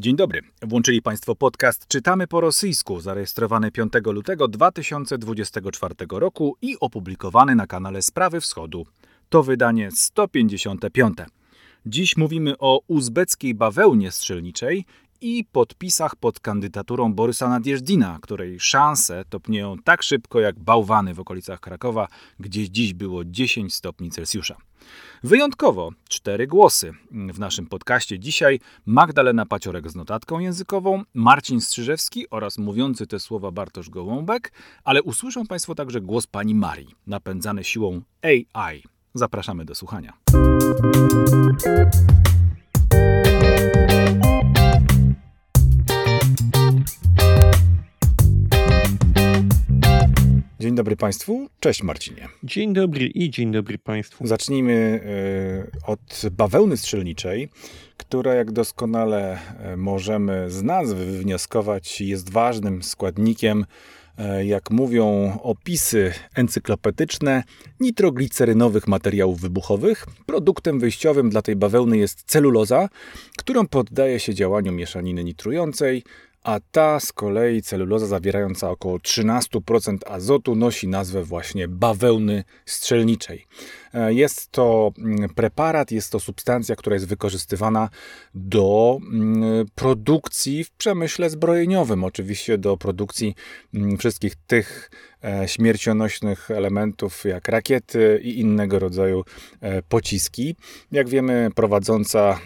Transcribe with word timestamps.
Dzień 0.00 0.16
dobry. 0.16 0.40
Włączyli 0.62 1.02
Państwo 1.02 1.34
podcast 1.34 1.88
Czytamy 1.88 2.26
po 2.26 2.40
rosyjsku, 2.40 3.00
zarejestrowany 3.00 3.70
5 3.70 3.92
lutego 4.04 4.48
2024 4.48 5.94
roku 6.10 6.56
i 6.62 6.76
opublikowany 6.80 7.54
na 7.54 7.66
kanale 7.66 8.02
Sprawy 8.02 8.40
Wschodu. 8.40 8.86
To 9.28 9.42
wydanie 9.42 9.90
155. 9.90 11.18
Dziś 11.86 12.16
mówimy 12.16 12.54
o 12.58 12.80
uzbeckiej 12.86 13.54
bawełnie 13.54 14.10
strzelniczej 14.10 14.84
i 15.20 15.44
podpisach 15.52 16.16
pod 16.16 16.40
kandydaturą 16.40 17.12
Borysa 17.12 17.48
Nadjeżdina, 17.48 18.18
której 18.22 18.60
szanse 18.60 19.24
topnieją 19.28 19.76
tak 19.84 20.02
szybko 20.02 20.40
jak 20.40 20.58
bałwany 20.58 21.14
w 21.14 21.20
okolicach 21.20 21.60
Krakowa, 21.60 22.08
gdzie 22.38 22.70
dziś 22.70 22.94
było 22.94 23.24
10 23.24 23.74
stopni 23.74 24.10
Celsjusza. 24.10 24.56
Wyjątkowo 25.22 25.90
cztery 26.08 26.46
głosy 26.46 26.92
w 27.10 27.38
naszym 27.38 27.66
podcaście 27.66 28.18
dzisiaj 28.18 28.60
Magdalena 28.86 29.46
Paciorek 29.46 29.90
z 29.90 29.94
notatką 29.94 30.38
językową, 30.38 31.02
Marcin 31.14 31.60
Strzyżewski 31.60 32.30
oraz 32.30 32.58
mówiący 32.58 33.06
te 33.06 33.20
słowa 33.20 33.50
Bartosz 33.50 33.90
Gołąbek, 33.90 34.52
ale 34.84 35.02
usłyszą 35.02 35.46
Państwo 35.46 35.74
także 35.74 36.00
głos 36.00 36.26
pani 36.26 36.54
Marii, 36.54 36.94
napędzany 37.06 37.64
siłą 37.64 38.02
AI. 38.22 38.82
Zapraszamy 39.14 39.64
do 39.64 39.74
słuchania. 39.74 40.12
Dzień 50.60 50.74
dobry 50.74 50.96
Państwu. 50.96 51.48
Cześć 51.60 51.82
Marcinie. 51.82 52.28
Dzień 52.42 52.72
dobry 52.72 53.06
i 53.06 53.30
dzień 53.30 53.52
dobry 53.52 53.78
Państwu. 53.78 54.26
Zacznijmy 54.26 55.00
e, 55.82 55.86
od 55.86 56.22
bawełny 56.32 56.76
strzelniczej, 56.76 57.48
która, 57.96 58.34
jak 58.34 58.52
doskonale 58.52 59.38
e, 59.58 59.76
możemy 59.76 60.50
z 60.50 60.62
nazwy 60.62 61.06
wywnioskować, 61.06 62.00
jest 62.00 62.30
ważnym 62.30 62.82
składnikiem, 62.82 63.66
e, 64.18 64.44
jak 64.44 64.70
mówią 64.70 65.38
opisy 65.42 66.12
encyklopedyczne, 66.34 67.44
nitroglicerynowych 67.80 68.88
materiałów 68.88 69.40
wybuchowych. 69.40 70.06
Produktem 70.26 70.80
wyjściowym 70.80 71.30
dla 71.30 71.42
tej 71.42 71.56
bawełny 71.56 71.98
jest 71.98 72.22
celuloza, 72.22 72.88
którą 73.38 73.66
poddaje 73.66 74.20
się 74.20 74.34
działaniu 74.34 74.72
mieszaniny 74.72 75.24
nitrującej, 75.24 76.02
a 76.42 76.60
ta 76.72 77.00
z 77.00 77.12
kolei 77.12 77.62
celuloza 77.62 78.06
zawierająca 78.06 78.70
około 78.70 78.96
13% 78.96 79.98
azotu 80.06 80.54
nosi 80.54 80.88
nazwę 80.88 81.24
właśnie 81.24 81.68
bawełny 81.68 82.44
strzelniczej. 82.66 83.46
E, 83.94 84.14
jest 84.14 84.50
to 84.50 84.92
mm, 84.98 85.28
preparat, 85.28 85.90
jest 85.90 86.12
to 86.12 86.20
substancja, 86.20 86.76
która 86.76 86.94
jest 86.94 87.06
wykorzystywana 87.06 87.88
do 88.34 88.98
mm, 89.12 89.66
produkcji 89.74 90.64
w 90.64 90.70
przemyśle 90.70 91.30
zbrojeniowym, 91.30 92.04
oczywiście 92.04 92.58
do 92.58 92.76
produkcji 92.76 93.34
mm, 93.74 93.98
wszystkich 93.98 94.34
tych 94.46 94.90
e, 95.24 95.48
śmiercionośnych 95.48 96.50
elementów 96.50 97.24
jak 97.24 97.48
rakiety 97.48 98.20
i 98.22 98.40
innego 98.40 98.78
rodzaju 98.78 99.24
e, 99.60 99.82
pociski. 99.82 100.56
Jak 100.92 101.08
wiemy, 101.08 101.50
prowadząca 101.54 102.40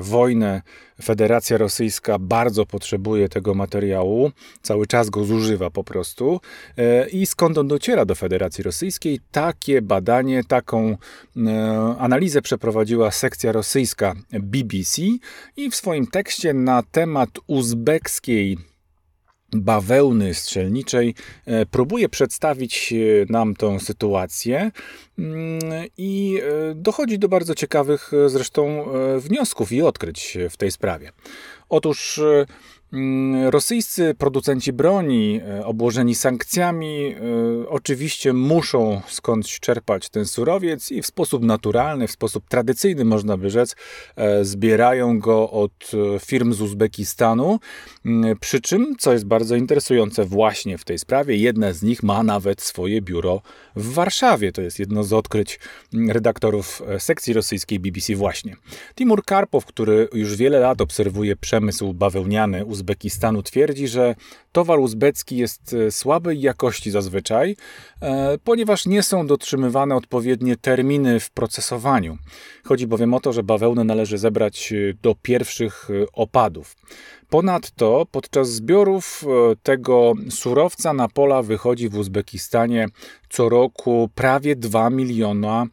wojnę 0.00 0.62
Federacja 1.02 1.58
Rosyjska 1.58 2.18
bardzo 2.18 2.66
potrzebuje 2.66 3.28
tego 3.28 3.54
materiału, 3.54 4.30
cały 4.62 4.86
czas 4.86 5.10
go 5.10 5.24
zużywa 5.24 5.70
po 5.70 5.84
prostu. 5.84 6.40
I 7.12 7.26
skąd 7.26 7.58
on 7.58 7.68
dociera 7.68 8.04
do 8.04 8.14
Federacji 8.14 8.64
Rosyjskiej? 8.64 9.20
Takie 9.32 9.82
badanie, 9.82 10.44
taką 10.44 10.75
taką 10.76 10.96
e, 11.36 11.96
analizę 11.98 12.42
przeprowadziła 12.42 13.10
sekcja 13.10 13.52
rosyjska 13.52 14.14
BBC 14.30 15.02
i 15.56 15.70
w 15.70 15.76
swoim 15.76 16.06
tekście 16.06 16.54
na 16.54 16.82
temat 16.82 17.30
uzbekskiej 17.46 18.58
bawełny 19.52 20.34
strzelniczej 20.34 21.14
e, 21.46 21.66
próbuje 21.66 22.08
przedstawić 22.08 22.92
e, 22.92 22.96
nam 23.32 23.54
tą 23.54 23.78
sytuację 23.78 24.70
mm, 25.18 25.60
i 25.98 26.40
dochodzi 26.74 27.18
do 27.18 27.28
bardzo 27.28 27.54
ciekawych 27.54 28.10
zresztą 28.26 28.86
wniosków 29.18 29.72
i 29.72 29.82
odkryć 29.82 30.38
w 30.50 30.56
tej 30.56 30.70
sprawie. 30.70 31.12
Otóż 31.68 32.20
rosyjscy 33.50 34.14
producenci 34.14 34.72
broni, 34.72 35.40
e, 35.48 35.66
obłożeni 35.66 36.14
sankcjami, 36.14 37.14
e, 37.14 37.68
oczywiście 37.68 38.32
muszą 38.32 39.00
skądś 39.08 39.60
czerpać 39.60 40.08
ten 40.08 40.24
surowiec 40.24 40.92
i 40.92 41.02
w 41.02 41.06
sposób 41.06 41.44
naturalny, 41.44 42.06
w 42.06 42.10
sposób 42.10 42.48
tradycyjny, 42.48 43.04
można 43.04 43.36
by 43.36 43.50
rzec, 43.50 43.76
e, 44.16 44.44
zbierają 44.44 45.18
go 45.18 45.50
od 45.50 45.90
firm 46.20 46.52
z 46.52 46.60
Uzbekistanu. 46.60 47.58
Mm, 48.04 48.38
przy 48.38 48.60
czym, 48.60 48.94
co 48.98 49.12
jest 49.12 49.24
bardzo 49.24 49.56
interesujące 49.56 50.24
właśnie 50.24 50.78
w 50.78 50.84
tej 50.84 50.98
sprawie, 50.98 51.36
jedna 51.36 51.72
z 51.72 51.82
nich 51.82 52.02
ma 52.02 52.22
nawet 52.22 52.62
swoje 52.62 53.02
biuro 53.02 53.42
w 53.76 53.92
Warszawie. 53.92 54.52
To 54.52 54.62
jest 54.62 54.78
jedno 54.78 55.04
z 55.04 55.12
odkryć 55.12 55.60
mm, 55.94 56.10
redaktorów 56.10 56.82
sekcji 56.98 57.32
rosyjskiej 57.32 57.80
BBC 57.80 58.14
właśnie. 58.14 58.56
Timur 58.94 59.24
Karpow, 59.24 59.66
który 59.66 60.08
już 60.12 60.36
wiele 60.36 60.60
lat 60.60 60.80
obserwuje 60.80 61.36
przemysł 61.36 61.92
bawełniany 61.92 62.64
Uzbekistanu 62.76 63.42
twierdzi, 63.42 63.88
że 63.88 64.14
towar 64.52 64.78
uzbecki 64.78 65.36
jest 65.36 65.72
e, 65.72 65.90
słabej 65.90 66.40
jakości 66.40 66.90
zazwyczaj, 66.90 67.56
e, 68.02 68.38
ponieważ 68.44 68.86
nie 68.86 69.02
są 69.02 69.26
dotrzymywane 69.26 69.96
odpowiednie 69.96 70.56
terminy 70.56 71.20
w 71.20 71.30
procesowaniu. 71.30 72.18
Chodzi 72.64 72.86
bowiem 72.86 73.14
o 73.14 73.20
to, 73.20 73.32
że 73.32 73.42
bawełnę 73.42 73.84
należy 73.84 74.18
zebrać 74.18 74.72
e, 74.72 74.94
do 75.02 75.14
pierwszych 75.22 75.88
opadów. 76.12 76.76
Ponadto 77.30 78.06
podczas 78.10 78.52
zbiorów 78.52 79.24
tego 79.62 80.14
surowca 80.30 80.92
na 80.92 81.08
pola 81.08 81.42
wychodzi 81.42 81.88
w 81.88 81.96
Uzbekistanie 81.96 82.88
co 83.28 83.48
roku 83.48 84.10
prawie 84.14 84.56
2 84.56 84.90
miliona 84.90 85.66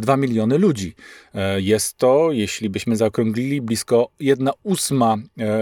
2 0.00 0.16
miliony 0.16 0.58
ludzi. 0.58 0.94
Jest 1.56 1.96
to, 1.96 2.32
jeśli 2.32 2.70
byśmy 2.70 2.96
zaokrąglili, 2.96 3.60
blisko 3.60 4.08
1 4.20 4.50
ósma 4.62 5.16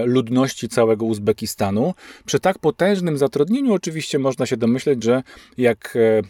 ludności 0.04 0.68
całego 0.68 1.06
Uzbekistanu. 1.06 1.94
Przy 2.26 2.40
tak 2.40 2.58
potężnym 2.58 3.18
zatrudnieniu 3.18 3.74
oczywiście 3.74 4.18
można 4.18 4.46
się 4.46 4.56
domyśleć, 4.56 5.04
że 5.04 5.22
jak 5.58 5.96
e, 5.96 6.22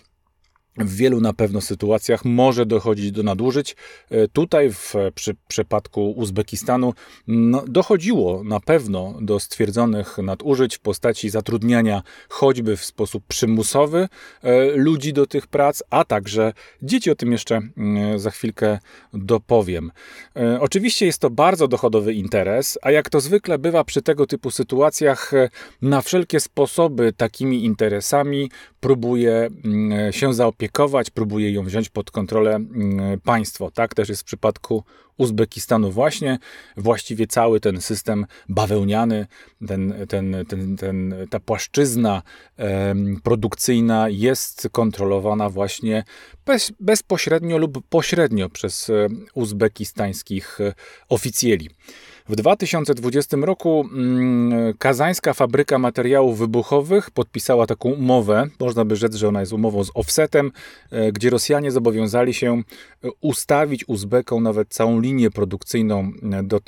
w 0.76 0.96
wielu 0.96 1.20
na 1.20 1.32
pewno 1.32 1.60
sytuacjach 1.60 2.24
może 2.24 2.66
dochodzić 2.66 3.12
do 3.12 3.22
nadużyć. 3.22 3.76
E, 4.10 4.28
tutaj 4.28 4.72
w 4.72 4.94
przy, 5.14 5.36
przypadku 5.48 6.10
Uzbekistanu 6.10 6.94
no, 7.26 7.64
dochodziło 7.68 8.44
na 8.44 8.60
pewno 8.60 9.14
do 9.20 9.40
stwierdzonych 9.40 10.18
nadużyć 10.18 10.76
w 10.76 10.80
postaci 10.80 11.30
zatrudniania 11.30 12.02
choćby 12.28 12.76
w 12.76 12.84
sposób 12.84 13.24
przymusowy 13.28 14.08
e, 14.42 14.64
ludzi 14.64 15.12
do 15.12 15.26
tych 15.26 15.46
prac, 15.46 15.82
a 15.90 16.04
także 16.04 16.52
dzieci. 16.82 17.10
O 17.10 17.14
tym 17.14 17.32
jeszcze 17.32 17.60
mm, 17.76 18.18
za 18.18 18.30
chwilkę 18.30 18.78
dopowiem. 19.14 19.92
E, 20.36 20.60
oczywiście 20.60 21.06
jest 21.06 21.18
to 21.18 21.30
bardzo 21.30 21.68
dochodowy 21.68 22.14
interes, 22.14 22.78
a 22.82 22.90
jak 22.90 23.10
to 23.10 23.20
zwykle 23.20 23.58
bywa 23.58 23.84
przy 23.84 24.02
tego 24.02 24.26
typu 24.26 24.50
sytuacjach, 24.50 25.32
na 25.82 26.02
wszelkie 26.02 26.40
sposoby 26.40 27.12
takimi 27.12 27.64
interesami 27.64 28.50
próbuje 28.80 29.50
mm, 29.64 30.12
się 30.12 30.34
zaopiekować, 30.34 30.59
próbuje 31.14 31.52
ją 31.52 31.64
wziąć 31.64 31.88
pod 31.88 32.10
kontrolę 32.10 32.54
mm, 32.54 33.20
państwo. 33.20 33.70
Tak 33.70 33.94
też 33.94 34.08
jest 34.08 34.22
w 34.22 34.24
przypadku 34.24 34.84
Uzbekistanu 35.16 35.90
właśnie. 35.90 36.38
Właściwie 36.76 37.26
cały 37.26 37.60
ten 37.60 37.80
system 37.80 38.26
bawełniany, 38.48 39.26
ten, 39.68 39.94
ten, 40.08 40.36
ten, 40.48 40.76
ten, 40.76 41.14
ta 41.30 41.40
płaszczyzna 41.40 42.22
produkcyjna 43.22 44.08
jest 44.08 44.68
kontrolowana 44.72 45.50
właśnie 45.50 46.04
bez, 46.46 46.72
bezpośrednio 46.80 47.58
lub 47.58 47.86
pośrednio 47.88 48.48
przez 48.48 48.90
uzbekistańskich 49.34 50.60
e, 50.60 50.74
oficjeli. 51.08 51.70
W 52.30 52.36
2020 52.36 53.36
roku 53.36 53.88
mm, 53.92 54.74
kazańska 54.78 55.32
fabryka 55.32 55.78
materiałów 55.78 56.38
wybuchowych 56.38 57.10
podpisała 57.10 57.66
taką 57.66 57.88
umowę, 57.88 58.46
można 58.60 58.84
by 58.84 58.96
rzec, 58.96 59.14
że 59.14 59.28
ona 59.28 59.40
jest 59.40 59.52
umową 59.52 59.84
z 59.84 59.90
offsetem, 59.94 60.52
e, 60.90 61.12
gdzie 61.12 61.30
Rosjanie 61.30 61.70
zobowiązali 61.70 62.34
się 62.34 62.62
ustawić 63.20 63.88
Uzbekom 63.88 64.42
nawet 64.42 64.68
całą 64.68 65.00
linię 65.00 65.30
produkcyjną 65.30 66.12
e, 66.32 66.42
do 66.42 66.60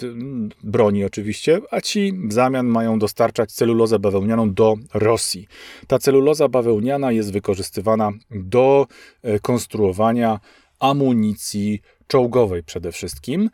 broni 0.65 1.05
oczywiście, 1.05 1.61
a 1.71 1.81
ci 1.81 2.13
w 2.13 2.33
zamian 2.33 2.67
mają 2.67 2.99
dostarczać 2.99 3.53
celulozę 3.53 3.99
bawełnianą 3.99 4.55
do 4.55 4.77
Rosji. 4.95 5.49
Ta 5.87 5.99
celuloza 5.99 6.49
bawełniana 6.49 7.13
jest 7.13 7.33
wykorzystywana 7.33 8.13
do 8.31 8.87
e, 9.23 9.41
konstruowania 9.41 10.41
amunicji 10.81 11.81
czołgowej 12.13 12.63
przede 12.63 12.93
wszystkim. 12.93 13.51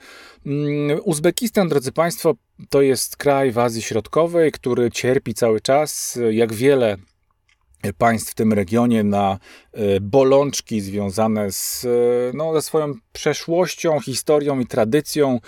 Mm, 0.47 1.01
Uzbekistan, 1.05 1.69
drodzy 1.69 1.93
Państwo, 1.93 2.35
to 2.71 2.83
jest 2.83 3.17
kraj 3.17 3.53
w 3.53 3.59
Azji 3.59 3.83
Środkowej, 3.83 4.53
który 4.53 4.91
cierpi 4.91 5.35
cały 5.35 5.61
czas, 5.61 6.19
jak 6.31 6.53
wiele 6.53 6.97
państw 7.99 8.31
w 8.31 8.35
tym 8.35 8.53
regionie 8.53 9.05
na 9.05 9.39
e, 9.73 10.01
bolączki 10.01 10.81
związane 10.81 11.53
z, 11.53 11.85
e, 11.85 11.89
no, 12.37 12.55
ze 12.55 12.63
swoją 12.63 12.95
przeszłością, 13.13 14.01
historią 14.01 14.61
i 14.61 14.67
tradycją. 14.67 15.41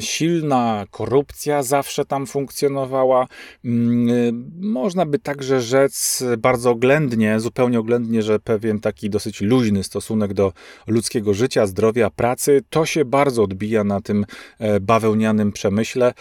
Silna 0.00 0.84
korupcja 0.90 1.62
zawsze 1.62 2.04
tam 2.04 2.26
funkcjonowała. 2.26 3.26
Mm, 3.64 4.50
można 4.60 5.06
by 5.06 5.18
także 5.18 5.60
rzec 5.60 6.24
bardzo 6.38 6.70
oględnie, 6.70 7.40
zupełnie 7.40 7.80
oględnie, 7.80 8.22
że 8.22 8.38
pewien 8.38 8.80
taki 8.80 9.10
dosyć 9.10 9.40
luźny 9.40 9.84
stosunek 9.84 10.34
do 10.34 10.52
ludzkiego 10.86 11.34
życia, 11.34 11.66
zdrowia, 11.66 12.10
pracy, 12.10 12.62
to 12.70 12.86
się 12.86 13.04
bardzo 13.04 13.42
odbija 13.42 13.84
na 13.84 14.00
tym 14.00 14.26
e, 14.58 14.80
bawełnianym 14.80 15.52
przemyśle 15.52 16.14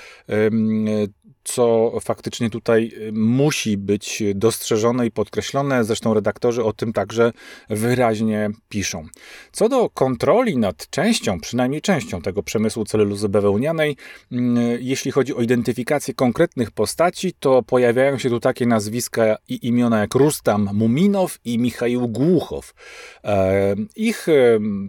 co 1.43 1.91
faktycznie 2.01 2.49
tutaj 2.49 2.91
y, 2.97 3.11
musi 3.11 3.77
być 3.77 4.23
dostrzeżone 4.35 5.05
i 5.05 5.11
podkreślone. 5.11 5.83
Zresztą 5.83 6.13
redaktorzy 6.13 6.63
o 6.63 6.73
tym 6.73 6.93
także 6.93 7.31
wyraźnie 7.69 8.49
piszą. 8.69 9.07
Co 9.51 9.69
do 9.69 9.89
kontroli 9.89 10.57
nad 10.57 10.89
częścią, 10.89 11.39
przynajmniej 11.39 11.81
częścią 11.81 12.21
tego 12.21 12.43
przemysłu 12.43 12.85
celulozy 12.85 13.29
bawełnianej, 13.29 13.97
mm, 14.31 14.77
jeśli 14.79 15.11
chodzi 15.11 15.35
o 15.35 15.41
identyfikację 15.41 16.13
konkretnych 16.13 16.71
postaci, 16.71 17.33
to 17.39 17.63
pojawiają 17.63 18.17
się 18.17 18.29
tu 18.29 18.39
takie 18.39 18.65
nazwiska 18.65 19.37
i 19.47 19.67
imiona 19.67 19.99
jak 19.99 20.15
Rustam 20.15 20.69
Muminow 20.73 21.39
i 21.45 21.59
Michał 21.59 22.07
Głuchow. 22.07 22.73
E, 23.23 23.75
ich 23.95 24.27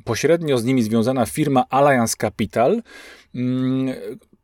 pośrednio 0.04 0.58
z 0.58 0.64
nimi 0.64 0.82
związana 0.82 1.26
firma 1.26 1.64
Alliance 1.70 2.16
Capital 2.18 2.82
mm, 3.34 3.94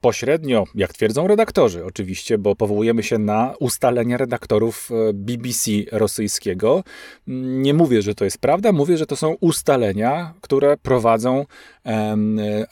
pośrednio, 0.00 0.64
jak 0.74 0.92
twierdzą 0.92 1.26
redaktorzy, 1.26 1.84
oczywiście, 1.84 2.38
bo 2.38 2.56
powołujemy 2.56 3.02
się 3.02 3.18
na 3.18 3.54
ustalenia 3.60 4.16
redaktorów 4.16 4.90
e, 4.90 5.12
BBC 5.12 5.70
rosyjskiego. 5.92 6.84
Nie 7.26 7.74
mówię, 7.74 8.02
że 8.02 8.14
to 8.14 8.24
jest 8.24 8.38
prawda, 8.38 8.72
mówię, 8.72 8.96
że 8.96 9.06
to 9.06 9.16
są 9.16 9.36
ustalenia, 9.40 10.34
które 10.40 10.76
prowadzą 10.76 11.44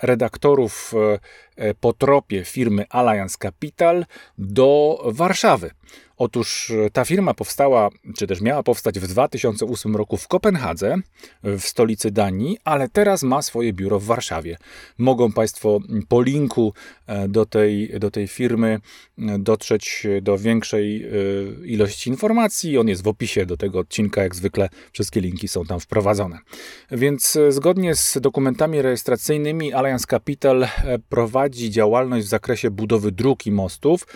redaktorów 0.03 0.93
e, 1.57 1.75
po 1.75 1.93
tropie 1.93 2.45
firmy 2.45 2.85
Alliance 2.91 3.37
Capital 3.39 4.05
do 4.39 5.01
Warszawy. 5.05 5.71
Otóż 6.19 6.71
e, 6.71 6.91
ta 6.91 7.05
firma 7.05 7.35
powstała, 7.35 7.89
czy 8.17 8.27
też 8.27 8.41
miała 8.41 8.63
powstać 8.63 9.01
w 9.01 9.07
2008 9.07 9.97
roku 9.97 10.17
w 10.17 10.29
Kopenhadze, 10.29 10.97
w 11.43 11.63
stolicy 11.63 12.11
Danii, 12.11 12.59
ale 12.65 12.89
teraz 12.89 13.23
ma 13.23 13.43
swoje 13.43 13.73
biuro 13.73 14.01
w 14.01 14.05
Warszawie. 14.05 14.57
Mogą 14.99 15.33
Państwo 15.33 15.79
po 16.09 16.23
linku 16.23 16.73
e, 17.07 17.29
do 17.29 17.47
tej, 17.47 18.01
do 18.01 18.11
tej 18.11 18.29
firmy 18.29 18.81
e, 19.19 19.39
dotrzeć 19.39 20.07
do 20.23 20.39
większej 20.39 21.07
ilości 21.65 22.11
informacji. 22.11 22.79
On 22.79 22.89
jest 22.89 23.03
w 23.03 23.09
opisie 23.09 23.47
do 23.47 23.57
tego 23.57 23.79
odcinka, 23.79 24.23
jak 24.23 24.35
zwykle 24.35 24.69
wszystkie 24.93 25.21
linki 25.21 25.49
są 25.49 25.65
tam 25.65 25.81
wprowadzone. 25.81 26.39
Więc 26.91 27.39
zgodnie 27.49 27.95
z 27.95 28.19
dokumentami 28.21 28.83
rejestracyjnymi 28.83 29.73
Alliance 29.73 30.07
Capital 30.07 30.67
prowadzi 31.09 31.71
działalność 31.71 32.27
w 32.27 32.29
zakresie 32.29 32.71
budowy 32.71 33.13
dróg 33.13 33.47
i 33.47 33.53
mostów 33.53 34.07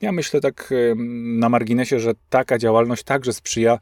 ja 0.00 0.12
myślę 0.12 0.40
tak 0.40 0.74
na 1.38 1.48
marginesie, 1.48 2.00
że 2.00 2.12
taka 2.28 2.58
działalność 2.58 3.02
także 3.02 3.32
sprzyja 3.32 3.78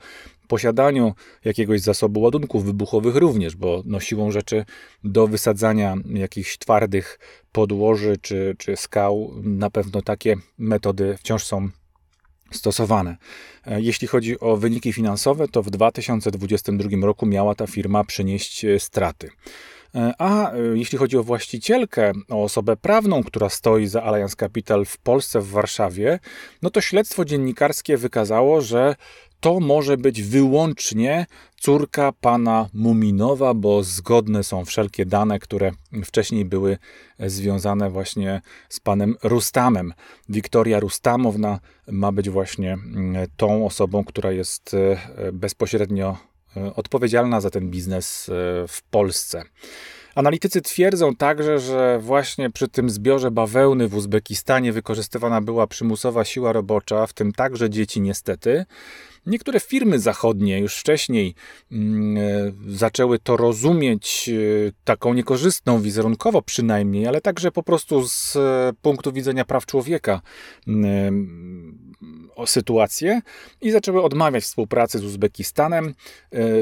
posiadaniu 0.49 1.15
jakiegoś 1.45 1.81
zasobu 1.81 2.21
ładunków 2.21 2.65
wybuchowych 2.65 3.17
również, 3.17 3.57
bo 3.57 3.83
no 3.87 4.01
siłą 4.01 4.31
rzeczy 4.31 4.65
do 5.05 5.27
wysadzania 5.27 5.97
jakichś 6.05 6.59
twardych 6.59 7.19
podłoży 7.53 8.17
czy, 8.23 8.55
czy 8.59 8.77
skał 8.77 9.35
na 9.43 9.71
pewno 9.71 10.03
takie 10.03 10.37
metody 10.59 11.17
wciąż 11.17 11.45
są 11.45 11.69
stosowane. 12.51 13.17
E, 13.67 13.81
jeśli 13.81 14.09
chodzi 14.09 14.41
o 14.41 14.57
wyniki 14.57 14.93
finansowe, 14.93 15.49
to 15.49 15.63
w 15.63 15.71
2022 15.71 17.07
roku 17.07 17.27
miała 17.27 17.55
ta 17.55 17.67
firma 17.67 18.05
przynieść 18.05 18.65
e, 18.65 18.81
straty. 18.81 19.31
E, 19.95 20.13
a 20.19 20.53
e, 20.53 20.59
jeśli 20.75 20.99
chodzi 20.99 21.17
o 21.17 21.23
właścicielkę, 21.23 22.13
o 22.29 22.43
osobę 22.43 22.77
prawną, 22.77 23.23
która 23.23 23.49
stoi 23.49 23.87
za 23.87 24.03
Alliance 24.03 24.37
Capital 24.37 24.85
w 24.85 24.99
Polsce, 24.99 25.41
w 25.41 25.51
Warszawie, 25.51 26.19
no 26.63 26.71
to 26.71 26.81
śledztwo 26.81 27.25
dziennikarskie 27.25 27.97
wykazało, 27.97 28.61
że 28.61 28.95
to 29.41 29.61
może 29.61 29.97
być 29.97 30.23
wyłącznie 30.23 31.27
córka 31.61 32.13
pana 32.21 32.69
Muminowa, 32.75 33.55
bo 33.55 33.83
zgodne 33.83 34.45
są 34.45 34.65
wszelkie 34.65 35.07
dane, 35.07 35.39
które 35.39 35.71
wcześniej 36.05 36.45
były 36.45 36.79
związane 37.19 37.91
właśnie 37.91 38.41
z 38.69 38.81
panem 38.81 39.17
Rustamem. 39.23 39.93
Wiktoria 40.29 40.81
Rustamowna 40.81 41.61
ma 41.89 42.13
być 42.13 42.31
właśnie 42.31 42.73
mm, 42.73 43.27
tą 43.37 43.67
osobą, 43.67 44.05
która 44.05 44.33
jest 44.33 44.75
e, 44.75 45.33
bezpośrednio 45.33 46.17
odpowiedzialna 46.77 47.41
za 47.41 47.51
ten 47.51 47.71
biznes 47.71 48.29
e, 48.29 48.33
w 48.69 48.83
Polsce. 48.91 49.43
Analitycy 50.15 50.63
twierdzą 50.63 51.17
także, 51.17 51.59
że 51.59 51.99
właśnie 51.99 52.51
przy 52.51 52.69
tym 52.69 52.91
zbiorze 52.91 53.31
bawełny 53.31 53.89
w 53.89 53.95
Uzbekistanie 53.95 54.73
wykorzystywana 54.73 55.41
była 55.41 55.67
przymusowa 55.67 56.25
siła 56.25 56.53
robocza, 56.53 57.07
w 57.07 57.13
tym 57.13 57.33
także 57.33 57.71
dzieci 57.71 58.01
niestety. 58.01 58.67
Niektóre 59.27 59.61
firmy 59.61 59.99
zachodnie 59.99 60.59
już 60.59 60.77
wcześniej 60.77 61.35
mm, 61.73 62.17
e, 62.17 62.53
zaczęły 62.69 63.19
to 63.19 63.37
rozumieć 63.37 64.31
taką 64.85 65.15
niekorzystną 65.15 65.81
wizerunkowo 65.81 66.43
przynajmniej, 66.43 67.07
ale 67.07 67.21
także 67.21 67.51
po 67.53 67.63
prostu 67.63 68.09
z 68.09 68.37
punktu 68.83 69.13
widzenia 69.13 69.45
praw 69.45 69.67
człowieka 69.67 70.21
mm, 70.69 71.95
sytuację 72.47 73.21
i 73.61 73.71
zaczęły 73.71 74.03
odmawiać 74.03 74.45
współpracy 74.45 74.99
z 74.99 75.05
Uzbekistanem, 75.05 75.87
e, 75.87 75.95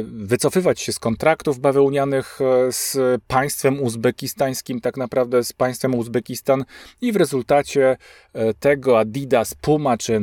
wycofywać 0.03 0.81
się 0.81 0.93
z 0.93 0.99
kontraktów 0.99 1.59
bawełnianych 1.59 2.39
e, 2.41 2.73
z 2.73 2.97
państwem 3.27 3.81
uzbekistańskim, 3.81 4.81
tak 4.81 4.97
naprawdę 4.97 5.45
z 5.45 5.53
państwem 5.53 5.95
Uzbekistan 5.95 6.65
i 7.01 7.13
w 7.13 7.17
rezultacie 7.17 7.97
e, 8.33 8.55
tego 8.55 8.99
Adidas, 8.99 9.55
Puma 9.55 9.97
czy 9.97 10.21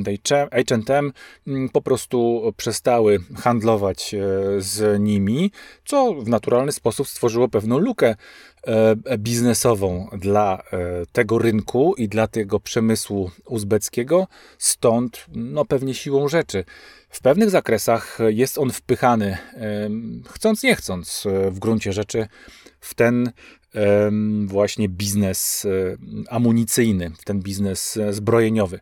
H&M 0.51 1.12
po 1.74 1.81
prostu 1.81 2.29
przestały 2.58 3.20
handlować 3.38 4.16
z 4.58 5.02
nimi, 5.02 5.52
co 5.86 6.14
w 6.14 6.30
naturalny 6.30 6.72
sposób 6.72 7.08
stworzyło 7.08 7.50
pewną 7.50 7.78
lukę 7.78 8.16
E, 8.68 9.18
biznesową 9.18 10.10
dla 10.18 10.58
e, 10.58 11.06
tego 11.12 11.38
rynku 11.38 11.96
i 11.98 12.08
dla 12.08 12.28
tego 12.28 12.60
przemysłu 12.60 13.31
uzbeckiego, 13.46 14.28
stąd 14.58 15.26
no 15.36 15.66
pewnie 15.66 15.94
siłą 15.94 16.28
rzeczy. 16.28 16.66
W 17.10 17.22
pewnych 17.22 17.50
zakresach 17.50 18.18
jest 18.28 18.58
on 18.58 18.72
wpychany, 18.72 19.38
chcąc 20.30 20.64
nie 20.64 20.76
chcąc, 20.76 21.28
w 21.52 21.60
gruncie 21.60 21.94
rzeczy 21.94 22.28
w 22.80 22.94
ten 22.94 23.31
właśnie 24.46 24.90
biznes 24.90 25.68
amunicyjny, 26.30 27.12
w 27.20 27.24
ten 27.24 27.40
biznes 27.40 28.00
zbrojeniowy. 28.10 28.80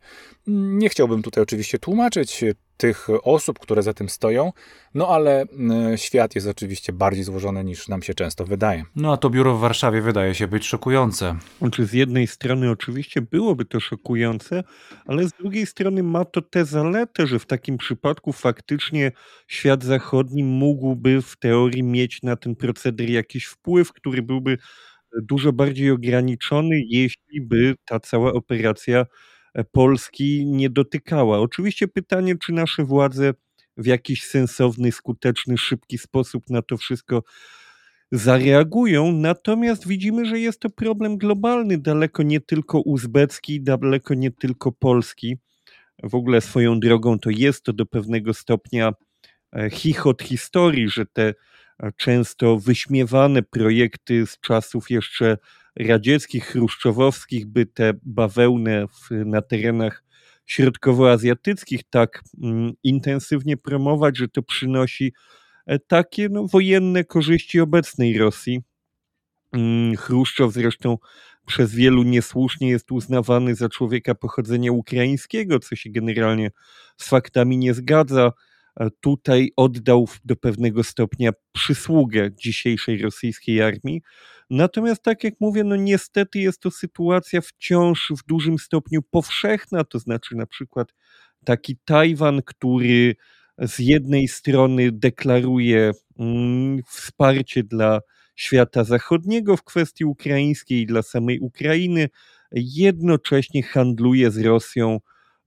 Nie 0.47 0.89
chciałbym 0.89 1.21
tutaj 1.21 1.43
oczywiście 1.43 1.79
tłumaczyć 1.79 2.43
tych 2.77 3.07
osób, 3.23 3.59
które 3.59 3.83
za 3.83 3.93
tym 3.93 4.09
stoją, 4.09 4.51
no 4.93 5.07
ale 5.07 5.41
mm, 5.41 5.97
świat 5.97 6.35
jest 6.35 6.47
oczywiście 6.47 6.93
bardziej 6.93 7.23
złożony 7.23 7.63
niż 7.63 7.87
nam 7.87 8.01
się 8.01 8.13
często 8.13 8.45
wydaje. 8.45 8.83
No 8.95 9.13
a 9.13 9.17
to 9.17 9.29
biuro 9.29 9.57
w 9.57 9.59
Warszawie 9.59 10.01
wydaje 10.01 10.35
się 10.35 10.47
być 10.47 10.65
szokujące. 10.65 11.35
Znaczy 11.59 11.85
z 11.85 11.93
jednej 11.93 12.27
strony 12.27 12.71
oczywiście 12.71 13.21
byłoby 13.21 13.65
to 13.65 13.79
szokujące, 13.79 14.63
ale 15.05 15.27
z 15.27 15.31
drugiej 15.31 15.65
strony 15.65 16.03
ma 16.03 16.25
to 16.25 16.41
tę 16.41 16.65
zaletę, 16.65 17.27
że 17.27 17.39
w 17.39 17.45
takim 17.45 17.77
przypadku 17.77 18.33
faktycznie 18.33 19.11
świat 19.47 19.83
zachodni 19.83 20.43
mógłby 20.43 21.21
w 21.21 21.37
teorii 21.37 21.83
mieć 21.83 22.23
na 22.23 22.35
ten 22.35 22.55
proceder 22.55 23.09
jakiś 23.09 23.45
wpływ, 23.45 23.93
który 23.93 24.21
byłby 24.21 24.57
dużo 25.21 25.53
bardziej 25.53 25.91
ograniczony, 25.91 26.81
jeśli 26.87 27.41
by 27.41 27.75
ta 27.85 27.99
cała 27.99 28.33
operacja 28.33 29.05
E, 29.05 29.05
Polski 29.63 30.45
nie 30.45 30.69
dotykała. 30.69 31.39
Oczywiście 31.39 31.87
pytanie, 31.87 32.35
czy 32.37 32.53
nasze 32.53 32.83
władze 32.83 33.33
w 33.77 33.85
jakiś 33.85 34.23
sensowny, 34.23 34.91
skuteczny, 34.91 35.57
szybki 35.57 35.97
sposób 35.97 36.49
na 36.49 36.61
to 36.61 36.77
wszystko 36.77 37.23
zareagują. 38.11 39.11
Natomiast 39.11 39.87
widzimy, 39.87 40.25
że 40.25 40.39
jest 40.39 40.59
to 40.59 40.69
problem 40.69 41.17
globalny, 41.17 41.77
daleko 41.77 42.23
nie 42.23 42.41
tylko 42.41 42.79
uzbecki, 42.79 43.61
daleko 43.61 44.13
nie 44.13 44.31
tylko 44.31 44.71
polski. 44.71 45.37
W 46.03 46.15
ogóle 46.15 46.41
swoją 46.41 46.79
drogą 46.79 47.19
to 47.19 47.29
jest 47.29 47.63
to 47.63 47.73
do 47.73 47.85
pewnego 47.85 48.33
stopnia 48.33 48.91
e, 49.55 49.69
chichot 49.69 50.23
historii, 50.23 50.89
że 50.89 51.05
te 51.05 51.33
e, 51.79 51.91
często 51.97 52.57
wyśmiewane 52.57 53.43
projekty 53.43 54.27
z 54.27 54.39
czasów 54.39 54.89
jeszcze 54.89 55.37
radzieckich, 55.79 56.45
chruszczowowskich, 56.45 57.45
by 57.45 57.65
te 57.65 57.93
bawełnę 58.03 58.87
w, 58.87 59.11
na 59.11 59.41
terenach 59.41 60.03
środkowoazjatyckich 60.45 61.81
tak 61.89 62.23
mm, 62.43 62.73
intensywnie 62.83 63.57
promować, 63.57 64.17
że 64.17 64.27
to 64.27 64.43
przynosi 64.43 65.13
e, 65.65 65.79
takie 65.79 66.29
no, 66.29 66.47
wojenne 66.47 67.03
korzyści 67.03 67.59
obecnej 67.59 68.17
Rosji. 68.17 68.61
Mm, 69.53 69.95
Chruszczow 69.95 70.53
zresztą 70.53 70.97
przez 71.45 71.75
wielu 71.75 72.03
niesłusznie 72.03 72.69
jest 72.69 72.91
uznawany 72.91 73.55
za 73.55 73.69
człowieka 73.69 74.15
pochodzenia 74.15 74.71
ukraińskiego, 74.71 75.59
co 75.59 75.75
się 75.75 75.89
generalnie 75.89 76.51
z 76.97 77.09
faktami 77.09 77.57
nie 77.57 77.73
zgadza. 77.73 78.31
Tutaj 79.01 79.51
oddał 79.55 80.07
do 80.25 80.35
pewnego 80.35 80.83
stopnia 80.83 81.31
przysługę 81.51 82.29
dzisiejszej 82.43 83.01
rosyjskiej 83.01 83.61
armii. 83.61 84.01
Natomiast, 84.49 85.03
tak 85.03 85.23
jak 85.23 85.33
mówię, 85.39 85.63
no 85.63 85.75
niestety 85.75 86.39
jest 86.39 86.61
to 86.61 86.71
sytuacja 86.71 87.41
wciąż 87.41 88.11
w 88.17 88.25
dużym 88.27 88.59
stopniu 88.59 89.01
powszechna, 89.01 89.83
to 89.83 89.99
znaczy 89.99 90.35
na 90.35 90.45
przykład 90.45 90.93
taki 91.45 91.77
Tajwan, 91.85 92.41
który 92.45 93.15
z 93.59 93.79
jednej 93.79 94.27
strony 94.27 94.91
deklaruje 94.91 95.91
mm, 96.19 96.83
wsparcie 96.87 97.63
dla 97.63 97.99
świata 98.35 98.83
zachodniego 98.83 99.57
w 99.57 99.63
kwestii 99.63 100.05
ukraińskiej 100.05 100.81
i 100.81 100.85
dla 100.85 101.01
samej 101.01 101.39
Ukrainy, 101.39 102.09
jednocześnie 102.51 103.63
handluje 103.63 104.31
z 104.31 104.37
Rosją, 104.37 104.99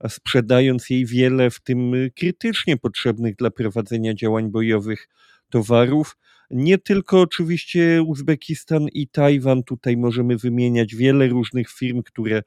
sprzedając 0.09 0.89
jej 0.89 1.05
wiele, 1.05 1.49
w 1.49 1.59
tym 1.59 1.93
krytycznie 2.15 2.77
potrzebnych 2.77 3.35
dla 3.35 3.51
prowadzenia 3.51 4.13
działań 4.13 4.51
bojowych 4.51 5.07
towarów. 5.49 6.17
Nie 6.51 6.77
tylko 6.77 7.21
oczywiście 7.21 8.01
Uzbekistan 8.01 8.87
i 8.93 9.07
Tajwan, 9.07 9.63
tutaj 9.63 9.97
możemy 9.97 10.37
wymieniać 10.37 10.95
wiele 10.95 11.27
różnych 11.27 11.69
firm, 11.69 12.03
które 12.03 12.41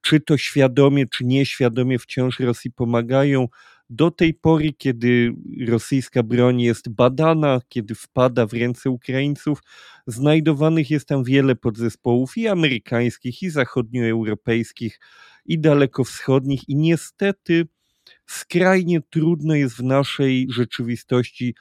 czy 0.00 0.20
to 0.20 0.36
świadomie, 0.36 1.06
czy 1.06 1.24
nieświadomie 1.24 1.98
wciąż 1.98 2.40
Rosji 2.40 2.70
pomagają. 2.70 3.48
Do 3.90 4.10
tej 4.10 4.34
pory, 4.34 4.72
kiedy 4.72 5.32
rosyjska 5.68 6.22
broń 6.22 6.60
jest 6.60 6.88
badana, 6.88 7.60
kiedy 7.68 7.94
wpada 7.94 8.46
w 8.46 8.52
ręce 8.52 8.90
Ukraińców, 8.90 9.62
znajdowanych 10.06 10.90
jest 10.90 11.08
tam 11.08 11.24
wiele 11.24 11.56
podzespołów 11.56 12.36
i 12.36 12.48
amerykańskich, 12.48 13.42
i 13.42 13.50
zachodnioeuropejskich, 13.50 15.00
i 15.48 15.58
dalekowschodnich, 15.58 16.68
i 16.68 16.76
niestety 16.76 17.66
skrajnie 18.26 19.00
trudno 19.10 19.54
jest 19.54 19.76
w 19.76 19.82
naszej 19.82 20.46
rzeczywistości 20.50 21.54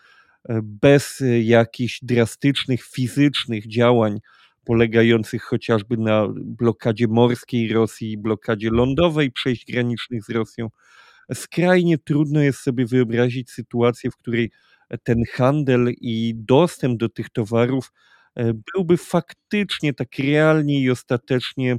e, 0.49 0.59
bez 0.63 1.23
jakichś 1.41 1.99
drastycznych 2.01 2.83
fizycznych 2.83 3.67
działań 3.67 4.19
polegających 4.65 5.43
chociażby 5.43 5.97
na 5.97 6.27
blokadzie 6.37 7.07
morskiej 7.07 7.73
Rosji, 7.73 8.17
blokadzie 8.17 8.69
lądowej 8.69 9.31
przejść 9.31 9.71
granicznych 9.71 10.23
z 10.23 10.29
Rosją. 10.29 10.69
Skrajnie 11.33 11.97
trudno 11.97 12.41
jest 12.41 12.59
sobie 12.59 12.85
wyobrazić 12.85 13.51
sytuację, 13.51 14.11
w 14.11 14.17
której 14.17 14.51
ten 15.03 15.23
handel 15.33 15.91
i 16.01 16.33
dostęp 16.35 16.99
do 16.99 17.09
tych 17.09 17.29
towarów 17.29 17.91
e, 18.35 18.53
byłby 18.73 18.97
faktycznie 18.97 19.93
tak 19.93 20.09
realnie 20.19 20.81
i 20.81 20.89
ostatecznie 20.91 21.77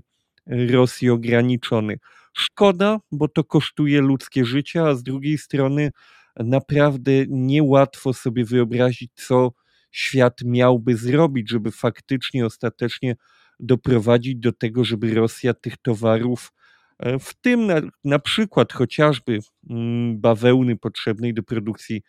Rosji 0.48 1.10
ograniczony. 1.10 1.98
Szkoda, 2.32 2.98
bo 3.12 3.28
to 3.28 3.44
kosztuje 3.44 4.00
ludzkie 4.00 4.44
życie, 4.44 4.82
a 4.82 4.94
z 4.94 5.02
drugiej 5.02 5.38
strony 5.38 5.90
naprawdę 6.36 7.12
niełatwo 7.28 8.12
sobie 8.14 8.44
wyobrazić, 8.44 9.10
co 9.14 9.52
świat 9.90 10.40
miałby 10.44 10.96
zrobić, 10.96 11.50
żeby 11.50 11.70
faktycznie 11.70 12.46
ostatecznie 12.46 13.16
doprowadzić 13.60 14.36
do 14.36 14.52
tego, 14.52 14.84
żeby 14.84 15.14
Rosja 15.14 15.54
tych 15.54 15.76
towarów, 15.76 16.52
e, 16.98 17.18
w 17.18 17.34
tym 17.34 17.66
na, 17.66 17.80
na 18.04 18.18
przykład 18.18 18.72
chociażby 18.72 19.38
mm, 19.70 20.20
bawełny 20.20 20.76
potrzebnej 20.76 21.34
do 21.34 21.42
produkcji, 21.42 22.02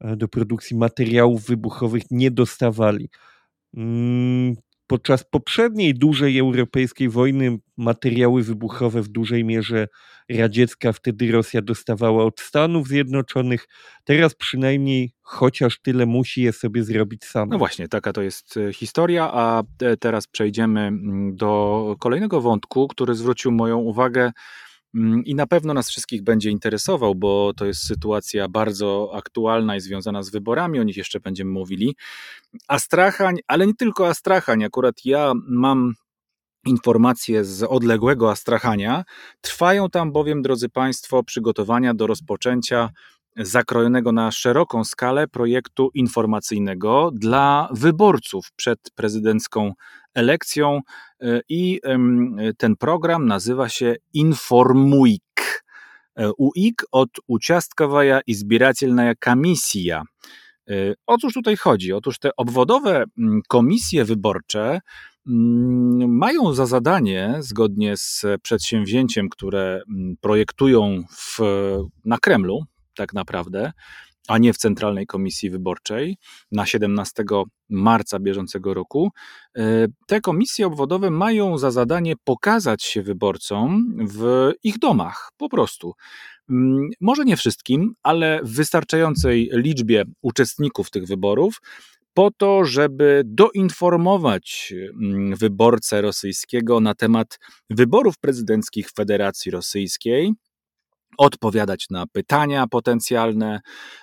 e, 0.00 0.16
do 0.16 0.28
produkcji 0.28 0.76
materiałów 0.76 1.46
wybuchowych, 1.46 2.02
nie 2.10 2.30
dostawali. 2.30 3.10
Podczas 4.90 5.24
poprzedniej 5.24 5.94
dużej 5.94 6.38
europejskiej 6.38 7.08
wojny 7.08 7.58
materiały 7.76 8.42
wybuchowe 8.42 9.02
w 9.02 9.08
dużej 9.08 9.44
mierze 9.44 9.88
radziecka, 10.30 10.92
wtedy 10.92 11.32
Rosja 11.32 11.62
dostawała 11.62 12.24
od 12.24 12.40
Stanów 12.40 12.88
Zjednoczonych. 12.88 13.68
Teraz 14.04 14.34
przynajmniej 14.34 15.12
chociaż 15.22 15.80
tyle 15.80 16.06
musi 16.06 16.42
je 16.42 16.52
sobie 16.52 16.84
zrobić 16.84 17.24
sama. 17.24 17.50
No 17.50 17.58
właśnie, 17.58 17.88
taka 17.88 18.12
to 18.12 18.22
jest 18.22 18.56
e, 18.56 18.72
historia, 18.72 19.30
a 19.32 19.62
teraz 20.00 20.26
przejdziemy 20.26 20.80
mm, 20.80 21.36
do 21.36 21.96
kolejnego 22.00 22.40
wątku, 22.40 22.88
który 22.88 23.14
zwrócił 23.14 23.52
moją 23.52 23.78
uwagę 23.78 24.32
i 25.24 25.34
na 25.34 25.46
pewno 25.46 25.74
nas 25.74 25.88
wszystkich 25.88 26.22
będzie 26.22 26.50
interesował, 26.50 27.14
bo 27.14 27.52
to 27.56 27.66
jest 27.66 27.86
sytuacja 27.86 28.48
bardzo 28.48 29.10
aktualna 29.14 29.76
i 29.76 29.80
związana 29.80 30.22
z 30.22 30.30
wyborami, 30.30 30.80
o 30.80 30.82
nich 30.82 30.96
jeszcze 30.96 31.20
będziemy 31.20 31.50
mówili. 31.50 31.96
Astrachań, 32.68 33.36
ale 33.46 33.66
nie 33.66 33.74
tylko 33.74 34.08
Astrachań, 34.08 34.64
akurat 34.64 35.04
ja 35.04 35.32
mam 35.48 35.94
informacje 36.66 37.44
z 37.44 37.62
odległego 37.62 38.30
Astrachania. 38.30 39.04
Trwają 39.40 39.90
tam 39.90 40.12
bowiem, 40.12 40.42
drodzy 40.42 40.68
Państwo, 40.68 41.22
przygotowania 41.22 41.94
do 41.94 42.06
rozpoczęcia 42.06 42.90
zakrojonego 43.36 44.12
na 44.12 44.30
szeroką 44.30 44.84
skalę 44.84 45.28
projektu 45.28 45.90
informacyjnego 45.94 47.10
dla 47.14 47.68
wyborców 47.72 48.52
przed 48.56 48.78
prezydencką 48.94 49.72
elekcją 50.14 50.80
e, 51.20 51.40
i 51.48 51.80
ten 52.58 52.76
program 52.76 53.26
nazywa 53.26 53.68
się 53.68 53.96
Informujk. 54.12 55.22
E, 56.16 56.30
UIK 56.38 56.82
od 56.92 57.08
Uczastkowaja 57.26 58.20
Izbieratelna 58.26 59.14
Komisja. 59.14 60.02
E, 60.70 60.94
o 61.06 61.18
cóż 61.18 61.34
tutaj 61.34 61.56
chodzi? 61.56 61.92
Otóż 61.92 62.18
te 62.18 62.30
obwodowe 62.36 63.04
mm, 63.18 63.40
komisje 63.48 64.04
wyborcze 64.04 64.80
mm, 65.26 66.16
mają 66.16 66.54
za 66.54 66.66
zadanie, 66.66 67.36
zgodnie 67.38 67.96
z 67.96 68.24
przedsięwzięciem, 68.42 69.28
które 69.28 69.82
mm, 69.88 70.16
projektują 70.20 71.02
w, 71.10 71.38
na 72.04 72.18
Kremlu, 72.18 72.64
tak 73.00 73.12
naprawdę, 73.12 73.72
a 74.28 74.38
nie 74.38 74.52
w 74.52 74.56
Centralnej 74.56 75.06
Komisji 75.06 75.50
Wyborczej 75.50 76.16
na 76.52 76.66
17 76.66 77.24
marca 77.68 78.18
bieżącego 78.18 78.74
roku. 78.74 79.10
E, 79.56 79.86
te 80.06 80.20
komisje 80.20 80.66
obwodowe 80.66 81.10
mają 81.10 81.58
za 81.58 81.70
zadanie 81.70 82.14
pokazać 82.24 82.82
się 82.82 83.02
wyborcom 83.02 83.96
w 84.08 84.50
ich 84.62 84.78
domach, 84.78 85.30
po 85.36 85.48
prostu. 85.48 85.92
Mm, 86.50 86.88
może 87.00 87.24
nie 87.24 87.36
wszystkim, 87.36 87.94
ale 88.02 88.40
w 88.42 88.50
wystarczającej 88.54 89.50
liczbie 89.52 90.04
uczestników 90.22 90.90
tych 90.90 91.06
wyborów, 91.06 91.60
po 92.14 92.30
to, 92.36 92.64
żeby 92.64 93.22
doinformować 93.24 94.74
mm, 95.02 95.36
wyborcę 95.36 96.02
rosyjskiego 96.02 96.80
na 96.80 96.94
temat 96.94 97.38
wyborów 97.70 98.14
prezydenckich 98.18 98.90
Federacji 98.90 99.50
Rosyjskiej, 99.50 100.32
odpowiadać 101.20 101.86
na 101.90 102.06
pytania 102.06 102.66
potencjalne. 102.66 103.60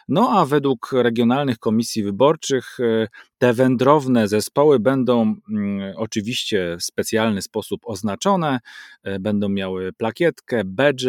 No 0.08 0.30
a 0.40 0.46
według 0.46 0.92
regionalnych 0.94 1.58
komisji 1.58 2.04
wyborczych 2.04 2.78
e, 2.80 3.08
te 3.38 3.54
wędrowne 3.54 4.28
zespoły 4.28 4.80
będą 4.80 5.36
mm, 5.50 5.94
oczywiście 5.96 6.78
w 6.80 6.84
specjalny 6.84 7.42
sposób 7.42 7.82
oznaczone, 7.84 8.60
e, 9.04 9.20
będą 9.20 9.50
miały 9.50 9.94
plakietkę, 9.94 10.62
badge, 10.66 11.08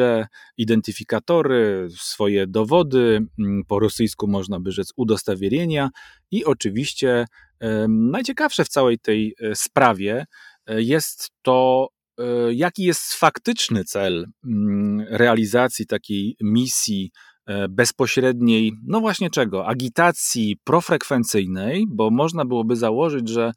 identyfikatory, 0.56 1.88
swoje 1.96 2.46
dowody, 2.46 3.26
mm, 3.38 3.62
po 3.64 3.78
rosyjsku 3.80 4.26
można 4.26 4.60
by 4.60 4.72
rzec 4.72 4.92
udostawnienia 4.96 5.90
i 6.30 6.44
oczywiście 6.44 7.24
najciekawsze 7.88 8.64
w 8.64 8.68
całej 8.68 8.98
tej 8.98 9.34
sprawie 9.54 10.26
jest 10.68 11.30
to 11.42 11.88
jaki 12.50 12.82
jest 12.82 13.14
faktyczny 13.14 13.84
cel 13.84 14.26
mm, 14.46 15.06
realizacji 15.10 15.86
takiej 15.86 16.36
misji 16.40 17.10
e, 17.46 17.68
bezpośredniej, 17.68 18.72
no 18.86 19.00
właśnie 19.00 19.30
czego? 19.30 19.66
Agitacji 19.66 20.56
profrekwencyjnej, 20.64 21.84
bo 21.88 22.10
można 22.10 22.44
byłoby 22.44 22.76
założyć, 22.76 23.28
że 23.28 23.52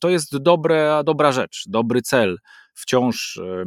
to 0.00 0.08
jest 0.10 0.38
dobre, 0.38 1.02
dobra 1.04 1.32
rzecz, 1.32 1.64
dobry 1.68 2.02
cel. 2.02 2.36
Wciąż 2.74 3.36
e, 3.36 3.64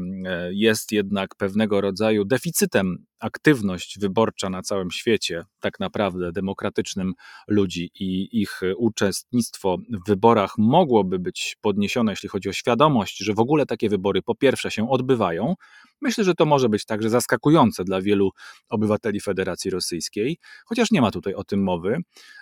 jest 0.51 0.91
jednak 0.91 1.35
pewnego 1.35 1.81
rodzaju 1.81 2.25
deficytem 2.25 3.05
aktywność 3.19 3.99
wyborcza 3.99 4.49
na 4.49 4.61
całym 4.61 4.91
świecie, 4.91 5.43
tak 5.59 5.79
naprawdę 5.79 6.31
demokratycznym 6.31 7.13
ludzi 7.47 7.91
i 7.99 8.41
ich 8.41 8.61
uczestnictwo 8.77 9.77
w 9.77 10.07
wyborach 10.07 10.53
mogłoby 10.57 11.19
być 11.19 11.57
podniesione, 11.61 12.11
jeśli 12.11 12.29
chodzi 12.29 12.49
o 12.49 12.53
świadomość, 12.53 13.17
że 13.17 13.33
w 13.33 13.39
ogóle 13.39 13.65
takie 13.65 13.89
wybory 13.89 14.21
po 14.21 14.35
pierwsze 14.35 14.71
się 14.71 14.89
odbywają. 14.89 15.55
Myślę, 16.03 16.23
że 16.23 16.33
to 16.33 16.45
może 16.45 16.69
być 16.69 16.85
także 16.85 17.09
zaskakujące 17.09 17.83
dla 17.83 18.01
wielu 18.01 18.31
obywateli 18.69 19.21
Federacji 19.21 19.71
Rosyjskiej, 19.71 20.37
chociaż 20.65 20.91
nie 20.91 21.01
ma 21.01 21.11
tutaj 21.11 21.33
o 21.33 21.43
tym 21.43 21.63
mowy. 21.63 21.97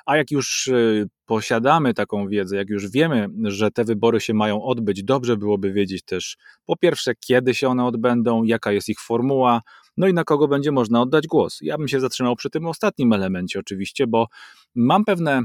A 0.06 0.18
jak 0.18 0.32
już 0.32 0.68
y, 0.68 1.10
posiadamy 1.25 1.94
taką 1.94 2.27
wiedzę, 2.27 2.56
jak 2.56 2.70
już 2.70 2.91
wiemy, 2.91 3.27
że 3.44 3.72
te 3.72 3.84
wybory 3.84 4.22
się 4.22 4.34
mają 4.34 4.63
odbyć, 4.63 5.03
dobrze 5.03 5.38
byłoby 5.38 5.74
wiedzieć 5.74 6.03
też 6.03 6.38
po 6.65 6.77
pierwsze, 6.77 7.13
kiedy 7.15 7.53
się 7.53 7.70
one 7.70 7.86
odbędą, 7.86 8.44
jaka 8.44 8.72
jest 8.72 8.89
ich 8.89 9.00
formuła, 9.00 9.62
no 9.98 10.08
i 10.08 10.13
na 10.13 10.24
kogo 10.24 10.48
będzie 10.48 10.72
można 10.72 11.01
oddać 11.01 11.27
głos. 11.27 11.58
Ja 11.62 11.77
bym 11.77 11.88
się 11.88 12.00
zatrzymał 12.00 12.36
przy 12.36 12.50
tym 12.50 12.65
ostatnim 12.68 13.13
elemencie, 13.13 13.60
oczywiście, 13.60 14.08
bo 14.08 14.27
mam 14.75 15.06
pewne 15.06 15.41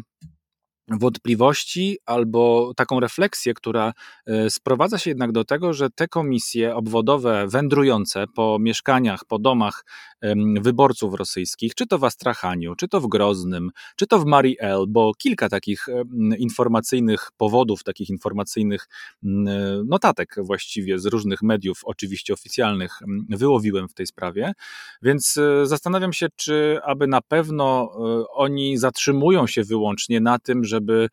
wątpliwości 0.88 1.98
albo 2.06 2.72
taką 2.76 3.00
refleksję, 3.00 3.54
która 3.54 3.92
e, 4.26 4.50
sprowadza 4.50 4.98
się 4.98 5.10
jednak 5.10 5.32
do 5.32 5.44
tego, 5.44 5.72
że 5.72 5.90
te 5.90 6.08
komisje 6.08 6.74
obwodowe 6.74 7.46
wędrujące 7.48 8.24
po 8.34 8.58
mieszkaniach, 8.60 9.24
po 9.24 9.38
domach 9.38 9.84
wyborców 10.60 11.14
rosyjskich, 11.14 11.74
czy 11.74 11.86
to 11.86 11.98
w 11.98 12.04
Astrachaniu, 12.04 12.74
czy 12.74 12.88
to 12.88 13.00
w 13.00 13.08
Groznym, 13.08 13.70
czy 13.96 14.06
to 14.06 14.18
w 14.18 14.24
Marii 14.24 14.56
El, 14.60 14.84
bo 14.88 15.12
kilka 15.18 15.48
takich 15.48 15.86
informacyjnych 16.38 17.30
powodów, 17.36 17.84
takich 17.84 18.10
informacyjnych 18.10 18.88
notatek 19.86 20.34
właściwie 20.38 20.98
z 20.98 21.06
różnych 21.06 21.42
mediów, 21.42 21.80
oczywiście 21.84 22.32
oficjalnych, 22.32 22.98
wyłowiłem 23.28 23.88
w 23.88 23.94
tej 23.94 24.06
sprawie, 24.06 24.52
więc 25.02 25.36
e, 25.36 25.66
zastanawiam 25.66 26.12
się, 26.12 26.26
czy 26.36 26.78
aby 26.84 27.06
na 27.06 27.20
pewno 27.20 27.90
e, 27.94 28.24
oni 28.28 28.78
zatrzymują 28.78 29.46
się 29.46 29.64
wyłącznie 29.64 30.20
na 30.20 30.38
tym, 30.38 30.64
żeby 30.76 31.08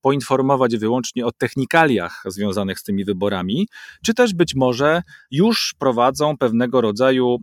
poinformować 0.00 0.76
wyłącznie 0.76 1.26
o 1.26 1.32
technikaliach 1.32 2.22
związanych 2.26 2.78
z 2.78 2.82
tymi 2.82 3.04
wyborami, 3.04 3.68
czy 4.04 4.14
też 4.14 4.34
być 4.34 4.54
może 4.54 5.02
już 5.30 5.74
prowadzą 5.78 6.36
pewnego 6.36 6.80
rodzaju 6.80 7.38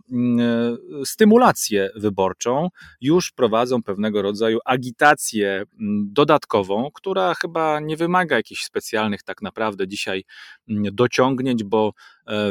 stymulację 1.04 1.90
wyborczą, 1.96 2.68
już 3.00 3.32
prowadzą 3.32 3.82
pewnego 3.82 4.22
rodzaju 4.22 4.58
agitację 4.64 5.64
mm, 5.80 6.08
dodatkową, 6.12 6.90
która 6.94 7.34
chyba 7.34 7.80
nie 7.80 7.96
wymaga 7.96 8.36
jakichś 8.36 8.64
specjalnych 8.64 9.22
tak 9.22 9.42
naprawdę 9.42 9.88
dzisiaj 9.88 10.24
mm, 10.68 10.94
dociągnięć, 10.94 11.64
bo 11.64 11.92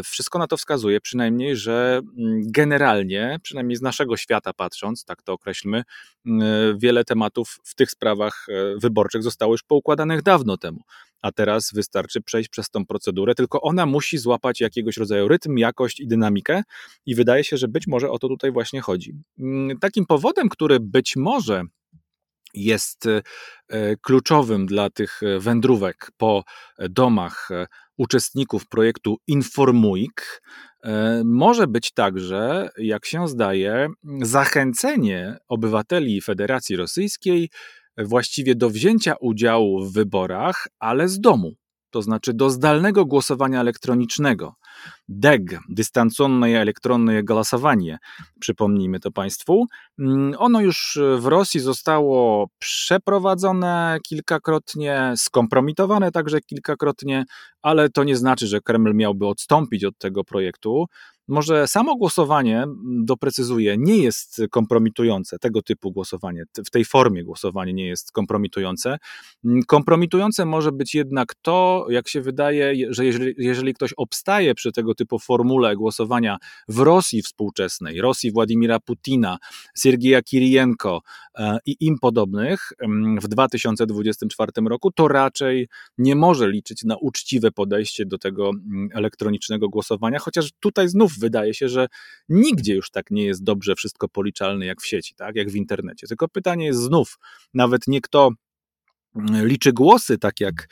wszystko 0.03 0.39
na 0.39 0.47
to 0.47 0.57
wskazuje 0.57 1.01
przynajmniej, 1.01 1.55
że 1.55 2.01
mm, 2.17 2.41
generalnie, 2.45 3.39
przynajmniej 3.43 3.75
z 3.75 3.81
naszego 3.81 4.17
świata 4.17 4.53
patrząc, 4.53 5.05
tak 5.05 5.23
to 5.23 5.33
określmy, 5.33 5.83
wiele 6.77 7.03
tematów 7.03 7.57
w 7.63 7.75
tych 7.75 7.91
sprawach 7.91 8.45
e, 8.49 8.79
wyborczych 8.79 9.23
zostało 9.23 9.53
już 9.53 9.63
poukładanych 9.63 10.21
dawno 10.21 10.57
temu 10.57 10.79
a 11.21 11.31
teraz 11.31 11.71
wystarczy 11.73 12.21
przejść 12.21 12.49
przez 12.49 12.69
tą 12.69 12.85
procedurę, 12.85 13.35
tylko 13.35 13.61
ona 13.61 13.85
musi 13.85 14.17
złapać 14.17 14.61
jakiegoś 14.61 14.97
rodzaju 14.97 15.27
rytm, 15.27 15.57
jakość 15.57 15.99
i 15.99 16.07
dynamikę 16.07 16.63
i 17.05 17.15
wydaje 17.15 17.43
się, 17.43 17.57
że 17.57 17.67
być 17.67 17.87
może 17.87 18.09
o 18.09 18.19
to 18.19 18.27
tutaj 18.27 18.51
właśnie 18.51 18.81
chodzi. 18.81 19.13
Mm, 19.39 19.79
takim 19.79 20.05
powodem, 20.05 20.49
który 20.49 20.79
być 20.79 21.15
może 21.15 21.63
jest 22.53 23.05
e, 23.05 23.95
kluczowym 23.97 24.65
dla 24.65 24.89
tych 24.89 25.23
e, 25.23 25.39
wędrówek 25.39 26.11
po 26.17 26.43
domach 26.89 27.49
e, 27.51 27.67
uczestników 27.99 28.67
projektu 28.67 29.17
Informuik, 29.27 30.41
może 31.25 31.67
być 31.67 31.91
także, 31.91 32.69
jak 32.77 33.05
się 33.05 33.27
zdaje, 33.27 33.87
zachęcenie 34.21 35.37
obywateli 35.47 36.21
Federacji 36.21 36.75
Rosyjskiej 36.75 37.49
właściwie 37.97 38.55
do 38.55 38.69
wzięcia 38.69 39.15
udziału 39.21 39.85
w 39.85 39.93
wyborach, 39.93 40.67
ale 40.79 41.09
z 41.09 41.19
domu, 41.19 41.55
to 41.89 42.01
znaczy 42.01 42.33
do 42.33 42.49
zdalnego 42.49 43.05
głosowania 43.05 43.61
elektronicznego. 43.61 44.55
DEG, 45.07 45.59
dystancyjne 45.69 46.61
elektronne 46.61 47.23
głosowanie, 47.23 47.97
przypomnijmy 48.39 48.99
to 48.99 49.11
Państwu. 49.11 49.65
Mm, 49.99 50.33
ono 50.37 50.61
już 50.61 50.99
w 51.17 51.25
Rosji 51.25 51.59
zostało 51.59 52.47
przeprowadzone 52.59 53.97
kilkakrotnie, 54.07 55.13
skompromitowane 55.15 56.11
także 56.11 56.41
kilkakrotnie, 56.41 57.25
ale 57.61 57.89
to 57.89 58.03
nie 58.03 58.15
znaczy, 58.15 58.47
że 58.47 58.61
Kreml 58.61 58.95
miałby 58.95 59.27
odstąpić 59.27 59.83
od 59.83 59.97
tego 59.97 60.23
projektu. 60.23 60.85
Może 61.29 61.67
samo 61.67 61.95
głosowanie, 61.95 62.65
doprecyzuję, 63.03 63.75
nie 63.77 63.97
jest 63.97 64.41
kompromitujące, 64.51 65.39
tego 65.39 65.61
typu 65.61 65.91
głosowanie, 65.91 66.43
w 66.65 66.69
tej 66.69 66.85
formie 66.85 67.23
głosowanie 67.23 67.73
nie 67.73 67.87
jest 67.87 68.11
kompromitujące. 68.11 68.97
Kompromitujące 69.67 70.45
może 70.45 70.71
być 70.71 70.95
jednak 70.95 71.35
to, 71.41 71.85
jak 71.89 72.07
się 72.07 72.21
wydaje, 72.21 72.93
że 72.93 73.05
jeżeli, 73.05 73.33
jeżeli 73.37 73.73
ktoś 73.73 73.93
obstaje 73.93 74.55
przy 74.55 74.71
tego 74.71 74.95
typu 74.95 75.19
formule 75.19 75.75
głosowania 75.75 76.37
w 76.67 76.79
Rosji 76.79 77.21
współczesnej, 77.21 78.01
Rosji 78.01 78.31
Władimira 78.31 78.79
Putina, 78.79 79.37
Siergieja 79.77 80.21
Kirienko 80.21 81.01
e, 81.37 81.57
i 81.65 81.75
im 81.79 81.99
podobnych 81.99 82.69
w 83.21 83.27
2024 83.27 84.51
roku, 84.65 84.91
to 84.91 85.07
raczej 85.07 85.67
nie 85.97 86.15
może 86.15 86.49
liczyć 86.49 86.83
na 86.83 86.97
uczciwe 86.97 87.51
podejście 87.51 88.05
do 88.05 88.17
tego 88.17 88.51
elektronicznego 88.93 89.69
głosowania, 89.69 90.19
chociaż 90.19 90.49
tutaj 90.59 90.89
znów 90.89 91.18
wydaje 91.19 91.53
się, 91.53 91.69
że 91.69 91.87
nigdzie 92.29 92.75
już 92.75 92.91
tak 92.91 93.11
nie 93.11 93.25
jest 93.25 93.43
dobrze 93.43 93.75
wszystko 93.75 94.07
policzalne 94.09 94.65
jak 94.65 94.81
w 94.81 94.87
sieci, 94.87 95.15
tak, 95.15 95.35
jak 95.35 95.49
w 95.49 95.55
internecie. 95.55 96.07
Tylko 96.07 96.27
pytanie 96.27 96.65
jest 96.65 96.79
znów, 96.79 97.17
nawet 97.53 97.87
nie 97.87 98.01
kto 98.01 98.29
liczy 99.43 99.73
głosy, 99.73 100.17
tak 100.17 100.39
jak 100.39 100.67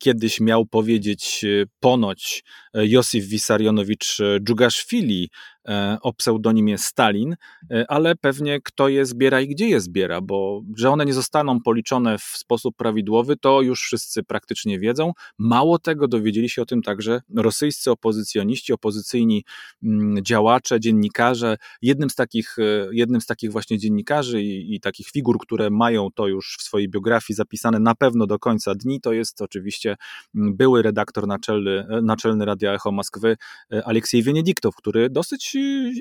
kiedyś 0.00 0.40
miał 0.40 0.66
powiedzieć 0.66 1.44
e, 1.44 1.66
ponoć 1.80 2.44
e, 2.74 2.86
Josif 2.86 3.26
Wisarionowicz 3.26 4.18
Dżugaszwili, 4.40 5.30
E, 5.30 5.53
o 6.02 6.12
pseudonimie 6.12 6.78
Stalin, 6.78 7.36
e, 7.70 7.84
ale 7.88 8.16
pewnie 8.16 8.60
kto 8.60 8.88
je 8.88 9.06
zbiera 9.06 9.40
i 9.40 9.48
gdzie 9.48 9.68
je 9.68 9.80
zbiera, 9.80 10.20
bo 10.20 10.62
że 10.76 10.90
one 10.90 11.04
nie 11.04 11.12
zostaną 11.12 11.60
policzone 11.60 12.18
w 12.18 12.22
sposób 12.22 12.76
prawidłowy, 12.76 13.36
to 13.36 13.62
już 13.62 13.80
wszyscy 13.80 14.22
praktycznie 14.22 14.78
wiedzą. 14.78 15.12
Mało 15.38 15.78
tego, 15.78 16.08
dowiedzieli 16.08 16.48
się 16.48 16.62
o 16.62 16.66
tym 16.66 16.82
także 16.82 17.20
rosyjscy 17.36 17.90
opozycjoniści, 17.90 18.72
opozycyjni 18.72 19.44
mm, 19.82 20.24
działacze, 20.24 20.80
dziennikarze. 20.80 21.56
Jednym 21.82 22.10
z 22.10 22.14
takich, 22.14 22.56
e, 22.58 22.88
jednym 22.92 23.20
z 23.20 23.26
takich 23.26 23.52
właśnie 23.52 23.78
dziennikarzy 23.78 24.42
i, 24.42 24.74
i 24.74 24.80
takich 24.80 25.08
figur, 25.08 25.38
które 25.38 25.70
mają 25.70 26.08
to 26.14 26.26
już 26.26 26.56
w 26.60 26.62
swojej 26.62 26.88
biografii 26.88 27.36
zapisane 27.36 27.78
na 27.80 27.94
pewno 27.94 28.26
do 28.26 28.38
końca 28.38 28.74
dni, 28.74 29.00
to 29.00 29.12
jest 29.12 29.42
oczywiście 29.42 29.96
mm, 30.34 30.56
były 30.56 30.82
redaktor 30.82 31.26
naczelny, 31.26 31.86
naczelny 32.02 32.44
Radia 32.44 32.74
Echo 32.74 32.92
Moskwy 32.92 33.36
Aleksiej 33.84 34.22
Wieniediktow, 34.22 34.76
który 34.76 35.10
dosyć 35.10 35.53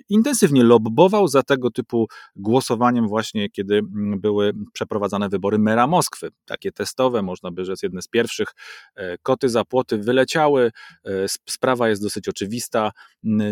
intensywnie 0.10 0.64
lobbował 0.64 1.28
za 1.28 1.44
tego 1.44 1.72
typu 1.72 2.08
głosowaniem 2.36 3.08
właśnie, 3.08 3.50
kiedy 3.50 3.76
mm, 3.78 4.20
były 4.22 4.54
przeprowadzane 4.74 5.30
wybory 5.30 5.60
mera 5.60 5.88
Moskwy. 5.88 6.30
Takie 6.46 6.72
testowe, 6.72 7.22
można 7.22 7.52
by 7.52 7.66
rzec, 7.66 7.84
jedne 7.84 8.02
z 8.02 8.08
pierwszych. 8.08 8.48
E, 8.96 9.18
koty 9.18 9.50
za 9.50 9.66
płoty 9.66 9.98
wyleciały, 9.98 10.72
e, 11.06 11.10
sprawa 11.50 11.90
jest 11.90 12.02
dosyć 12.02 12.30
oczywista. 12.30 12.92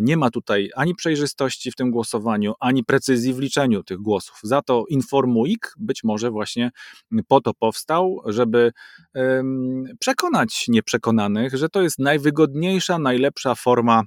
Nie 0.02 0.18
ma 0.18 0.30
tutaj 0.30 0.70
ani 0.76 0.96
przejrzystości 0.96 1.72
w 1.72 1.76
tym 1.76 1.92
głosowaniu, 1.92 2.54
ani 2.60 2.84
precyzji 2.84 3.34
w 3.34 3.40
liczeniu 3.40 3.84
tych 3.84 3.98
głosów. 3.98 4.40
Za 4.44 4.62
to 4.62 4.84
Informuik 4.90 5.74
być 5.78 6.04
może 6.04 6.32
właśnie 6.32 6.72
po 7.28 7.42
to 7.42 7.54
powstał, 7.54 8.22
żeby 8.26 8.72
przekonać 10.00 10.66
nieprzekonanych, 10.68 11.58
że 11.58 11.70
to 11.70 11.82
jest 11.82 12.00
najwygodniejsza, 12.00 13.00
najlepsza 13.00 13.56
forma 13.56 14.04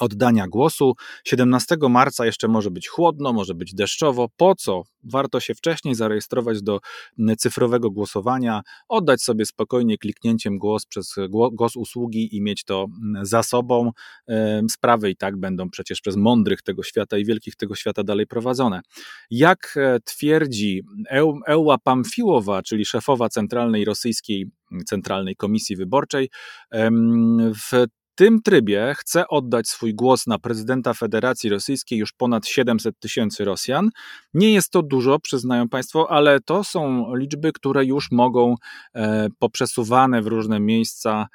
oddania 0.00 0.48
głosu. 0.48 0.94
17 1.24 1.76
marca 1.90 2.26
jeszcze 2.26 2.48
może 2.48 2.70
być 2.70 2.88
chłodno, 2.88 3.32
może 3.32 3.54
być 3.54 3.74
deszczowo. 3.74 4.28
Po 4.36 4.54
co? 4.54 4.82
Warto 5.04 5.40
się 5.40 5.54
wcześniej 5.54 5.94
zarejestrować 5.94 6.62
do 6.62 6.80
cyfrowego 7.38 7.90
głosowania, 7.90 8.62
oddać 8.88 9.22
sobie 9.22 9.46
spokojnie 9.46 9.98
kliknięciem 9.98 10.58
głos 10.58 10.86
przez 10.86 11.14
głos 11.30 11.76
usługi 11.76 12.36
i 12.36 12.42
mieć 12.42 12.64
to 12.64 12.86
za 13.22 13.42
sobą. 13.42 13.90
Sprawy 14.70 15.10
i 15.10 15.16
tak 15.16 15.36
będą 15.36 15.70
przecież 15.70 16.00
przez 16.00 16.16
mądrych 16.16 16.62
tego 16.62 16.82
świata 16.82 17.18
i 17.18 17.24
wielkich 17.24 17.56
tego 17.56 17.74
świata 17.74 18.04
dalej 18.04 18.26
prowadzone. 18.26 18.80
Jak 19.30 19.74
e, 19.76 20.00
twierdzi 20.04 20.82
Eła 21.46 21.78
Pamfiłowa, 21.78 22.62
czyli 22.62 22.84
szefowa 22.84 23.28
Centralnej 23.28 23.84
Rosyjskiej 23.84 24.50
Centralnej 24.86 25.36
Komisji 25.36 25.76
Wyborczej, 25.76 26.30
w 27.70 27.86
tym 28.14 28.42
trybie 28.42 28.94
chce 28.96 29.28
oddać 29.28 29.68
swój 29.68 29.94
głos 29.94 30.26
na 30.26 30.38
prezydenta 30.38 30.94
Federacji 30.94 31.50
Rosyjskiej 31.50 31.98
już 31.98 32.12
ponad 32.12 32.46
700 32.46 32.98
tysięcy 33.00 33.44
Rosjan. 33.44 33.90
Nie 34.34 34.52
jest 34.52 34.70
to 34.70 34.82
dużo, 34.82 35.18
przyznają 35.18 35.68
Państwo, 35.68 36.10
ale 36.10 36.40
to 36.40 36.64
są 36.64 37.14
liczby, 37.14 37.52
które 37.52 37.84
już 37.84 38.10
mogą 38.10 38.54
e, 38.94 39.28
poprzesuwane 39.38 40.22
w 40.22 40.26
różne 40.26 40.60
miejsca 40.60 41.26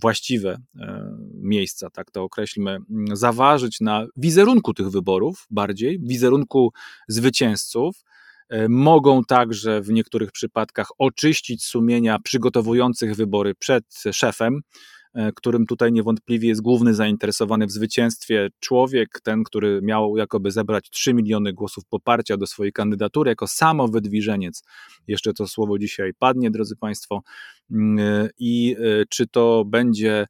właściwe 0.00 0.58
e, 0.80 1.04
miejsca, 1.34 1.90
tak 1.90 2.10
to 2.10 2.22
określmy, 2.22 2.78
zaważyć 3.12 3.80
na 3.80 4.06
wizerunku 4.16 4.74
tych 4.74 4.90
wyborów 4.90 5.46
bardziej, 5.50 5.98
wizerunku 6.00 6.72
zwycięzców. 7.08 8.04
E, 8.48 8.68
mogą 8.68 9.24
także 9.24 9.80
w 9.80 9.88
niektórych 9.88 10.32
przypadkach 10.32 10.88
oczyścić 10.98 11.64
sumienia 11.64 12.18
przygotowujących 12.18 13.14
wybory 13.14 13.54
przed 13.54 13.84
szefem, 14.12 14.60
E, 14.60 14.93
którym 15.34 15.66
tutaj 15.66 15.92
niewątpliwie 15.92 16.48
jest 16.48 16.62
główny 16.62 16.94
zainteresowany 16.94 17.66
w 17.66 17.70
zwycięstwie 17.70 18.48
człowiek, 18.60 19.08
ten, 19.22 19.44
który 19.44 19.80
miał 19.82 20.16
jakoby 20.16 20.50
zebrać 20.50 20.90
3 20.90 21.14
miliony 21.14 21.52
głosów 21.52 21.84
poparcia 21.88 22.36
do 22.36 22.46
swojej 22.46 22.72
kandydatury 22.72 23.28
jako 23.28 23.46
samowydwiżeniec. 23.46 24.62
Jeszcze 25.06 25.32
to 25.32 25.46
słowo 25.46 25.78
dzisiaj 25.78 26.12
padnie, 26.18 26.50
drodzy 26.50 26.76
Państwo. 26.76 27.22
Mm, 27.70 27.98
e, 27.98 28.28
I 28.38 28.76
e, 28.78 29.04
czy 29.08 29.26
to 29.26 29.64
będzie 29.64 30.26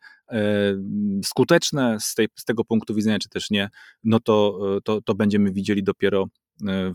skuteczne 1.25 1.97
z, 2.01 2.15
tej, 2.15 2.29
z 2.37 2.45
tego 2.45 2.65
punktu 2.65 2.95
widzenia, 2.95 3.19
czy 3.19 3.29
też 3.29 3.51
nie, 3.51 3.69
no 4.05 4.21
to, 4.21 4.59
to, 4.85 5.01
to 5.01 5.15
będziemy 5.15 5.53
widzieli 5.53 5.83
dopiero 5.83 6.27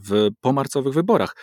w 0.09 0.29
pomarcowych 0.41 0.93
wyborach. 0.93 1.35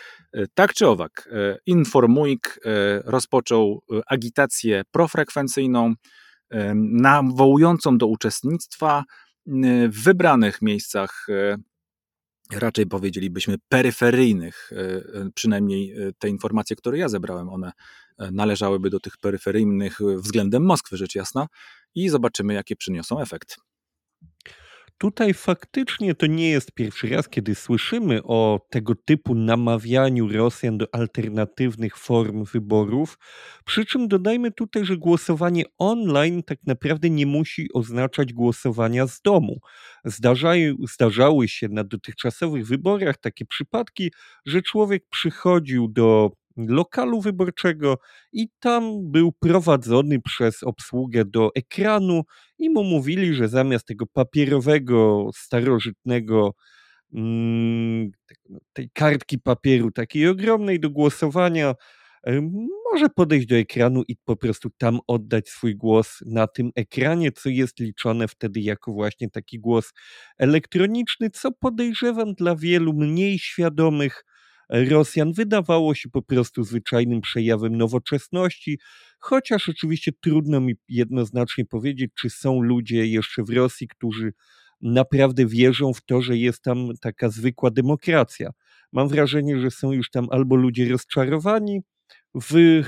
Tak 0.55 0.75
czy 0.75 0.87
owak, 0.87 1.29
Informujk 1.67 2.61
rozpoczął 3.05 3.83
agitację 4.07 4.83
profrekwencyjną, 4.91 5.95
nawołującą 6.75 7.99
do 7.99 8.07
uczestnictwa 8.07 9.05
w 9.89 10.03
wybranych 10.05 10.63
miejscach 10.63 11.27
raczej 12.53 12.87
powiedzielibyśmy 12.87 13.57
peryferyjnych, 13.69 14.71
przynajmniej 15.35 15.95
te 16.19 16.29
informacje, 16.29 16.77
które 16.77 16.99
ja 16.99 17.09
zebrałem, 17.09 17.49
one 17.49 17.73
należałyby 18.19 18.91
do 18.91 19.01
tych 19.01 19.17
peryferyjnych 19.17 19.99
względem 20.17 20.65
Moskwy, 20.65 20.97
rzecz 20.97 21.15
jasna, 21.15 21.47
i 21.95 22.09
zobaczymy, 22.09 22.55
jakie 22.55 22.77
przyniosą 22.77 23.21
efekt. 23.21 23.57
Tutaj 24.99 25.35
faktycznie 25.35 26.15
to 26.15 26.27
nie 26.27 26.51
jest 26.51 26.73
pierwszy 26.73 27.09
raz, 27.09 27.29
kiedy 27.29 27.55
słyszymy 27.55 28.23
o 28.23 28.61
tego 28.71 28.95
typu 28.95 29.35
namawianiu 29.35 30.29
Rosjan 30.29 30.79
do 30.79 30.95
alternatywnych 30.95 31.97
form 31.97 32.45
wyborów. 32.45 33.19
Przy 33.65 33.85
czym 33.85 34.09
dodajmy 34.09 34.53
tutaj, 34.53 34.85
że 34.85 34.97
głosowanie 34.97 35.65
online 35.79 36.43
tak 36.43 36.59
naprawdę 36.67 37.11
nie 37.11 37.27
musi 37.27 37.73
oznaczać 37.73 38.33
głosowania 38.33 39.07
z 39.07 39.21
domu. 39.21 39.61
Zdarzały 40.85 41.49
się 41.49 41.69
na 41.69 41.85
dotychczasowych 41.85 42.67
wyborach 42.67 43.17
takie 43.19 43.45
przypadki, 43.45 44.13
że 44.47 44.63
człowiek 44.63 45.05
przychodził 45.11 45.89
do 45.89 46.31
lokalu 46.57 47.21
wyborczego 47.21 47.99
i 48.33 48.49
tam 48.61 49.11
był 49.12 49.33
prowadzony 49.33 50.21
przez 50.21 50.62
obsługę 50.62 51.25
do 51.25 51.51
ekranu 51.55 52.23
i 52.59 52.71
mu 52.71 52.85
mówili, 52.85 53.35
że 53.35 53.49
zamiast 53.49 53.87
tego 53.87 54.07
papierowego, 54.07 55.31
starożytnego, 55.35 56.55
mm, 57.14 58.11
no, 58.49 58.59
tej 58.73 58.90
kartki 58.90 59.38
papieru 59.38 59.90
takiej 59.90 60.29
ogromnej 60.29 60.81
do 60.81 60.90
głosowania, 60.90 61.75
może 62.92 63.09
podejść 63.09 63.47
do 63.47 63.57
ekranu 63.57 64.03
i 64.09 64.16
po 64.25 64.37
prostu 64.37 64.71
tam 64.79 64.99
oddać 65.07 65.49
swój 65.49 65.77
głos 65.77 66.19
na 66.27 66.47
tym 66.47 66.71
ekranie, 66.77 67.33
co 67.33 67.49
jest 67.49 67.81
liczone 67.81 68.29
wtedy 68.29 68.61
jako 68.61 68.92
właśnie 68.92 69.31
taki 69.31 69.61
głos 69.61 69.92
elektroniczny, 70.38 71.31
co 71.31 71.53
podejrzewam 71.53 72.35
dla 72.35 72.57
wielu 72.57 72.92
mniej 72.92 73.38
świadomych 73.38 74.25
Rosjan 74.69 75.33
wydawało 75.33 75.95
się 75.95 76.09
po 76.09 76.23
prostu 76.23 76.65
zwyczajnym 76.65 77.21
przejawem 77.21 77.77
nowoczesności, 77.77 78.79
chociaż 79.19 79.69
oczywiście 79.69 80.13
trudno 80.21 80.61
mi 80.61 80.75
jednoznacznie 80.89 81.65
powiedzieć, 81.65 82.11
czy 82.21 82.31
są 82.31 82.61
ludzie 82.61 83.07
jeszcze 83.07 83.43
w 83.43 83.51
Rosji, 83.51 83.89
którzy 83.89 84.33
naprawdę 84.83 85.47
wierzą 85.47 85.95
w 85.95 86.05
to, 86.05 86.23
że 86.23 86.37
jest 86.37 86.63
tam 86.63 86.89
taka 87.01 87.29
zwykła 87.29 87.71
demokracja. 87.71 88.51
Mam 88.93 89.09
wrażenie, 89.09 89.61
że 89.61 89.71
są 89.71 89.93
już 89.93 90.11
tam 90.11 90.27
albo 90.31 90.57
ludzie 90.57 90.89
rozczarowani, 90.89 91.81
w 92.40 92.83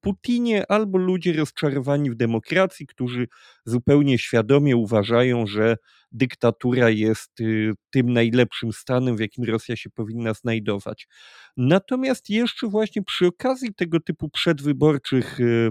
Putinie 0.00 0.70
albo 0.70 0.98
ludzie 0.98 1.32
rozczarowani 1.32 2.10
w 2.10 2.14
demokracji, 2.14 2.86
którzy 2.86 3.28
zupełnie 3.64 4.18
świadomie 4.18 4.76
uważają, 4.76 5.46
że 5.46 5.76
dyktatura 6.12 6.90
jest 6.90 7.40
y, 7.40 7.72
tym 7.90 8.12
najlepszym 8.12 8.72
stanem, 8.72 9.16
w 9.16 9.20
jakim 9.20 9.44
Rosja 9.44 9.76
się 9.76 9.90
powinna 9.90 10.34
znajdować. 10.34 11.08
Natomiast 11.56 12.30
jeszcze 12.30 12.68
właśnie 12.68 13.02
przy 13.02 13.26
okazji 13.26 13.74
tego 13.74 14.00
typu 14.00 14.28
przedwyborczych 14.28 15.40
y, 15.40 15.70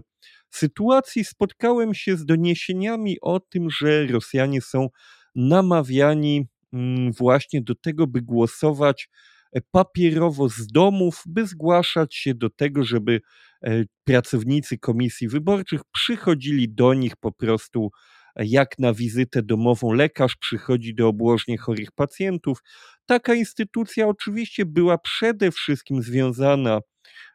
sytuacji 0.50 1.26
spotkałem 1.26 1.94
się 1.94 2.18
z 2.18 2.26
doniesieniami 2.26 3.18
o 3.22 3.40
tym, 3.40 3.70
że 3.70 4.08
Rosjanie 4.08 4.62
są 4.62 4.88
namawiani 5.36 6.48
mm, 6.74 7.12
właśnie 7.12 7.62
do 7.62 7.76
tego, 7.76 8.08
by 8.08 8.22
głosować 8.22 9.10
papierowo 9.72 10.50
z 10.50 10.68
domów, 10.68 11.24
by 11.26 11.48
zgłaszać 11.48 12.16
się 12.16 12.34
do 12.36 12.50
tego, 12.50 12.84
żeby 12.84 13.22
e, 13.64 13.84
pracownicy 14.04 14.78
komisji 14.78 15.28
wyborczych 15.28 15.82
przychodzili 15.92 16.70
do 16.70 16.94
nich 16.94 17.16
po 17.16 17.32
prostu 17.32 17.92
e, 18.36 18.46
jak 18.46 18.80
na 18.80 18.94
wizytę 18.94 19.44
domową 19.44 19.92
lekarz 19.94 20.36
przychodzi 20.36 20.96
do 20.96 21.08
obłożnie 21.08 21.58
chorych 21.58 21.92
pacjentów. 21.92 22.60
Taka 23.06 23.34
instytucja 23.34 24.08
oczywiście 24.08 24.66
była 24.66 24.98
przede 24.98 25.52
wszystkim 25.52 26.02
związana, 26.02 26.80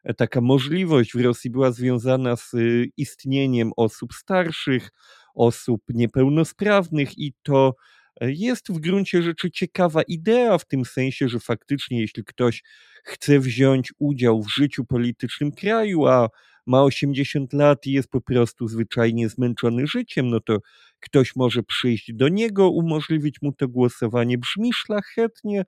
e, 0.05 0.15
taka 0.15 0.41
możliwość 0.41 1.13
w 1.13 1.21
Rosji 1.21 1.51
była 1.51 1.73
związana 1.73 2.37
z 2.37 2.53
istnieniem 2.97 3.71
osób 3.77 4.15
starszych, 4.15 4.91
osób 5.35 5.83
niepełnosprawnych 5.89 7.19
i 7.19 7.33
to 7.43 7.75
jest 8.21 8.73
w 8.73 8.79
gruncie 8.79 9.23
rzeczy 9.23 9.51
ciekawa 9.51 10.03
idea, 10.03 10.59
w 10.59 10.65
tym 10.65 10.85
sensie, 10.85 11.29
że 11.29 11.41
faktycznie, 11.41 12.01
jeśli 12.01 12.25
ktoś 12.25 12.63
chce 13.05 13.41
wziąć 13.41 13.93
udział 13.99 14.43
w 14.43 14.55
życiu 14.55 14.85
politycznym 14.85 15.53
kraju, 15.53 16.07
a 16.07 16.29
ma 16.67 16.83
80 16.83 17.53
lat 17.53 17.87
i 17.87 17.93
jest 17.93 18.09
po 18.11 18.21
prostu 18.21 18.69
zwyczajnie 18.69 19.29
zmęczony 19.29 19.87
życiem, 19.87 20.31
no 20.31 20.41
to 20.41 20.59
ktoś 21.01 21.37
może 21.37 21.63
przyjść 21.63 22.13
do 22.13 22.29
niego, 22.29 22.71
umożliwić 22.71 23.43
mu 23.43 23.53
to 23.53 23.69
głosowanie. 23.69 24.39
Brzmi 24.39 24.73
szlachetnie, 24.73 25.65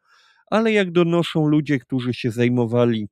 ale 0.51 0.73
jak 0.73 0.91
donoszą 0.93 1.47
ludzie, 1.47 1.79
którzy 1.79 2.15
się 2.15 2.31
zajmowali 2.31 3.09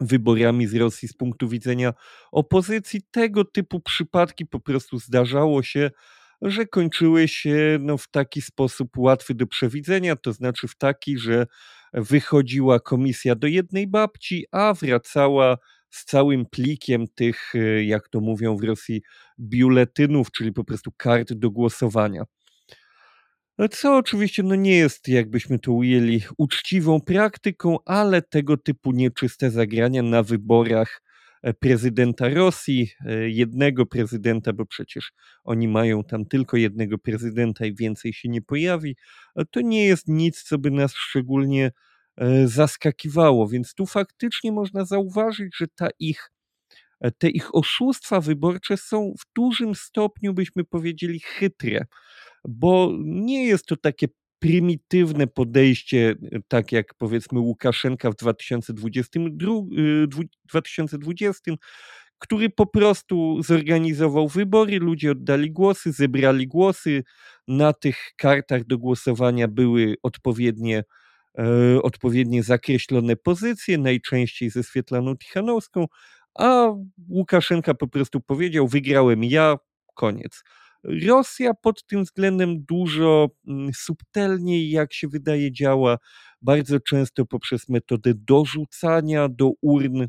wyborami 0.00 0.66
z 0.66 0.74
Rosji 0.74 1.08
z 1.08 1.12
punktu 1.12 1.48
widzenia 1.48 1.92
opozycji, 2.32 3.02
tego 3.10 3.44
typu 3.44 3.80
przypadki 3.80 4.46
po 4.46 4.60
prostu 4.60 4.98
zdarzało 4.98 5.62
się 5.62 5.90
że 6.42 6.66
kończyły 6.66 7.28
się 7.28 7.78
no, 7.80 7.98
w 7.98 8.08
taki 8.08 8.42
sposób 8.42 8.98
łatwy 8.98 9.34
do 9.34 9.46
przewidzenia, 9.46 10.16
to 10.16 10.32
znaczy 10.32 10.68
w 10.68 10.76
taki, 10.76 11.18
że 11.18 11.46
wychodziła 11.92 12.80
komisja 12.80 13.34
do 13.34 13.46
jednej 13.46 13.86
babci, 13.86 14.44
a 14.52 14.74
wracała 14.74 15.56
z 15.90 16.04
całym 16.04 16.46
plikiem 16.46 17.06
tych, 17.14 17.54
e, 17.54 17.84
jak 17.84 18.08
to 18.08 18.20
mówią 18.20 18.56
w 18.56 18.64
Rosji, 18.64 19.02
biuletynów, 19.40 20.30
czyli 20.30 20.52
po 20.52 20.64
prostu 20.64 20.92
kart 20.96 21.32
do 21.32 21.50
głosowania. 21.50 22.24
Co 23.70 23.96
oczywiście 23.96 24.42
no 24.42 24.54
nie 24.54 24.76
jest, 24.76 25.08
jakbyśmy 25.08 25.58
to 25.58 25.72
ujęli, 25.72 26.22
uczciwą 26.38 27.00
praktyką, 27.00 27.76
ale 27.84 28.22
tego 28.22 28.56
typu 28.56 28.92
nieczyste 28.92 29.50
zagrania 29.50 30.02
na 30.02 30.22
wyborach 30.22 31.02
prezydenta 31.60 32.28
Rosji, 32.28 32.90
e, 33.06 33.30
jednego 33.30 33.86
prezydenta, 33.86 34.52
bo 34.52 34.66
przecież 34.66 35.12
oni 35.44 35.68
mają 35.68 36.04
tam 36.04 36.26
tylko 36.26 36.56
jednego 36.56 36.98
prezydenta 36.98 37.66
i 37.66 37.74
więcej 37.74 38.12
się 38.12 38.28
nie 38.28 38.42
pojawi, 38.42 38.96
to 39.50 39.60
nie 39.60 39.86
jest 39.86 40.08
nic, 40.08 40.42
co 40.42 40.58
by 40.58 40.70
nas 40.70 40.94
szczególnie 40.94 41.72
e, 42.16 42.48
zaskakiwało. 42.48 43.48
Więc 43.48 43.74
tu 43.74 43.86
faktycznie 43.86 44.52
można 44.52 44.84
zauważyć, 44.84 45.56
że 45.56 45.66
ta 45.74 45.88
ich, 45.98 46.30
te 47.18 47.28
ich 47.28 47.54
oszustwa 47.54 48.20
wyborcze 48.20 48.76
są 48.76 49.14
w 49.20 49.34
dużym 49.34 49.74
stopniu, 49.74 50.34
byśmy 50.34 50.64
powiedzieli, 50.64 51.20
chytre, 51.20 51.86
bo 52.48 52.92
nie 52.98 53.46
jest 53.46 53.66
to 53.66 53.76
takie 53.76 54.08
prymitywne 54.38 55.26
podejście, 55.26 56.14
tak 56.48 56.72
jak 56.72 56.94
powiedzmy 56.94 57.40
Łukaszenka 57.40 58.10
w 58.10 58.16
2022, 58.16 59.52
2020, 60.46 61.52
y, 61.52 61.56
który 62.18 62.50
po 62.50 62.66
prostu 62.66 63.42
zorganizował 63.42 64.28
wybory, 64.28 64.78
ludzie 64.78 65.10
oddali 65.10 65.50
głosy, 65.50 65.92
zebrali 65.92 66.46
głosy, 66.48 67.04
na 67.48 67.72
tych 67.72 67.96
kartach 68.16 68.64
do 68.64 68.78
głosowania 68.78 69.48
były 69.48 69.94
odpowiednie, 70.02 70.84
e, 71.38 71.82
odpowiednie 71.82 72.42
zakreślone 72.42 73.16
pozycje, 73.16 73.78
najczęściej 73.78 74.50
ze 74.50 74.62
Swietlaną 74.62 75.16
Tichanowską, 75.16 75.86
a 76.38 76.68
Łukaszenka 77.08 77.74
po 77.74 77.88
prostu 77.88 78.20
powiedział: 78.20 78.68
Wygrałem 78.68 79.24
ja, 79.24 79.56
koniec. 79.94 80.42
Rosja 80.84 81.54
pod 81.54 81.86
tym 81.86 82.04
względem 82.04 82.64
dużo 82.64 83.28
mm, 83.48 83.70
subtelniej, 83.74 84.70
jak 84.70 84.92
się 84.92 85.08
wydaje, 85.08 85.52
działa, 85.52 85.98
bardzo 86.42 86.80
często 86.80 87.26
poprzez 87.26 87.68
metodę 87.68 88.12
dorzucania 88.14 89.28
do 89.28 89.50
urn 89.62 90.02
e, 90.02 90.08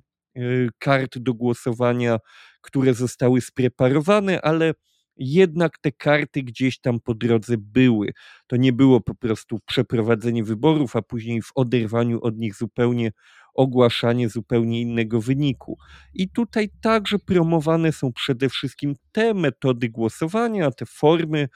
kart 0.78 1.18
do 1.18 1.34
głosowania, 1.34 2.18
które 2.62 2.94
zostały 2.94 3.42
spreparowane, 3.42 4.42
ale 4.42 4.74
jednak 5.20 5.78
te 5.82 5.92
karty 5.92 6.44
gdzieś 6.44 6.80
tam 6.80 7.00
po 7.00 7.14
drodze 7.14 7.56
były. 7.58 8.12
To 8.48 8.56
nie 8.56 8.74
było 8.74 9.02
po 9.02 9.16
prostu 9.16 9.60
przeprowadzenie 9.66 10.44
wyborów, 10.44 10.96
a 10.96 11.02
później 11.02 11.42
w 11.42 11.52
oderwaniu 11.56 12.22
od 12.22 12.38
nich 12.38 12.56
zupełnie 12.56 13.12
ogłaszanie 13.60 14.30
zupełnie 14.30 14.82
innego 14.82 15.22
wyniku. 15.22 15.78
I 16.14 16.30
tutaj 16.30 16.70
także 16.82 17.20
promowane 17.20 17.92
są 17.92 18.14
przede 18.14 18.50
wszystkim 18.50 18.96
te 19.12 19.34
metody 19.34 19.90
głosowania, 19.90 20.72
te 20.72 20.86
formy 20.86 21.50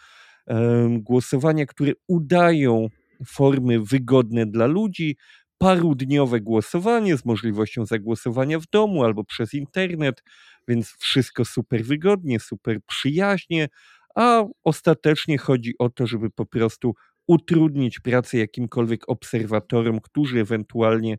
głosowania, 0.90 1.66
które 1.66 1.92
udają 2.08 2.88
formy 3.28 3.80
wygodne 3.80 4.46
dla 4.46 4.66
ludzi, 4.66 5.18
parudniowe 5.58 6.42
głosowanie 6.42 7.18
z 7.18 7.26
możliwością 7.26 7.86
zagłosowania 7.86 8.60
w 8.60 8.68
domu 8.68 9.04
albo 9.04 9.24
przez 9.24 9.54
internet, 9.54 10.24
więc 10.68 10.96
wszystko 11.00 11.46
super 11.46 11.84
wygodnie, 11.84 12.40
super 12.40 12.80
przyjaźnie, 12.88 13.70
a 14.16 14.44
ostatecznie 14.64 15.38
chodzi 15.38 15.74
o 15.80 15.90
to, 15.90 16.08
żeby 16.08 16.30
po 16.30 16.46
prostu 16.46 16.94
utrudnić 17.28 18.00
pracę 18.00 18.38
jakimkolwiek 18.38 19.10
obserwatorom, 19.10 20.00
którzy 20.02 20.40
ewentualnie 20.40 21.18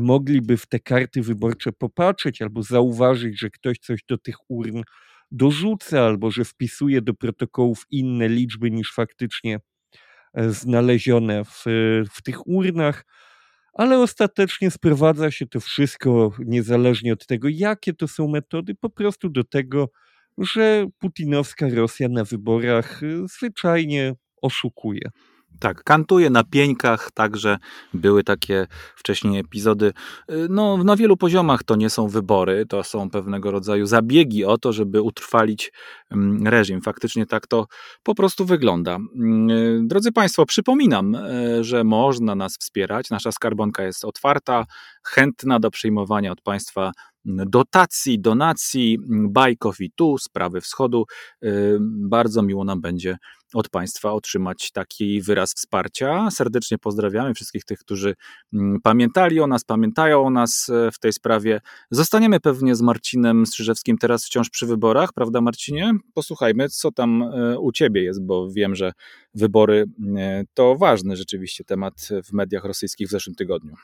mogliby 0.00 0.56
w 0.56 0.66
te 0.66 0.80
karty 0.80 1.22
wyborcze 1.22 1.72
popatrzeć 1.72 2.42
albo 2.42 2.62
zauważyć, 2.62 3.40
że 3.40 3.50
ktoś 3.50 3.78
coś 3.78 4.00
do 4.08 4.18
tych 4.18 4.36
urn 4.50 4.82
dorzuca 5.30 6.00
albo 6.00 6.30
że 6.30 6.44
wpisuje 6.44 7.02
do 7.02 7.14
protokołów 7.14 7.86
inne 7.90 8.28
liczby 8.28 8.70
niż 8.70 8.92
faktycznie 8.94 9.60
znalezione 10.34 11.44
w, 11.44 11.64
w 12.14 12.22
tych 12.22 12.46
urnach 12.46 13.04
ale 13.72 13.98
ostatecznie 13.98 14.70
sprowadza 14.70 15.30
się 15.30 15.46
to 15.46 15.60
wszystko, 15.60 16.32
niezależnie 16.38 17.12
od 17.12 17.26
tego, 17.26 17.48
jakie 17.50 17.94
to 17.94 18.08
są 18.08 18.28
metody, 18.28 18.74
po 18.74 18.90
prostu 18.90 19.28
do 19.28 19.44
tego, 19.44 19.88
że 20.38 20.86
putinowska 20.98 21.68
Rosja 21.68 22.08
na 22.08 22.24
wyborach 22.24 23.00
zwyczajnie 23.24 24.14
oszukuje. 24.42 25.10
Tak, 25.60 25.84
kantuje 25.84 26.30
na 26.30 26.44
pieńkach, 26.44 27.10
także 27.14 27.58
były 27.94 28.24
takie 28.24 28.66
wcześniej 28.96 29.40
epizody. 29.40 29.92
Y, 30.30 30.46
no, 30.50 30.76
na 30.76 30.96
wielu 30.96 31.16
poziomach 31.16 31.64
to 31.64 31.76
nie 31.76 31.90
są 31.90 32.08
wybory, 32.08 32.66
to 32.66 32.84
są 32.84 33.10
pewnego 33.10 33.50
rodzaju 33.50 33.86
zabiegi 33.86 34.44
o 34.44 34.58
to, 34.58 34.72
żeby 34.72 35.02
utrwalić 35.02 35.72
mm, 36.10 36.46
reżim. 36.46 36.80
Faktycznie 36.80 37.26
tak 37.26 37.46
to 37.46 37.66
po 38.02 38.14
prostu 38.14 38.44
wygląda. 38.44 38.94
Mm, 38.94 39.50
y, 39.50 39.80
drodzy 39.82 40.12
Państwo, 40.12 40.46
przypominam, 40.46 41.14
y, 41.14 41.64
że 41.64 41.84
można 41.84 42.34
nas 42.34 42.56
wspierać. 42.56 43.10
Nasza 43.10 43.32
skarbonka 43.32 43.82
jest 43.82 44.04
otwarta, 44.04 44.66
chętna 45.04 45.60
do 45.60 45.70
przyjmowania 45.70 46.32
od 46.32 46.40
Państwa 46.40 46.92
dotacji, 47.24 48.20
donacji, 48.20 48.98
Buy 49.08 49.56
Coffee 49.56 49.92
Tu, 49.96 50.18
Sprawy 50.18 50.60
Wschodu. 50.60 51.04
Bardzo 51.80 52.42
miło 52.42 52.64
nam 52.64 52.80
będzie 52.80 53.18
od 53.54 53.68
Państwa 53.68 54.12
otrzymać 54.12 54.70
taki 54.70 55.22
wyraz 55.22 55.54
wsparcia. 55.54 56.30
Serdecznie 56.30 56.78
pozdrawiamy 56.78 57.34
wszystkich 57.34 57.64
tych, 57.64 57.78
którzy 57.78 58.14
mm, 58.52 58.80
pamiętali 58.82 59.40
o 59.40 59.46
nas, 59.46 59.64
pamiętają 59.64 60.26
o 60.26 60.30
nas 60.30 60.68
e, 60.68 60.90
w 60.90 60.98
tej 60.98 61.12
sprawie. 61.12 61.60
Zostaniemy 61.90 62.40
pewnie 62.40 62.74
z 62.74 62.82
Marcinem 62.82 63.46
Strzyżewskim 63.46 63.98
teraz 63.98 64.24
wciąż 64.24 64.50
przy 64.50 64.66
wyborach, 64.66 65.12
prawda 65.12 65.40
Marcinie? 65.40 65.92
Posłuchajmy, 66.14 66.68
co 66.68 66.92
tam 66.92 67.22
e, 67.22 67.58
u 67.58 67.72
Ciebie 67.72 68.02
jest, 68.02 68.22
bo 68.22 68.50
wiem, 68.50 68.74
że 68.74 68.92
wybory 69.34 69.84
e, 70.16 70.44
to 70.54 70.76
ważny 70.76 71.16
rzeczywiście 71.16 71.64
temat 71.64 72.08
w 72.24 72.32
mediach 72.32 72.64
rosyjskich 72.64 73.08
w 73.08 73.10
zeszłym 73.10 73.34
tygodniu. 73.36 73.74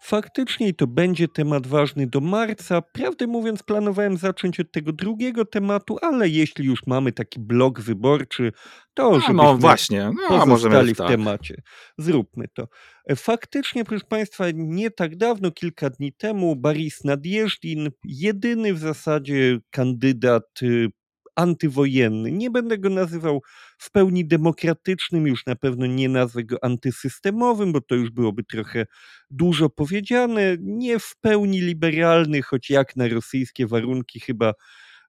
Faktycznie 0.00 0.74
to 0.74 0.86
będzie 0.86 1.28
temat 1.28 1.66
ważny 1.66 2.06
do 2.06 2.20
marca. 2.20 2.82
Prawdę 2.82 3.26
mówiąc, 3.26 3.62
planowałem 3.62 4.16
zacząć 4.16 4.60
od 4.60 4.72
tego 4.72 4.92
drugiego 4.92 5.44
tematu, 5.44 5.96
ale 6.02 6.28
jeśli 6.28 6.66
już 6.66 6.86
mamy 6.86 7.12
taki 7.12 7.40
blok 7.40 7.80
wyborczy, 7.80 8.52
to 8.94 9.14
żebyśmy 9.14 9.34
no 9.34 9.56
właśnie, 9.58 10.10
no, 10.30 10.56
w 10.56 10.96
tak. 10.96 11.08
temacie. 11.08 11.62
Zróbmy 11.98 12.48
to. 12.54 12.68
E, 13.06 13.16
faktycznie, 13.16 13.84
proszę 13.84 14.04
Państwa, 14.08 14.44
nie 14.54 14.90
tak 14.90 15.16
dawno, 15.16 15.50
kilka 15.50 15.90
dni 15.90 16.12
temu, 16.12 16.56
Boris 16.56 17.04
Nadjeżdin, 17.04 17.90
jedyny 18.04 18.74
w 18.74 18.78
zasadzie 18.78 19.58
kandydat 19.70 20.62
y, 20.62 20.88
antywojenny. 21.36 22.32
Nie 22.32 22.50
będę 22.50 22.78
go 22.78 22.90
nazywał 22.90 23.42
w 23.78 23.90
pełni 23.90 24.26
demokratycznym, 24.26 25.26
już 25.26 25.46
na 25.46 25.56
pewno 25.56 25.86
nie 25.86 26.08
nazwę 26.08 26.44
go 26.44 26.64
antysystemowym, 26.64 27.72
bo 27.72 27.80
to 27.80 27.94
już 27.94 28.10
byłoby 28.10 28.44
trochę 28.44 28.86
dużo 29.30 29.70
powiedziane. 29.70 30.56
Nie 30.60 30.98
w 30.98 31.16
pełni 31.20 31.60
liberalny, 31.60 32.42
choć 32.42 32.70
jak 32.70 32.96
na 32.96 33.08
rosyjskie 33.08 33.66
warunki 33.66 34.20
chyba 34.20 34.52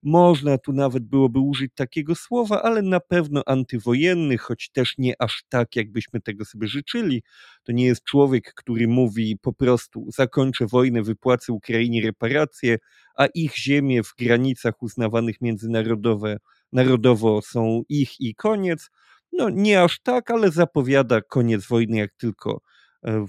można 0.03 0.57
tu 0.57 0.73
nawet 0.73 1.03
byłoby 1.03 1.39
użyć 1.39 1.71
takiego 1.75 2.15
słowa, 2.15 2.61
ale 2.61 2.81
na 2.81 2.99
pewno 2.99 3.43
antywojenny, 3.45 4.37
choć 4.37 4.69
też 4.69 4.93
nie 4.97 5.13
aż 5.19 5.43
tak, 5.49 5.75
jakbyśmy 5.75 6.21
tego 6.21 6.45
sobie 6.45 6.67
życzyli. 6.67 7.23
To 7.63 7.71
nie 7.71 7.85
jest 7.85 8.03
człowiek, 8.03 8.53
który 8.53 8.87
mówi 8.87 9.37
po 9.41 9.53
prostu 9.53 10.05
zakończę 10.11 10.67
wojnę, 10.67 11.03
wypłacę 11.03 11.53
Ukrainie 11.53 12.01
reparacje, 12.01 12.77
a 13.15 13.25
ich 13.25 13.57
ziemie 13.57 14.03
w 14.03 14.13
granicach 14.19 14.83
uznawanych 14.83 15.41
międzynarodowe, 15.41 16.37
narodowo 16.71 17.41
są 17.41 17.81
ich 17.89 18.19
i 18.19 18.35
koniec. 18.35 18.89
No 19.31 19.49
nie 19.49 19.81
aż 19.83 19.99
tak, 19.99 20.31
ale 20.31 20.51
zapowiada 20.51 21.21
koniec 21.21 21.67
wojny, 21.67 21.97
jak 21.97 22.13
tylko 22.13 22.61
e, 23.05 23.25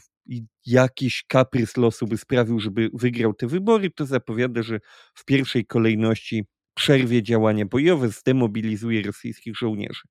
jakiś 0.67 1.25
kaprys 1.29 1.77
losu 1.77 2.07
by 2.07 2.17
sprawił, 2.19 2.61
żeby 2.61 2.91
wygrał 2.93 3.35
te 3.35 3.47
wybory, 3.47 3.91
to 3.91 4.07
zapowiada, 4.07 4.63
że 4.63 4.81
w 5.15 5.25
pierwszej 5.25 5.67
kolejności 5.67 6.45
przerwie 6.79 7.23
działania 7.23 7.67
bojowe, 7.67 8.09
zdemobilizuje 8.09 9.03
rosyjskich 9.03 9.57
żołnierzy. 9.57 10.03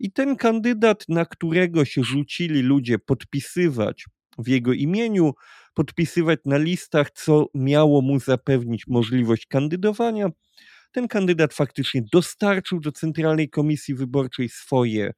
I 0.00 0.12
ten 0.12 0.36
kandydat, 0.36 1.04
na 1.08 1.24
którego 1.24 1.84
się 1.84 2.04
rzucili 2.04 2.62
ludzie 2.62 2.98
podpisywać 2.98 4.04
w 4.38 4.48
jego 4.48 4.72
imieniu, 4.72 5.32
podpisywać 5.74 6.40
na 6.44 6.58
listach, 6.58 7.10
co 7.10 7.46
miało 7.54 8.02
mu 8.02 8.20
zapewnić 8.20 8.86
możliwość 8.86 9.46
kandydowania, 9.46 10.28
ten 10.92 11.08
kandydat 11.08 11.54
faktycznie 11.54 12.02
dostarczył 12.12 12.80
do 12.80 12.92
Centralnej 12.92 13.50
Komisji 13.50 13.94
Wyborczej 13.94 14.48
swoje 14.48 15.12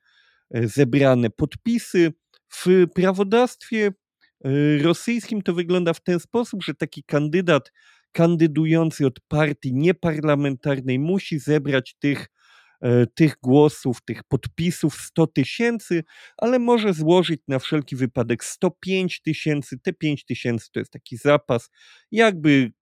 e, 0.55 0.69
zebrane 0.69 1.31
podpisy. 1.31 2.13
W 2.49 2.87
prawodawstwie 2.95 3.87
e, 4.45 4.83
rosyjskim 4.83 5.43
to 5.43 5.55
wygląda 5.55 5.93
w 5.93 6.03
ten 6.03 6.21
sposób, 6.21 6.65
że 6.65 6.75
taki 6.75 7.03
kandydat 7.05 7.73
kandydujący 8.13 9.07
od 9.07 9.21
partii 9.29 9.75
nieparlamentarnej 9.75 10.99
musi 10.99 11.39
zebrać 11.39 11.97
tych, 11.99 12.27
e, 12.83 13.07
tych 13.07 13.37
głosów, 13.43 14.03
tych 14.05 14.25
podpisów 14.25 14.95
100 14.95 15.27
tysięcy, 15.27 16.05
ale 16.37 16.59
może 16.59 16.93
złożyć 16.93 17.41
na 17.49 17.59
wszelki 17.59 17.97
wypadek 17.97 18.45
105 18.45 19.23
tysięcy. 19.23 19.79
Te 19.79 19.93
5 19.93 20.25
tysięcy 20.25 20.69
to 20.73 20.79
jest 20.79 20.93
taki 20.93 21.17
zapas, 21.17 21.71
jakby 22.11 22.73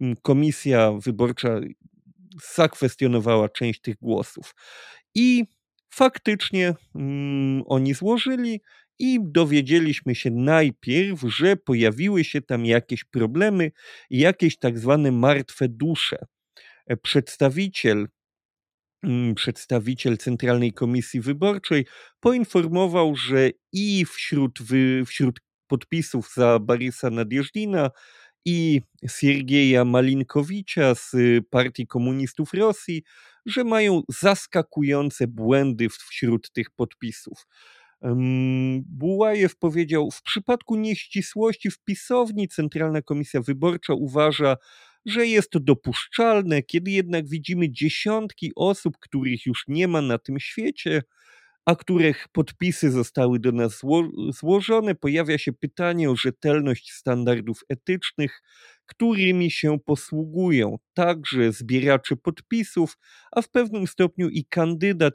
mm, 0.00 0.16
komisja 0.22 0.92
wyborcza 0.92 1.60
zakwestionowała 2.54 3.48
część 3.48 3.80
tych 3.80 3.96
głosów. 3.96 4.54
I 5.14 5.44
faktycznie 5.90 6.74
mm, 6.94 7.62
oni 7.66 7.94
złożyli 7.94 8.60
i 8.98 9.18
dowiedzieliśmy 9.22 10.14
się 10.14 10.30
najpierw, 10.30 11.20
że 11.20 11.56
pojawiły 11.56 12.24
się 12.24 12.42
tam 12.42 12.66
jakieś 12.66 13.04
problemy, 13.04 13.70
jakieś 14.10 14.58
tak 14.58 14.78
zwane 14.78 15.12
martwe 15.12 15.68
dusze. 15.68 16.26
E, 16.86 16.96
przedstawiciel 16.96 18.08
mm, 19.02 19.34
przedstawiciel 19.34 20.18
Centralnej 20.18 20.72
Komisji 20.72 21.20
Wyborczej 21.20 21.86
poinformował, 22.20 23.16
że 23.16 23.50
i 23.72 24.04
wśród, 24.04 24.58
wśród 25.06 25.40
podpisów 25.66 26.32
za 26.34 26.58
Barisa 26.58 27.10
Nadjeżdina 27.10 27.90
i 28.44 28.80
Siergieja 29.08 29.84
Malinkowicza 29.84 30.94
z 30.94 31.10
Partii 31.50 31.86
Komunistów 31.86 32.54
Rosji, 32.54 33.02
że 33.46 33.64
mają 33.64 34.02
zaskakujące 34.08 35.26
błędy 35.26 35.88
wśród 35.88 36.52
tych 36.52 36.70
podpisów. 36.70 37.46
Bułajew 38.86 39.56
powiedział, 39.56 40.10
w 40.10 40.22
przypadku 40.22 40.76
nieścisłości 40.76 41.70
w 41.70 41.78
pisowni 41.78 42.48
Centralna 42.48 43.02
Komisja 43.02 43.40
Wyborcza 43.40 43.94
uważa, 43.94 44.56
że 45.06 45.26
jest 45.26 45.50
to 45.50 45.60
dopuszczalne, 45.60 46.62
kiedy 46.62 46.90
jednak 46.90 47.28
widzimy 47.28 47.70
dziesiątki 47.70 48.52
osób, 48.56 48.98
których 49.00 49.46
już 49.46 49.64
nie 49.68 49.88
ma 49.88 50.02
na 50.02 50.18
tym 50.18 50.40
świecie, 50.40 51.02
a 51.68 51.76
których 51.76 52.28
podpisy 52.32 52.90
zostały 52.90 53.38
do 53.38 53.52
nas 53.52 53.78
zło 53.78 54.08
złożone, 54.30 54.94
pojawia 54.94 55.38
się 55.38 55.52
pytanie 55.52 56.10
o 56.10 56.16
rzetelność 56.16 56.92
standardów 56.92 57.60
etycznych, 57.68 58.42
którymi 58.86 59.50
się 59.50 59.78
posługują 59.78 60.76
także 60.94 61.52
zbieracze 61.52 62.16
podpisów, 62.16 62.98
a 63.32 63.42
w 63.42 63.50
pewnym 63.50 63.86
stopniu 63.86 64.28
i 64.28 64.44
kandydat, 64.44 65.14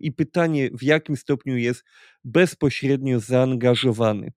i 0.00 0.12
pytanie, 0.12 0.70
w 0.72 0.82
jakim 0.82 1.16
stopniu 1.16 1.56
jest 1.56 1.84
bezpośrednio 2.24 3.20
zaangażowany. 3.20 4.32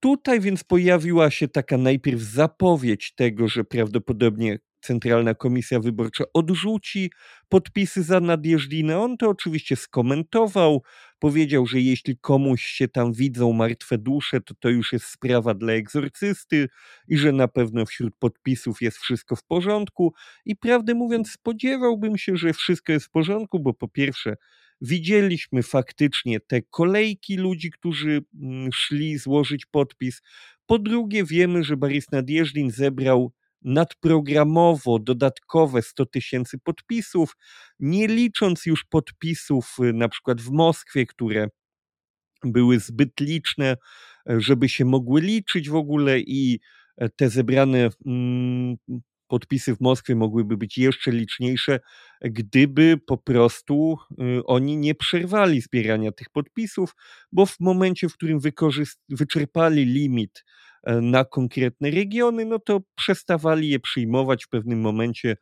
Tutaj 0.00 0.40
więc 0.40 0.64
pojawiła 0.64 1.30
się 1.30 1.48
taka 1.48 1.78
najpierw 1.78 2.20
zapowiedź 2.20 3.14
tego, 3.14 3.48
że 3.48 3.64
prawdopodobnie 3.64 4.58
Centralna 4.84 5.34
Komisja 5.34 5.80
Wyborcza 5.80 6.24
odrzuci 6.34 7.10
podpisy 7.48 8.02
za 8.02 8.20
Nadjeżdżinę. 8.20 9.00
On 9.00 9.16
to 9.16 9.28
oczywiście 9.28 9.76
skomentował, 9.76 10.82
powiedział, 11.18 11.66
że 11.66 11.80
jeśli 11.80 12.18
komuś 12.18 12.64
się 12.64 12.88
tam 12.88 13.12
widzą 13.12 13.52
martwe 13.52 13.98
dusze, 13.98 14.40
to 14.40 14.54
to 14.54 14.68
już 14.68 14.92
jest 14.92 15.06
sprawa 15.06 15.54
dla 15.54 15.72
egzorcysty 15.72 16.68
i 17.08 17.18
że 17.18 17.32
na 17.32 17.48
pewno 17.48 17.86
wśród 17.86 18.14
podpisów 18.18 18.82
jest 18.82 18.98
wszystko 18.98 19.36
w 19.36 19.44
porządku. 19.44 20.14
I 20.44 20.56
prawdę 20.56 20.94
mówiąc, 20.94 21.30
spodziewałbym 21.30 22.18
się, 22.18 22.36
że 22.36 22.52
wszystko 22.52 22.92
jest 22.92 23.06
w 23.06 23.10
porządku, 23.10 23.60
bo 23.60 23.74
po 23.74 23.88
pierwsze, 23.88 24.36
widzieliśmy 24.80 25.62
faktycznie 25.62 26.40
te 26.40 26.62
kolejki 26.62 27.36
ludzi, 27.36 27.70
którzy 27.70 28.24
mm, 28.42 28.72
szli 28.72 29.18
złożyć 29.18 29.66
podpis. 29.66 30.22
Po 30.66 30.78
drugie, 30.78 31.24
wiemy, 31.24 31.64
że 31.64 31.76
Boris 31.76 32.10
Nadjeżdżin 32.12 32.70
zebrał 32.70 33.32
nadprogramowo 33.64 34.98
dodatkowe 34.98 35.82
100 35.82 36.06
tysięcy 36.06 36.58
podpisów, 36.58 37.36
nie 37.80 38.08
licząc 38.08 38.66
już 38.66 38.84
podpisów 38.84 39.76
y, 39.84 39.92
na 39.92 40.08
przykład 40.08 40.40
w 40.40 40.50
Moskwie, 40.50 41.06
które 41.06 41.48
były 42.44 42.80
zbyt 42.80 43.20
liczne, 43.20 43.76
żeby 44.26 44.68
się 44.68 44.84
mogły 44.84 45.20
liczyć 45.20 45.70
w 45.70 45.74
ogóle 45.74 46.20
i 46.20 46.60
te 47.16 47.30
zebrane 47.30 47.88
mm, 48.06 48.76
podpisy 49.28 49.76
w 49.76 49.80
Moskwie 49.80 50.16
mogłyby 50.16 50.56
być 50.56 50.78
jeszcze 50.78 51.10
liczniejsze, 51.10 51.80
gdyby 52.20 52.98
po 53.06 53.18
prostu 53.18 53.96
y, 54.38 54.44
oni 54.44 54.76
nie 54.76 54.94
przerwali 54.94 55.60
zbierania 55.60 56.12
tych 56.12 56.30
podpisów, 56.30 56.94
bo 57.32 57.46
w 57.46 57.60
momencie, 57.60 58.08
w 58.08 58.14
którym 58.14 58.40
wyczerpali 59.08 59.84
limit 59.84 60.44
e, 60.44 60.73
na 60.86 61.24
konkretne 61.24 61.90
regiony, 61.90 62.44
no 62.44 62.58
to 62.58 62.80
przestawali 62.94 63.68
je 63.68 63.80
przyjmować 63.80 64.44
w 64.44 64.48
pewnym 64.48 64.80
momencie, 64.80 65.36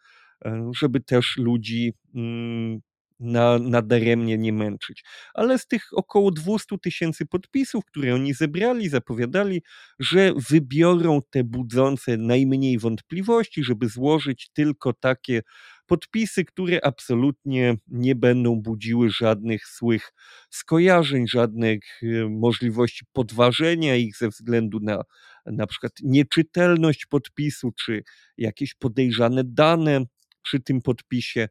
e, 0.44 0.70
żeby 0.80 1.00
też 1.00 1.36
ludzi 1.36 1.92
mm, 2.14 2.80
na, 3.22 3.58
nadaremnie 3.58 4.38
nie 4.38 4.52
męczyć. 4.52 5.04
Ale 5.34 5.58
z 5.58 5.66
tych 5.66 5.88
około 5.92 6.30
200 6.30 6.78
tysięcy 6.78 7.26
podpisów, 7.26 7.84
które 7.84 8.14
oni 8.14 8.34
zebrali, 8.34 8.88
zapowiadali, 8.88 9.62
że 9.98 10.32
wybiorą 10.50 11.20
te 11.30 11.44
budzące 11.44 12.16
najmniej 12.16 12.78
wątpliwości, 12.78 13.64
żeby 13.64 13.88
złożyć 13.88 14.50
tylko 14.54 14.92
takie 14.92 15.42
podpisy, 15.86 16.44
które 16.44 16.84
absolutnie 16.84 17.76
nie 17.88 18.14
będą 18.14 18.56
budziły 18.56 19.10
żadnych 19.10 19.62
złych 19.78 20.12
skojarzeń, 20.50 21.28
żadnych 21.28 22.00
e, 22.02 22.28
możliwości 22.28 23.04
podważenia 23.12 23.96
ich 23.96 24.16
ze 24.16 24.28
względu 24.28 24.80
na 24.80 25.02
na 25.46 25.66
przykład 25.66 25.92
nieczytelność 26.02 27.06
podpisu, 27.06 27.72
czy 27.72 28.02
jakieś 28.38 28.74
podejrzane 28.74 29.44
dane 29.44 30.04
przy 30.42 30.60
tym 30.60 30.82
podpisie. 30.82 31.48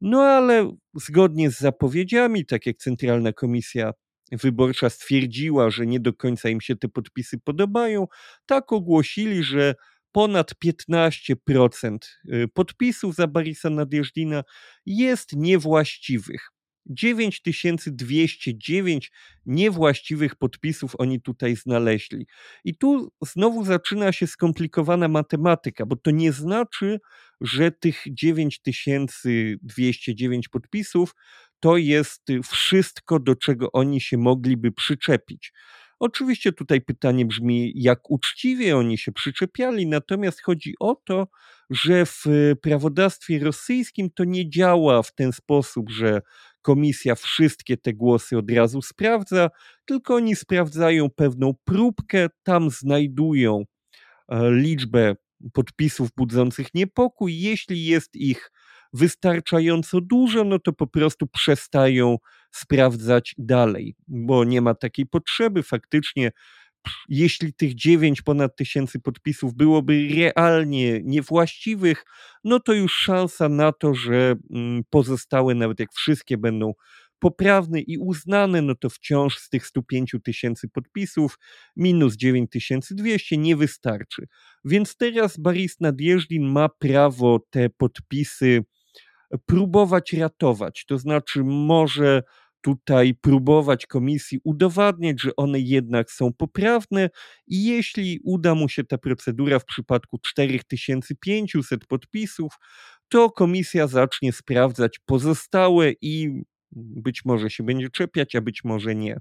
No 0.00 0.20
ale 0.20 0.76
zgodnie 0.94 1.50
z 1.50 1.58
zapowiedziami, 1.58 2.46
tak 2.46 2.66
jak 2.66 2.76
Centralna 2.76 3.32
Komisja 3.32 3.92
Wyborcza 4.32 4.90
stwierdziła, 4.90 5.70
że 5.70 5.86
nie 5.86 6.00
do 6.00 6.12
końca 6.12 6.48
im 6.48 6.60
się 6.60 6.76
te 6.76 6.88
podpisy 6.88 7.38
podobają, 7.38 8.06
tak 8.46 8.72
ogłosili, 8.72 9.44
że 9.44 9.74
ponad 10.12 10.52
15% 10.64 11.98
y, 12.24 12.48
podpisów 12.54 13.14
za 13.14 13.26
Barisa 13.26 13.70
Nadjeżdina 13.70 14.44
jest 14.86 15.32
niewłaściwych. 15.36 16.48
9209 16.86 19.12
niewłaściwych 19.46 20.34
podpisów 20.34 20.94
oni 20.98 21.20
tutaj 21.20 21.56
znaleźli. 21.56 22.26
I 22.64 22.76
tu 22.76 23.12
znowu 23.22 23.64
zaczyna 23.64 24.12
się 24.12 24.26
skomplikowana 24.26 25.08
matematyka, 25.08 25.86
bo 25.86 25.96
to 25.96 26.10
nie 26.10 26.32
znaczy, 26.32 27.00
że 27.40 27.70
tych 27.70 28.02
9209 28.06 30.48
podpisów 30.48 31.14
to 31.60 31.76
jest 31.76 32.22
wszystko, 32.50 33.20
do 33.20 33.36
czego 33.36 33.72
oni 33.72 34.00
się 34.00 34.18
mogliby 34.18 34.72
przyczepić. 34.72 35.52
Oczywiście 36.02 36.52
tutaj 36.52 36.80
pytanie 36.80 37.26
brzmi, 37.26 37.72
jak 37.74 38.10
uczciwie 38.10 38.76
oni 38.76 38.98
się 38.98 39.12
przyczepiali, 39.12 39.86
natomiast 39.86 40.42
chodzi 40.42 40.74
o 40.80 40.94
to, 40.94 41.28
że 41.70 42.06
w 42.06 42.24
prawodawstwie 42.62 43.38
rosyjskim 43.38 44.10
to 44.10 44.24
nie 44.24 44.50
działa 44.50 45.02
w 45.02 45.14
ten 45.14 45.32
sposób, 45.32 45.90
że 45.90 46.22
komisja 46.62 47.14
wszystkie 47.14 47.76
te 47.76 47.92
głosy 47.92 48.38
od 48.38 48.50
razu 48.50 48.82
sprawdza, 48.82 49.50
tylko 49.84 50.14
oni 50.14 50.36
sprawdzają 50.36 51.10
pewną 51.10 51.54
próbkę, 51.64 52.26
tam 52.42 52.70
znajdują 52.70 53.64
e, 54.28 54.50
liczbę 54.50 55.14
podpisów 55.52 56.10
budzących 56.16 56.74
niepokój. 56.74 57.40
Jeśli 57.40 57.84
jest 57.84 58.16
ich 58.16 58.52
wystarczająco 58.92 60.00
dużo, 60.00 60.44
no 60.44 60.58
to 60.58 60.72
po 60.72 60.86
prostu 60.86 61.26
przestają 61.26 62.16
sprawdzać 62.50 63.34
dalej, 63.38 63.96
bo 64.08 64.44
nie 64.44 64.60
ma 64.60 64.74
takiej 64.74 65.06
potrzeby. 65.06 65.62
Faktycznie, 65.62 66.30
jeśli 67.08 67.54
tych 67.54 67.74
9 67.74 68.22
ponad 68.22 68.56
tysięcy 68.56 69.00
podpisów 69.00 69.54
byłoby 69.54 70.08
realnie 70.16 71.00
niewłaściwych, 71.04 72.04
no 72.44 72.60
to 72.60 72.72
już 72.72 72.92
szansa 72.92 73.48
na 73.48 73.72
to, 73.72 73.94
że 73.94 74.34
mm, 74.50 74.82
pozostałe, 74.90 75.54
nawet 75.54 75.80
jak 75.80 75.92
wszystkie 75.92 76.38
będą 76.38 76.72
poprawny 77.22 77.80
i 77.80 77.98
uznany, 77.98 78.62
no 78.62 78.74
to 78.74 78.90
wciąż 78.90 79.38
z 79.38 79.48
tych 79.48 79.66
105 79.66 80.16
tysięcy 80.24 80.68
podpisów 80.68 81.38
minus 81.76 82.16
9200 82.16 83.36
nie 83.36 83.56
wystarczy. 83.56 84.26
Więc 84.64 84.96
teraz 84.96 85.38
Boris 85.38 85.80
Nadjeżdin 85.80 86.42
ma 86.52 86.68
prawo 86.68 87.40
te 87.50 87.70
podpisy 87.70 88.64
próbować 89.46 90.12
ratować, 90.12 90.84
to 90.88 90.98
znaczy 90.98 91.44
może 91.44 92.22
tutaj 92.62 93.14
próbować 93.14 93.86
komisji 93.86 94.40
udowadniać, 94.44 95.22
że 95.22 95.36
one 95.36 95.60
jednak 95.60 96.10
są 96.10 96.32
poprawne 96.32 97.10
i 97.46 97.64
jeśli 97.64 98.20
uda 98.24 98.54
mu 98.54 98.68
się 98.68 98.84
ta 98.84 98.98
procedura 98.98 99.58
w 99.58 99.64
przypadku 99.64 100.18
4500 100.18 101.86
podpisów, 101.86 102.52
to 103.08 103.30
komisja 103.30 103.86
zacznie 103.86 104.32
sprawdzać 104.32 104.98
pozostałe 105.06 105.92
i 106.00 106.42
być 106.76 107.24
może 107.24 107.50
się 107.50 107.64
będzie 107.64 107.90
czepiać, 107.90 108.36
a 108.36 108.40
być 108.40 108.64
może 108.64 108.94
nie. 108.94 109.16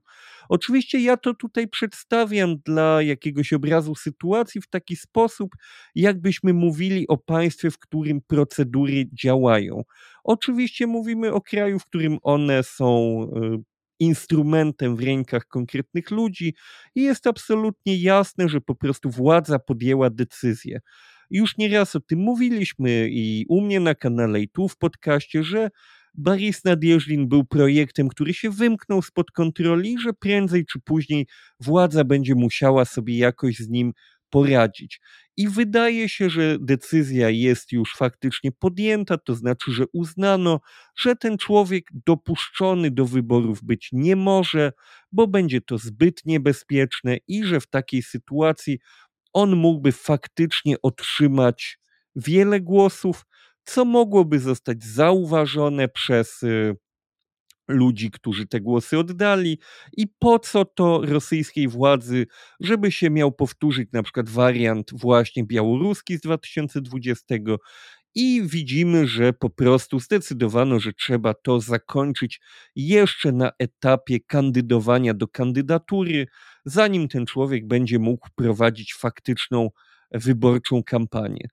Oczywiście 0.50 1.00
ja 1.00 1.18
to 1.18 1.34
tutaj 1.34 1.68
przedstawiam 1.68 2.58
dla 2.66 3.02
jakiegoś 3.02 3.54
obrazu 3.54 3.96
sytuacji 3.96 4.62
w 4.62 4.68
taki 4.68 4.96
sposób, 4.96 5.56
jakbyśmy 5.96 6.54
mówili 6.54 7.08
o 7.08 7.18
państwie, 7.18 7.72
w 7.72 7.80
którym 7.80 8.22
procedury 8.28 9.06
działają. 9.24 9.84
Oczywiście 10.24 10.88
mówimy 10.88 11.34
o 11.34 11.42
kraju, 11.42 11.80
w 11.80 11.86
którym 11.86 12.18
one 12.22 12.64
są 12.64 13.22
e, 13.36 13.58
instrumentem 14.00 14.96
w 14.96 15.04
rękach 15.04 15.48
konkretnych 15.48 16.12
ludzi 16.12 16.56
i 16.96 17.02
jest 17.02 17.28
absolutnie 17.28 17.98
jasne, 17.98 18.50
że 18.50 18.62
po 18.62 18.76
prostu 18.76 19.10
władza 19.10 19.60
podjęła 19.60 20.10
decyzję. 20.10 20.80
Już 21.30 21.58
nieraz 21.58 21.96
o 21.96 22.00
tym 22.00 22.20
mówiliśmy 22.20 23.08
i 23.12 23.46
u 23.50 23.62
mnie 23.62 23.80
na 23.80 23.96
kanale, 23.96 24.42
i 24.42 24.50
tu 24.50 24.68
w 24.68 24.78
podcaście, 24.78 25.44
że 25.44 25.70
Boris 26.14 26.64
Nadjeżdżin 26.66 27.28
był 27.28 27.46
projektem, 27.46 28.10
który 28.10 28.34
się 28.34 28.50
wymknął 28.50 29.02
spod 29.02 29.32
kontroli, 29.32 30.00
że 30.00 30.14
prędzej 30.14 30.66
czy 30.66 30.80
później 30.80 31.28
władza 31.60 32.04
będzie 32.04 32.36
musiała 32.36 32.86
sobie 32.86 33.18
jakoś 33.18 33.56
z 33.58 33.70
nim 33.70 33.94
poradzić. 34.30 35.00
I 35.38 35.48
wydaje 35.48 36.10
się, 36.10 36.30
że 36.30 36.58
decyzja 36.60 37.30
jest 37.30 37.72
już 37.72 37.96
faktycznie 37.96 38.52
podjęta, 38.52 39.18
to 39.18 39.36
znaczy, 39.36 39.72
że 39.72 39.84
uznano, 39.94 40.60
że 40.98 41.16
ten 41.16 41.38
człowiek 41.38 41.84
dopuszczony 42.06 42.92
do 42.92 43.06
wyborów 43.06 43.64
być 43.64 43.90
nie 43.92 44.16
może, 44.16 44.72
bo 45.12 45.28
będzie 45.28 45.62
to 45.62 45.78
zbyt 45.78 46.26
niebezpieczne 46.26 47.18
i 47.28 47.44
że 47.44 47.60
w 47.60 47.68
takiej 47.68 48.04
sytuacji 48.04 48.80
on 49.34 49.56
mógłby 49.56 49.92
faktycznie 49.92 50.76
otrzymać 50.82 51.80
wiele 52.16 52.62
głosów, 52.62 53.26
co 53.64 53.86
mogłoby 53.86 54.40
zostać 54.40 54.84
zauważone 54.84 55.90
przez 55.90 56.44
y, 56.44 56.76
ludzi, 57.68 58.12
którzy 58.12 58.48
te 58.48 58.62
głosy 58.62 58.98
oddali 59.00 59.60
i 59.98 60.08
po 60.20 60.40
co 60.40 60.66
to 60.66 61.02
rosyjskiej 61.06 61.68
władzy, 61.68 62.28
żeby 62.60 62.92
się 62.92 63.10
miał 63.10 63.32
powtórzyć 63.32 63.90
na 63.94 64.04
przykład 64.04 64.30
wariant 64.30 64.92
właśnie 64.94 65.44
białoruski 65.44 66.18
z 66.18 66.22
2020 66.22 67.36
i 68.16 68.42
widzimy, 68.46 69.08
że 69.08 69.34
po 69.34 69.50
prostu 69.50 70.00
zdecydowano, 70.00 70.80
że 70.80 70.94
trzeba 70.94 71.34
to 71.34 71.60
zakończyć 71.60 72.42
jeszcze 72.76 73.32
na 73.32 73.52
etapie 73.60 74.20
kandydowania 74.20 75.14
do 75.14 75.28
kandydatury, 75.28 76.28
zanim 76.66 77.08
ten 77.08 77.26
człowiek 77.26 77.68
będzie 77.68 78.00
mógł 78.00 78.28
prowadzić 78.36 78.94
faktyczną 78.94 79.70
wyborczą 80.12 80.84
kampanię. 80.84 81.48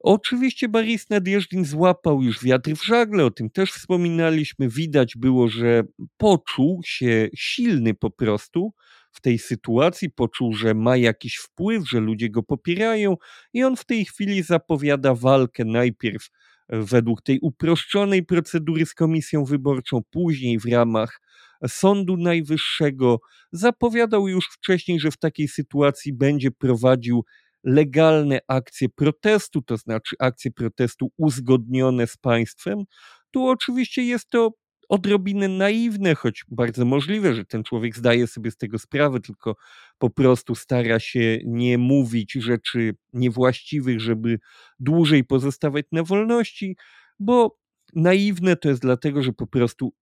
Oczywiście 0.00 0.68
Boris 0.68 1.10
Nadjeżdżin 1.10 1.64
złapał 1.64 2.22
już 2.22 2.44
wiatr 2.44 2.70
w 2.70 2.84
żagle, 2.84 3.24
o 3.24 3.30
tym 3.30 3.50
też 3.50 3.72
wspominaliśmy. 3.72 4.68
Widać 4.68 5.16
było, 5.16 5.48
że 5.48 5.82
poczuł 6.16 6.80
się 6.84 7.28
silny 7.36 7.94
po 7.94 8.10
prostu 8.10 8.72
w 9.12 9.20
tej 9.20 9.38
sytuacji, 9.38 10.10
poczuł, 10.10 10.52
że 10.52 10.74
ma 10.74 10.96
jakiś 10.96 11.36
wpływ, 11.36 11.88
że 11.88 12.00
ludzie 12.00 12.30
go 12.30 12.42
popierają 12.42 13.16
i 13.52 13.64
on 13.64 13.76
w 13.76 13.84
tej 13.84 14.04
chwili 14.04 14.42
zapowiada 14.42 15.14
walkę 15.14 15.64
najpierw 15.64 16.28
według 16.68 17.22
tej 17.22 17.38
uproszczonej 17.40 18.24
procedury 18.24 18.86
z 18.86 18.94
komisją 18.94 19.44
wyborczą, 19.44 20.00
później 20.10 20.58
w 20.58 20.64
ramach 20.64 21.20
Sądu 21.68 22.16
Najwyższego. 22.16 23.20
Zapowiadał 23.52 24.28
już 24.28 24.46
wcześniej, 24.46 25.00
że 25.00 25.10
w 25.10 25.16
takiej 25.16 25.48
sytuacji 25.48 26.12
będzie 26.12 26.50
prowadził 26.50 27.24
legalne 27.66 28.40
akcje 28.48 28.88
protestu, 28.88 29.62
to 29.62 29.76
znaczy 29.76 30.16
akcje 30.18 30.50
protestu 30.50 31.12
uzgodnione 31.16 32.06
z 32.06 32.16
państwem. 32.16 32.84
Tu 33.30 33.46
oczywiście 33.48 34.02
jest 34.02 34.30
to 34.30 34.50
odrobinę 34.88 35.48
naiwne, 35.48 36.14
choć 36.14 36.44
bardzo 36.48 36.84
możliwe, 36.84 37.34
że 37.34 37.44
ten 37.44 37.64
człowiek 37.64 37.96
zdaje 37.96 38.26
sobie 38.26 38.50
z 38.50 38.56
tego 38.56 38.78
sprawę, 38.78 39.20
tylko 39.20 39.56
po 39.98 40.10
prostu 40.10 40.54
stara 40.54 41.00
się 41.00 41.38
nie 41.44 41.78
mówić 41.78 42.32
rzeczy 42.32 42.94
niewłaściwych, 43.12 44.00
żeby 44.00 44.38
dłużej 44.78 45.24
pozostawać 45.24 45.86
na 45.92 46.02
wolności, 46.02 46.76
bo 47.18 47.58
naiwne 47.94 48.56
to 48.56 48.68
jest 48.68 48.82
dlatego, 48.82 49.22
że 49.22 49.32
po 49.32 49.46
prostu 49.46 49.92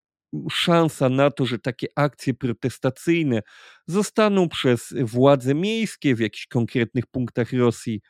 szansa 0.50 1.08
na 1.08 1.30
to, 1.30 1.46
że 1.46 1.58
takie 1.58 1.86
akcje 1.96 2.34
protestacyjne 2.34 3.42
zostaną 3.86 4.48
przez 4.48 4.94
władze 5.02 5.54
miejskie 5.54 6.14
w 6.14 6.20
jakichś 6.20 6.46
konkretnych 6.46 7.06
punktach 7.06 7.52
Rosji 7.52 8.00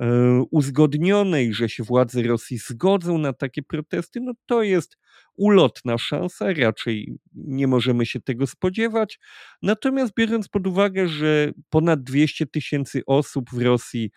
e, 0.00 0.42
uzgodnione 0.50 1.44
i 1.44 1.52
że 1.52 1.68
się 1.68 1.84
władze 1.84 2.22
Rosji 2.22 2.58
zgodzą 2.58 3.18
na 3.18 3.32
takie 3.32 3.62
protesty, 3.62 4.20
no 4.20 4.32
to 4.46 4.62
jest 4.62 4.96
ulotna 5.36 5.98
szansa, 5.98 6.52
raczej 6.52 7.18
nie 7.34 7.66
możemy 7.66 8.06
się 8.06 8.20
tego 8.20 8.46
spodziewać. 8.46 9.18
Natomiast 9.62 10.12
biorąc 10.14 10.48
pod 10.48 10.66
uwagę, 10.66 11.08
że 11.08 11.52
ponad 11.70 12.02
200 12.02 12.46
tysięcy 12.46 13.02
osób 13.06 13.50
w 13.52 13.62
Rosji 13.62 14.10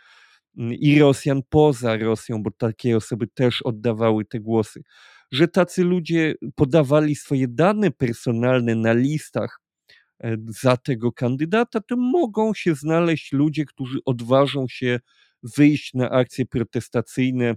mm, 0.57 0.74
i 0.74 0.99
Rosjan 0.99 1.41
poza 1.49 1.97
Rosją, 1.97 2.43
bo 2.43 2.51
takie 2.51 2.97
osoby 2.97 3.28
też 3.28 3.62
oddawały 3.62 4.26
te 4.26 4.39
głosy, 4.39 4.82
że 5.32 5.47
tacy 5.47 5.84
ludzie 5.84 6.36
podawali 6.55 7.15
swoje 7.15 7.47
dane 7.47 7.91
personalne 7.91 8.75
na 8.75 8.93
listach 8.93 9.61
e, 10.23 10.38
za 10.61 10.77
tego 10.77 11.11
kandydata, 11.11 11.82
to 11.82 11.97
mogą 11.97 12.53
się 12.53 12.75
znaleźć 12.75 13.32
ludzie, 13.34 13.65
którzy 13.65 13.99
odważą 14.05 14.65
się 14.67 14.99
wyjść 15.57 15.93
na 15.93 16.09
akcje 16.09 16.45
protestacyjne, 16.45 17.55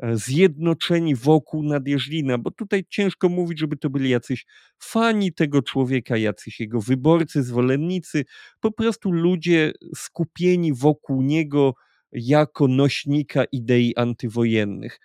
e, 0.00 0.16
zjednoczeni 0.16 1.16
wokół 1.16 1.62
Nadjeżdżina, 1.62 2.38
bo 2.38 2.50
tutaj 2.50 2.84
ciężko 2.88 3.28
mówić, 3.28 3.58
żeby 3.58 3.76
to 3.76 3.90
byli 3.90 4.10
jacyś 4.10 4.46
fani 4.78 5.32
tego 5.32 5.62
człowieka, 5.62 6.16
jacyś 6.16 6.60
jego 6.60 6.80
wyborcy, 6.80 7.42
zwolennicy, 7.42 8.24
po 8.60 8.72
prostu 8.72 9.12
ludzie 9.12 9.72
skupieni 9.96 10.74
wokół 10.74 11.22
niego 11.22 11.74
jako 12.12 12.68
nośnika 12.68 13.44
idei 13.52 13.96
antywojennych. 13.96 15.00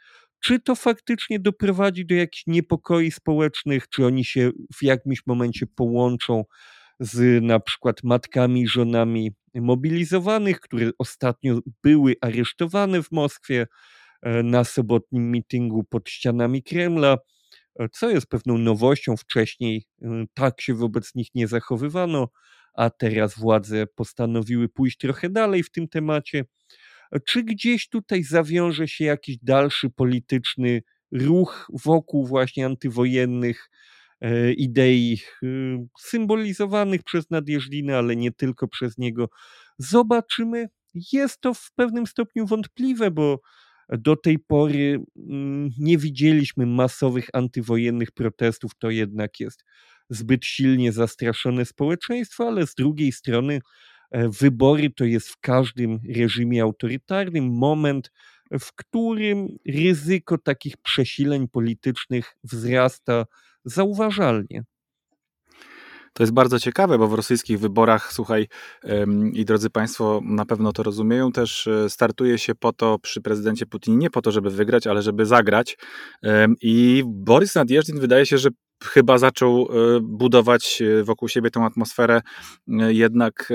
Czy 0.46 0.60
to 0.60 0.76
faktycznie 0.76 1.40
doprowadzi 1.40 2.06
do 2.06 2.16
jakichś 2.16 2.44
niepokoi 2.48 3.12
społecznych, 3.12 3.90
czy 3.90 4.06
oni 4.06 4.26
się 4.26 4.52
w 4.76 4.84
jakimś 4.84 5.26
momencie 5.26 5.68
połączą 5.68 6.44
z 7.00 7.44
na 7.44 7.60
przykład 7.60 8.04
matkami 8.04 8.62
i 8.62 8.68
żonami 8.68 9.32
mobilizowanych, 9.56 10.60
które 10.60 10.92
ostatnio 11.00 11.60
były 11.84 12.16
aresztowane 12.22 13.04
w 13.04 13.12
Moskwie 13.12 13.68
e, 14.22 14.44
na 14.44 14.64
sobotnim 14.64 15.32
mitingu 15.32 15.84
pod 15.84 16.10
ścianami 16.10 16.64
Kremla, 16.64 17.18
e, 17.80 17.90
co 17.90 18.10
jest 18.10 18.28
pewną 18.28 18.58
nowością. 18.58 19.18
Wcześniej 19.18 19.86
e, 20.02 20.26
tak 20.34 20.62
się 20.62 20.74
wobec 20.74 21.16
nich 21.16 21.28
nie 21.36 21.48
zachowywano, 21.48 22.28
a 22.74 22.90
teraz 22.90 23.40
władze 23.40 23.88
postanowiły 23.88 24.70
pójść 24.70 24.98
trochę 24.98 25.30
dalej 25.30 25.64
w 25.64 25.72
tym 25.72 25.88
temacie. 25.88 26.46
Czy 27.28 27.44
gdzieś 27.44 27.90
tutaj 27.90 28.24
zawiąże 28.24 28.88
się 28.88 29.06
jakiś 29.06 29.38
dalszy 29.38 29.90
polityczny 29.90 30.82
ruch 31.12 31.68
wokół 31.86 32.28
właśnie 32.28 32.66
antywojennych 32.66 33.70
e, 34.22 34.54
idei 34.54 35.22
e, 35.44 35.48
symbolizowanych 36.00 37.04
przez 37.04 37.30
Nadjeżdżina, 37.30 37.98
ale 37.98 38.16
nie 38.16 38.32
tylko 38.32 38.68
przez 38.68 38.98
niego? 38.98 39.30
Zobaczymy. 39.78 40.68
Jest 41.14 41.42
to 41.42 41.54
w 41.54 41.72
pewnym 41.76 42.08
stopniu 42.08 42.46
wątpliwe, 42.46 43.12
bo 43.12 43.40
do 43.90 44.16
tej 44.16 44.40
pory 44.40 45.04
mm, 45.30 45.70
nie 45.80 45.98
widzieliśmy 45.98 46.66
masowych 46.66 47.30
antywojennych 47.34 48.12
protestów. 48.12 48.72
To 48.80 48.90
jednak 48.90 49.40
jest 49.40 49.64
zbyt 50.10 50.46
silnie 50.46 50.92
zastraszone 50.92 51.66
społeczeństwo, 51.66 52.48
ale 52.48 52.68
z 52.68 52.76
drugiej 52.76 53.12
strony 53.12 53.60
wybory 54.12 54.90
to 54.90 55.06
jest 55.06 55.30
w 55.30 55.40
każdym 55.40 56.00
reżimie 56.16 56.64
autorytarnym 56.64 57.58
moment, 57.58 58.12
w 58.60 58.74
którym 58.76 59.48
ryzyko 59.68 60.38
takich 60.38 60.78
przesileń 60.78 61.48
politycznych 61.48 62.38
wzrasta 62.44 63.26
zauważalnie. 63.66 64.64
To 66.14 66.24
jest 66.24 66.34
bardzo 66.34 66.60
ciekawe, 66.60 66.98
bo 66.98 67.08
w 67.08 67.14
rosyjskich 67.14 67.60
wyborach, 67.60 68.14
słuchaj, 68.14 68.48
i 69.34 69.46
drodzy 69.46 69.70
Państwo 69.70 70.22
na 70.24 70.46
pewno 70.46 70.74
to 70.74 70.84
rozumieją, 70.84 71.32
też 71.32 71.68
e, 71.68 71.90
startuje 71.90 72.38
się 72.38 72.56
po 72.56 72.74
to 72.74 73.00
przy 73.00 73.22
prezydencie 73.22 73.66
Putinie, 73.66 73.98
nie 73.98 74.10
po 74.10 74.22
to, 74.22 74.32
żeby 74.32 74.50
wygrać, 74.50 74.88
ale 74.88 75.02
żeby 75.02 75.26
zagrać. 75.26 75.78
I 76.62 77.04
Borys 77.08 77.56
Nadjeżdżin 77.56 78.00
wydaje 78.00 78.26
się, 78.26 78.38
że 78.38 78.50
chyba 78.84 79.18
zaczął 79.18 79.62
e, 79.62 80.00
budować 80.02 80.82
e, 80.82 81.04
wokół 81.04 81.30
siebie 81.30 81.52
tę 81.52 81.60
atmosferę 81.60 82.22
e, 82.68 82.94
jednak 82.94 83.54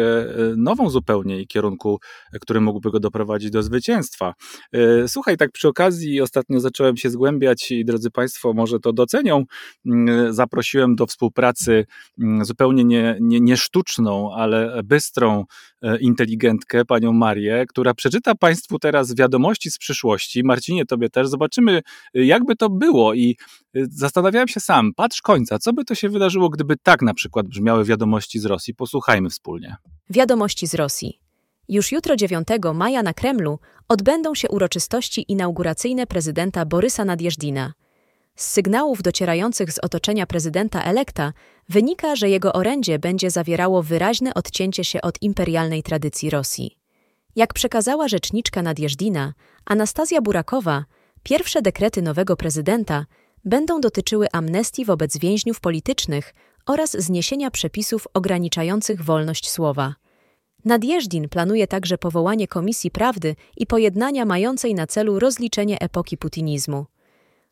nową 0.56 0.90
zupełnie 0.90 1.40
i 1.40 1.46
kierunku, 1.46 2.00
który 2.40 2.60
mógłby 2.60 2.90
go 2.90 3.00
doprowadzić 3.00 3.50
do 3.50 3.62
zwycięstwa. 3.62 4.34
Słuchaj, 5.06 5.36
tak 5.36 5.52
przy 5.52 5.68
okazji 5.68 6.20
ostatnio 6.20 6.60
zacząłem 6.60 6.96
się 6.96 7.10
zgłębiać 7.10 7.70
i 7.70 7.84
drodzy 7.84 8.10
Państwo 8.10 8.52
może 8.52 8.80
to 8.80 8.92
docenią. 8.92 9.44
Mm, 9.86 10.32
zaprosiłem 10.32 10.96
do 10.96 11.06
współpracy 11.06 11.86
mm, 12.20 12.44
zupełnie 12.44 12.84
nie, 12.84 13.18
nie, 13.20 13.40
nie 13.40 13.56
sztuczną, 13.56 14.34
ale 14.34 14.80
bystrą 14.84 15.44
inteligentkę, 16.00 16.84
panią 16.84 17.12
Marię, 17.12 17.64
która 17.68 17.94
przeczyta 17.94 18.34
Państwu 18.34 18.78
teraz 18.78 19.14
wiadomości 19.16 19.70
z 19.70 19.78
przyszłości. 19.78 20.44
Marcinie, 20.44 20.86
tobie 20.86 21.08
też. 21.10 21.28
Zobaczymy, 21.28 21.80
jakby 22.14 22.56
to 22.56 22.70
było 22.70 23.14
i 23.14 23.36
zastanawiałem 23.74 24.48
się 24.48 24.60
sam, 24.60 24.90
patrz 24.96 25.09
końca, 25.22 25.58
co 25.58 25.72
by 25.72 25.84
to 25.84 25.94
się 25.94 26.08
wydarzyło, 26.08 26.48
gdyby 26.48 26.76
tak 26.82 27.02
na 27.02 27.14
przykład 27.14 27.46
brzmiały 27.46 27.84
wiadomości 27.84 28.38
z 28.38 28.46
Rosji? 28.46 28.74
Posłuchajmy 28.74 29.30
wspólnie. 29.30 29.76
Wiadomości 30.10 30.66
z 30.66 30.74
Rosji. 30.74 31.20
Już 31.68 31.92
jutro 31.92 32.16
9 32.16 32.48
maja 32.74 33.02
na 33.02 33.14
Kremlu 33.14 33.58
odbędą 33.88 34.34
się 34.34 34.48
uroczystości 34.48 35.24
inauguracyjne 35.28 36.06
prezydenta 36.06 36.66
Borysa 36.66 37.04
Nadjeżdina. 37.04 37.72
Z 38.36 38.46
sygnałów 38.46 39.02
docierających 39.02 39.72
z 39.72 39.78
otoczenia 39.78 40.26
prezydenta 40.26 40.82
elekta 40.82 41.32
wynika, 41.68 42.16
że 42.16 42.28
jego 42.28 42.52
orędzie 42.52 42.98
będzie 42.98 43.30
zawierało 43.30 43.82
wyraźne 43.82 44.34
odcięcie 44.34 44.84
się 44.84 45.00
od 45.00 45.22
imperialnej 45.22 45.82
tradycji 45.82 46.30
Rosji. 46.30 46.76
Jak 47.36 47.54
przekazała 47.54 48.08
rzeczniczka 48.08 48.62
Nadjeżdina, 48.62 49.34
Anastazja 49.64 50.20
Burakowa, 50.22 50.84
pierwsze 51.22 51.62
dekrety 51.62 52.02
nowego 52.02 52.36
prezydenta 52.36 53.06
będą 53.44 53.80
dotyczyły 53.80 54.26
amnestii 54.32 54.84
wobec 54.84 55.18
więźniów 55.18 55.60
politycznych 55.60 56.34
oraz 56.66 56.90
zniesienia 56.90 57.50
przepisów 57.50 58.06
ograniczających 58.14 59.04
wolność 59.04 59.50
słowa. 59.50 59.94
Nadjeżdżin 60.64 61.28
planuje 61.28 61.66
także 61.66 61.98
powołanie 61.98 62.48
Komisji 62.48 62.90
Prawdy 62.90 63.36
i 63.56 63.66
Pojednania 63.66 64.24
mającej 64.24 64.74
na 64.74 64.86
celu 64.86 65.18
rozliczenie 65.18 65.80
epoki 65.80 66.16
putinizmu. 66.16 66.86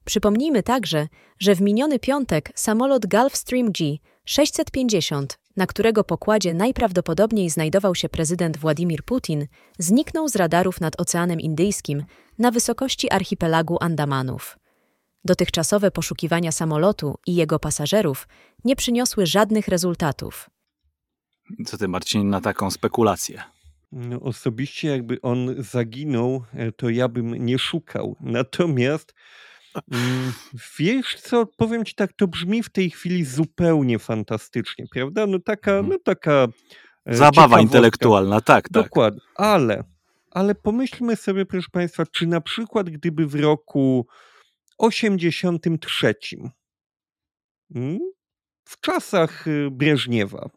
Przypomnijmy 0.04 0.62
także, 0.62 1.08
że 1.38 1.54
w 1.54 1.60
miniony 1.60 1.98
piątek 1.98 2.52
samolot 2.54 3.06
Gulfstream 3.06 3.72
G 3.72 3.96
650, 4.24 5.38
na 5.56 5.66
którego 5.66 6.04
pokładzie 6.04 6.54
najprawdopodobniej 6.54 7.50
znajdował 7.50 7.94
się 7.94 8.08
prezydent 8.08 8.56
Władimir 8.56 9.04
Putin, 9.04 9.46
zniknął 9.78 10.28
z 10.28 10.36
radarów 10.36 10.80
nad 10.80 11.00
Oceanem 11.00 11.40
Indyjskim 11.40 12.04
na 12.38 12.50
wysokości 12.50 13.10
archipelagu 13.10 13.76
Andamanów. 13.80 14.58
Dotychczasowe 15.24 15.90
poszukiwania 15.90 16.52
samolotu 16.52 17.18
i 17.26 17.34
jego 17.34 17.58
pasażerów 17.58 18.28
nie 18.64 18.76
przyniosły 18.76 19.26
żadnych 19.26 19.68
rezultatów. 19.68 20.50
Co 21.66 21.78
ty, 21.78 21.88
Marcin, 21.88 22.30
na 22.30 22.40
taką 22.40 22.70
spekulację? 22.70 23.42
No, 23.92 24.20
osobiście, 24.20 24.88
jakby 24.88 25.20
on 25.20 25.54
zaginął, 25.58 26.44
e, 26.54 26.72
to 26.72 26.90
ja 26.90 27.08
bym 27.08 27.46
nie 27.46 27.58
szukał. 27.58 28.16
Natomiast 28.20 29.14
mm, 29.92 30.32
wiesz 30.78 31.14
co, 31.20 31.46
powiem 31.46 31.84
ci 31.84 31.94
tak, 31.94 32.12
to 32.12 32.28
brzmi 32.28 32.62
w 32.62 32.70
tej 32.70 32.90
chwili 32.90 33.24
zupełnie 33.24 33.98
fantastycznie, 33.98 34.84
prawda? 34.92 35.26
No 35.26 35.38
taka, 35.38 35.70
mhm. 35.70 35.88
no 35.88 35.98
taka. 36.04 36.46
E, 37.06 37.16
Zabawa 37.16 37.60
intelektualna, 37.60 38.40
tak, 38.40 38.68
tak. 38.68 38.84
Dokładnie, 38.84 39.20
ale, 39.34 39.84
ale 40.30 40.54
pomyślmy 40.54 41.16
sobie, 41.16 41.46
proszę 41.46 41.68
Państwa, 41.72 42.06
czy 42.06 42.26
na 42.26 42.40
przykład 42.40 42.90
gdyby 42.90 43.26
w 43.26 43.34
roku 43.34 44.06
83. 44.78 46.14
Hmm? 47.72 47.98
W 48.64 48.80
czasach 48.80 49.46
y, 49.48 49.68
Breżniewa, 49.70 50.50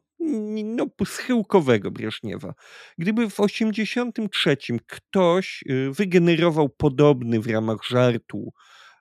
no, 0.63 0.87
schyłkowego 1.05 1.91
Breżniewa. 1.91 2.53
Gdyby 2.97 3.29
w 3.29 3.39
83 3.39 4.57
ktoś 4.87 5.63
y, 5.69 5.91
wygenerował 5.91 6.69
podobny 6.69 7.39
w 7.39 7.47
ramach 7.47 7.83
żartu 7.89 8.53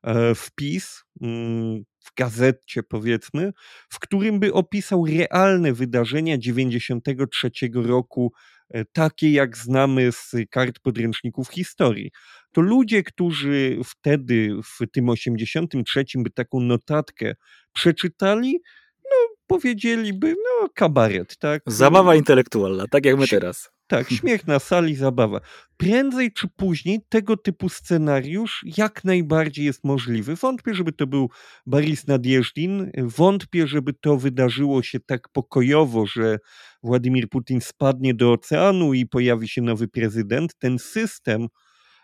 e, 0.02 0.34
wpis 0.34 1.02
mm, 1.22 1.84
w 2.04 2.14
gazecie, 2.16 2.82
powiedzmy, 2.82 3.52
w 3.88 3.98
którym 3.98 4.40
by 4.40 4.52
opisał 4.52 5.06
realne 5.06 5.72
wydarzenia 5.72 6.38
93 6.38 7.50
roku, 7.74 8.32
e, 8.70 8.84
takie 8.84 9.32
jak 9.32 9.56
znamy 9.56 10.12
z 10.12 10.32
kart 10.50 10.78
podręczników 10.82 11.48
historii 11.48 12.10
to 12.52 12.60
ludzie, 12.60 13.02
którzy 13.02 13.78
wtedy 13.84 14.56
w 14.64 14.90
tym 14.92 15.08
83 15.08 16.04
by 16.16 16.30
taką 16.30 16.60
notatkę 16.60 17.34
przeczytali, 17.72 18.60
no 19.04 19.36
powiedzieliby, 19.46 20.28
no 20.28 20.68
kabaret, 20.74 21.36
tak? 21.38 21.62
Zabawa 21.66 22.14
intelektualna, 22.14 22.84
tak 22.90 23.04
jak 23.04 23.18
my 23.18 23.28
teraz. 23.28 23.70
Tak, 23.86 24.10
śmiech 24.20 24.46
na 24.46 24.58
sali, 24.58 24.94
zabawa. 24.94 25.40
Prędzej 25.76 26.32
czy 26.32 26.48
później 26.56 27.00
tego 27.08 27.36
typu 27.36 27.68
scenariusz 27.68 28.64
jak 28.76 29.04
najbardziej 29.04 29.64
jest 29.64 29.84
możliwy. 29.84 30.36
Wątpię, 30.36 30.74
żeby 30.74 30.92
to 30.92 31.06
był 31.06 31.30
Boris 31.66 32.06
Nadjeżdin, 32.06 32.90
wątpię, 32.98 33.66
żeby 33.66 33.92
to 33.92 34.16
wydarzyło 34.16 34.82
się 34.82 35.00
tak 35.00 35.28
pokojowo, 35.28 36.06
że 36.06 36.38
Władimir 36.82 37.28
Putin 37.28 37.60
spadnie 37.60 38.14
do 38.14 38.32
oceanu 38.32 38.94
i 38.94 39.06
pojawi 39.06 39.48
się 39.48 39.62
nowy 39.62 39.88
prezydent. 39.88 40.54
Ten 40.58 40.78
system 40.78 41.48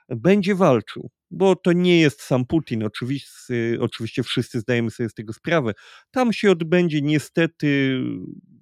będzie 0.09 0.54
walczył, 0.54 1.11
bo 1.30 1.57
to 1.57 1.72
nie 1.72 2.00
jest 2.00 2.22
sam 2.22 2.46
Putin. 2.46 2.84
Oczywiście, 2.84 3.54
oczywiście 3.80 4.22
wszyscy 4.22 4.61
zdajemy 4.61 4.90
sobie 4.90 5.09
z 5.09 5.14
tego 5.14 5.32
sprawę. 5.32 5.72
Tam 6.11 6.32
się 6.32 6.50
odbędzie 6.50 7.02
niestety 7.02 8.00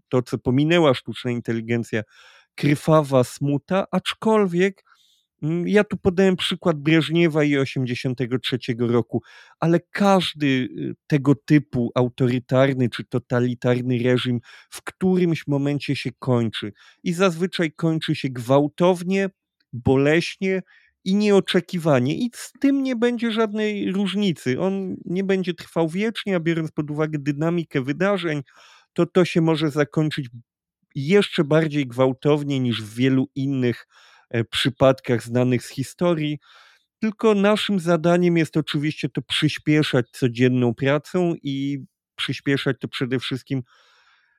to, 0.08 0.22
co 0.22 0.38
pominęła 0.38 0.94
sztuczna 0.94 1.30
inteligencja, 1.30 2.02
krwawa 2.54 3.24
smuta, 3.24 3.86
aczkolwiek 3.90 4.84
mm, 5.42 5.68
ja 5.68 5.84
tu 5.84 5.96
podałem 5.96 6.36
przykład 6.36 6.76
Breżniewa 6.76 7.44
i 7.44 7.56
83 7.58 8.58
roku, 8.78 9.22
ale 9.60 9.80
każdy 9.90 10.46
y, 10.46 10.94
tego 11.06 11.34
typu 11.34 11.90
autorytarny 11.94 12.90
czy 12.90 13.04
totalitarny 13.04 13.98
reżim 13.98 14.40
w 14.70 14.82
którymś 14.82 15.46
momencie 15.46 15.96
się 15.96 16.10
kończy 16.18 16.72
i 17.02 17.12
zazwyczaj 17.12 17.72
kończy 17.72 18.14
się 18.14 18.28
gwałtownie, 18.28 19.30
boleśnie 19.72 20.62
i 21.04 21.14
nieoczekiwanie 21.14 22.14
i 22.14 22.30
z 22.34 22.52
tym 22.60 22.82
nie 22.82 22.96
będzie 22.96 23.32
żadnej 23.32 23.92
różnicy. 23.92 24.60
On 24.60 24.96
nie 25.04 25.24
będzie 25.24 25.54
trwał 25.54 25.88
wiecznie, 25.88 26.36
a 26.36 26.40
biorąc 26.40 26.70
pod 26.70 26.90
uwagę 26.90 27.18
dynamikę 27.18 27.82
wydarzeń, 27.82 28.42
to 28.92 29.06
to 29.06 29.24
się 29.24 29.40
może 29.40 29.70
zakończyć 29.70 30.28
jeszcze 30.94 31.44
bardziej 31.44 31.86
gwałtownie 31.86 32.60
niż 32.60 32.82
w 32.82 32.94
wielu 32.94 33.28
innych 33.34 33.86
e, 34.30 34.44
przypadkach 34.44 35.22
znanych 35.22 35.62
z 35.62 35.68
historii. 35.68 36.38
Tylko 37.00 37.34
naszym 37.34 37.80
zadaniem 37.80 38.36
jest 38.36 38.56
oczywiście 38.56 39.08
to 39.08 39.22
przyspieszać 39.22 40.06
codzienną 40.10 40.74
pracą 40.74 41.34
i 41.42 41.84
przyspieszać 42.16 42.76
to 42.80 42.88
przede 42.88 43.18
wszystkim 43.18 43.62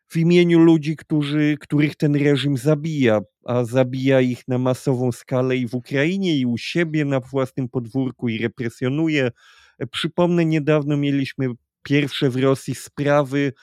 w 0.08 0.18
imieniu 0.18 0.60
ludzi, 0.60 0.96
którzy, 0.96 1.58
których 1.60 1.96
ten 1.96 2.16
reżim 2.16 2.58
zabija, 2.58 3.22
a 3.46 3.64
zabija 3.64 4.22
ich 4.22 4.48
na 4.48 4.58
masową 4.58 5.12
skalę 5.12 5.58
i 5.58 5.68
w 5.68 5.76
Ukrainie, 5.76 6.38
i 6.38 6.46
u 6.46 6.58
siebie 6.58 7.06
na 7.06 7.20
własnym 7.20 7.70
podwórku, 7.70 8.30
i 8.30 8.38
represjonuje. 8.38 9.32
E, 9.80 9.88
przypomnę, 9.88 10.46
niedawno 10.46 10.98
mieliśmy 10.98 11.48
pierwsze 11.84 12.30
w 12.30 12.36
Rosji 12.36 12.76
sprawy 12.76 13.54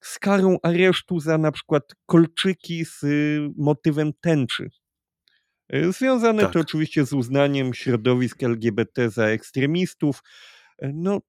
z 0.00 0.18
karą 0.18 0.58
aresztu 0.62 1.20
za 1.20 1.38
na 1.38 1.52
przykład 1.52 1.82
kolczyki 2.06 2.84
z 2.84 3.02
y, 3.02 3.48
motywem 3.56 4.12
tęczy. 4.20 4.70
E, 5.68 5.92
związane 5.92 6.42
tak. 6.42 6.52
to 6.52 6.60
oczywiście 6.60 7.06
z 7.06 7.12
uznaniem 7.12 7.74
środowisk 7.74 8.42
LGBT 8.42 9.10
za 9.10 9.26
ekstremistów. 9.26 10.22
E, 10.78 10.92
no, 10.94 11.20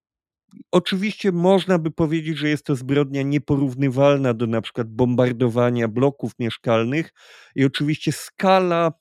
oczywiście 0.71 1.31
można 1.31 1.79
by 1.79 1.91
powiedzieć, 1.91 2.37
że 2.37 2.49
jest 2.49 2.65
to 2.65 2.75
zbrodnia 2.75 3.21
nieporównywalna 3.21 4.33
do 4.33 4.47
na 4.47 4.61
przykład 4.61 4.87
bombardowania 4.87 5.87
bloków 5.87 6.31
mieszkalnych 6.39 7.13
i 7.55 7.65
oczywiście 7.65 8.11
skala 8.11 8.91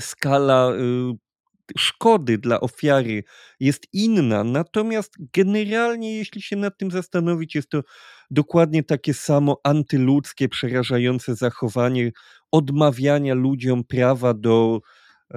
skala 0.00 0.72
y, 0.72 1.32
szkody 1.78 2.38
dla 2.38 2.60
ofiary 2.60 3.24
jest 3.60 3.86
inna, 3.92 4.44
natomiast 4.44 5.12
generalnie, 5.32 6.16
jeśli 6.16 6.42
się 6.42 6.56
nad 6.56 6.78
tym 6.78 6.90
zastanowić, 6.90 7.54
jest 7.54 7.68
to 7.68 7.82
dokładnie 8.30 8.82
takie 8.82 9.14
samo 9.14 9.60
antyludzkie, 9.64 10.48
przerażające 10.48 11.34
zachowanie 11.34 12.12
odmawiania 12.52 13.34
ludziom 13.34 13.84
prawa 13.84 14.34
do 14.34 14.80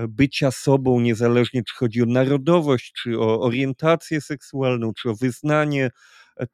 bycia 0.08 0.52
sobą, 0.52 1.00
niezależnie 1.00 1.64
czy 1.64 1.76
chodzi 1.76 2.02
o 2.02 2.06
narodowość, 2.06 2.93
czy 3.04 3.20
o 3.20 3.41
orientację 3.41 4.22
seksualną, 4.22 4.93
czy 4.93 5.10
o 5.10 5.16
wyznanie. 5.16 5.89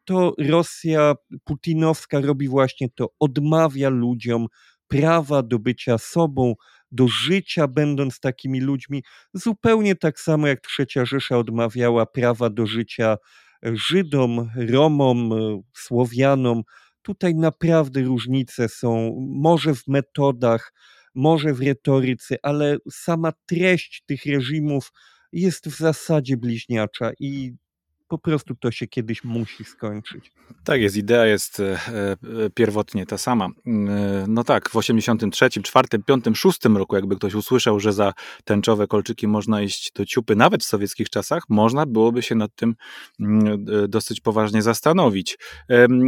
To 0.04 0.34
Rosja 0.39 1.14
putinowska 1.44 2.22
robi 2.22 2.48
właśnie 2.48 2.88
to, 2.96 3.10
odmawia 3.20 3.89
ludziom 3.89 4.48
prawa 4.88 5.44
do 5.44 5.60
bycia 5.60 5.98
sobą, 5.98 6.54
do 6.92 7.08
życia, 7.08 7.68
będąc 7.68 8.20
takimi 8.20 8.62
ludźmi, 8.62 9.04
zupełnie 9.34 9.96
tak 9.96 10.20
samo 10.20 10.48
jak 10.48 10.62
Trzecia 10.62 11.06
Rzesza 11.06 11.38
odmawiała 11.38 12.06
prawa 12.06 12.50
do 12.50 12.66
życia 12.66 13.18
Żydom, 13.64 14.50
Romom, 14.70 15.32
Słowianom. 15.74 16.62
Tutaj 17.02 17.36
naprawdę 17.36 18.02
różnice 18.02 18.70
są, 18.70 19.16
może 19.30 19.76
w 19.76 19.88
metodach, 19.88 20.74
może 21.16 21.53
w 21.53 21.62
retoryce, 21.62 22.36
ale 22.43 22.78
sama 22.91 23.34
treść 23.45 24.03
tych 24.05 24.26
reżimów 24.26 24.91
jest 25.32 25.68
w 25.70 25.78
zasadzie 25.78 26.38
bliźniacza 26.38 27.12
i 27.20 27.53
po 28.12 28.18
prostu 28.18 28.55
to 28.55 28.72
się 28.72 28.88
kiedyś 28.88 29.24
musi 29.24 29.64
skończyć. 29.64 30.32
Tak 30.64 30.82
jest, 30.82 30.97
idea 30.97 31.26
jest 31.26 31.59
e, 31.59 31.74
e, 31.74 32.18
pierwotnie 32.53 33.05
ta 33.05 33.18
sama. 33.18 33.45
E, 33.45 33.49
no 34.28 34.43
tak, 34.43 34.70
w 34.70 34.76
83, 34.76 35.49
4, 35.49 35.88
5, 36.05 36.26
6 36.34 36.66
roku, 36.66 36.95
jakby 36.95 37.16
ktoś 37.16 37.34
usłyszał, 37.34 37.80
że 37.80 37.93
za 37.93 38.14
tęczowe 38.43 38.88
kolczyki 38.88 39.28
można 39.28 39.62
iść 39.62 39.91
do 39.95 40.05
ciupy, 40.05 40.36
nawet 40.36 40.64
w 40.64 40.68
sowieckich 40.68 41.09
czasach, 41.09 41.43
można 41.49 41.86
byłoby 41.86 42.22
się 42.22 42.36
nad 42.36 42.55
tym 42.55 42.76
mm, 43.20 43.66
dosyć 43.88 44.22
poważnie 44.22 44.62
zastanowić. 44.62 45.38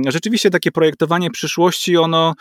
Rzeczywiście 0.08 0.50
takie 0.50 0.72
projektowanie 0.72 1.32
przyszłości, 1.32 1.98
ono 1.98 2.34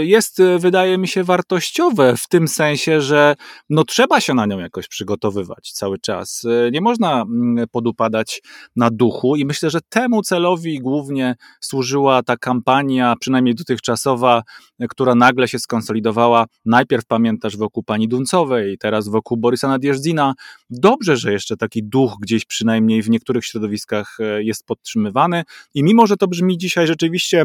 jest, 0.00 0.42
wydaje 0.58 0.98
mi 0.98 1.08
się, 1.08 1.24
wartościowe 1.24 2.16
w 2.16 2.28
tym 2.28 2.48
sensie, 2.48 3.00
że 3.00 3.34
no 3.70 3.84
trzeba 3.84 4.20
się 4.20 4.34
na 4.34 4.46
nią 4.46 4.58
jakoś 4.58 4.88
przygotowywać 4.88 5.72
cały 5.72 5.98
czas. 5.98 6.46
Nie 6.72 6.80
można 6.80 7.22
mm, 7.22 7.68
podupadać 7.72 8.42
na 8.76 8.90
dół 8.90 9.09
duchu 9.10 9.36
i 9.36 9.44
myślę, 9.44 9.70
że 9.70 9.78
temu 9.88 10.22
celowi 10.22 10.78
głównie 10.78 11.36
służyła 11.60 12.22
ta 12.22 12.36
kampania, 12.36 13.14
przynajmniej 13.20 13.54
dotychczasowa, 13.54 14.42
która 14.88 15.14
nagle 15.14 15.48
się 15.48 15.58
skonsolidowała. 15.58 16.46
Najpierw 16.64 17.06
pamiętasz 17.06 17.56
wokół 17.56 17.82
pani 17.82 18.08
Duncowej, 18.08 18.78
teraz 18.78 19.08
wokół 19.08 19.36
Borysa 19.36 19.68
Nadjeżdina. 19.68 20.34
Dobrze, 20.70 21.16
że 21.16 21.32
jeszcze 21.32 21.56
taki 21.56 21.82
duch 21.84 22.14
gdzieś 22.20 22.44
przynajmniej 22.44 23.02
w 23.02 23.10
niektórych 23.10 23.44
środowiskach 23.44 24.16
e, 24.20 24.42
jest 24.42 24.66
podtrzymywany 24.66 25.42
i 25.74 25.82
mimo, 25.82 26.06
że 26.06 26.16
to 26.16 26.26
brzmi 26.26 26.58
dzisiaj 26.58 26.86
rzeczywiście 26.86 27.44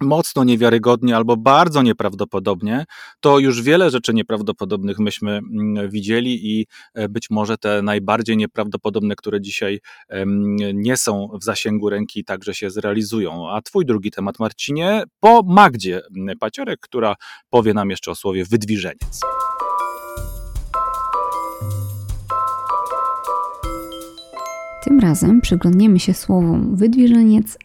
mocno 0.00 0.44
niewiarygodnie 0.44 1.16
albo 1.16 1.36
bardzo 1.36 1.82
nieprawdopodobnie, 1.82 2.84
to 3.20 3.38
już 3.38 3.62
wiele 3.62 3.90
rzeczy 3.90 4.14
nieprawdopodobnych 4.14 4.98
myśmy 4.98 5.30
mm, 5.30 5.90
widzieli 5.90 6.58
i 6.58 6.66
e, 6.94 7.08
być 7.08 7.30
może 7.30 7.58
te 7.58 7.82
najbardziej 7.82 8.36
nieprawdopodobne, 8.36 9.16
które 9.16 9.40
dzisiaj 9.40 9.80
nie 10.74 10.96
są 10.96 11.28
w 11.40 11.44
zasięgu 11.44 11.90
ręki, 11.90 12.24
także 12.24 12.54
się 12.54 12.70
zrealizują. 12.70 13.50
A 13.50 13.62
twój 13.62 13.86
drugi 13.86 14.10
temat, 14.10 14.38
Marcinie, 14.38 15.04
po 15.20 15.42
Magdzie 15.42 16.00
Paciorek, 16.40 16.80
która 16.80 17.14
powie 17.50 17.74
nam 17.74 17.90
jeszcze 17.90 18.10
o 18.10 18.14
słowie 18.14 18.44
wydwiżeniec. 18.44 19.20
Tym 24.84 25.00
razem 25.00 25.40
przyglądniemy 25.40 26.00
się 26.00 26.14
słowom 26.14 26.76
wydwiżeniec 26.76 27.58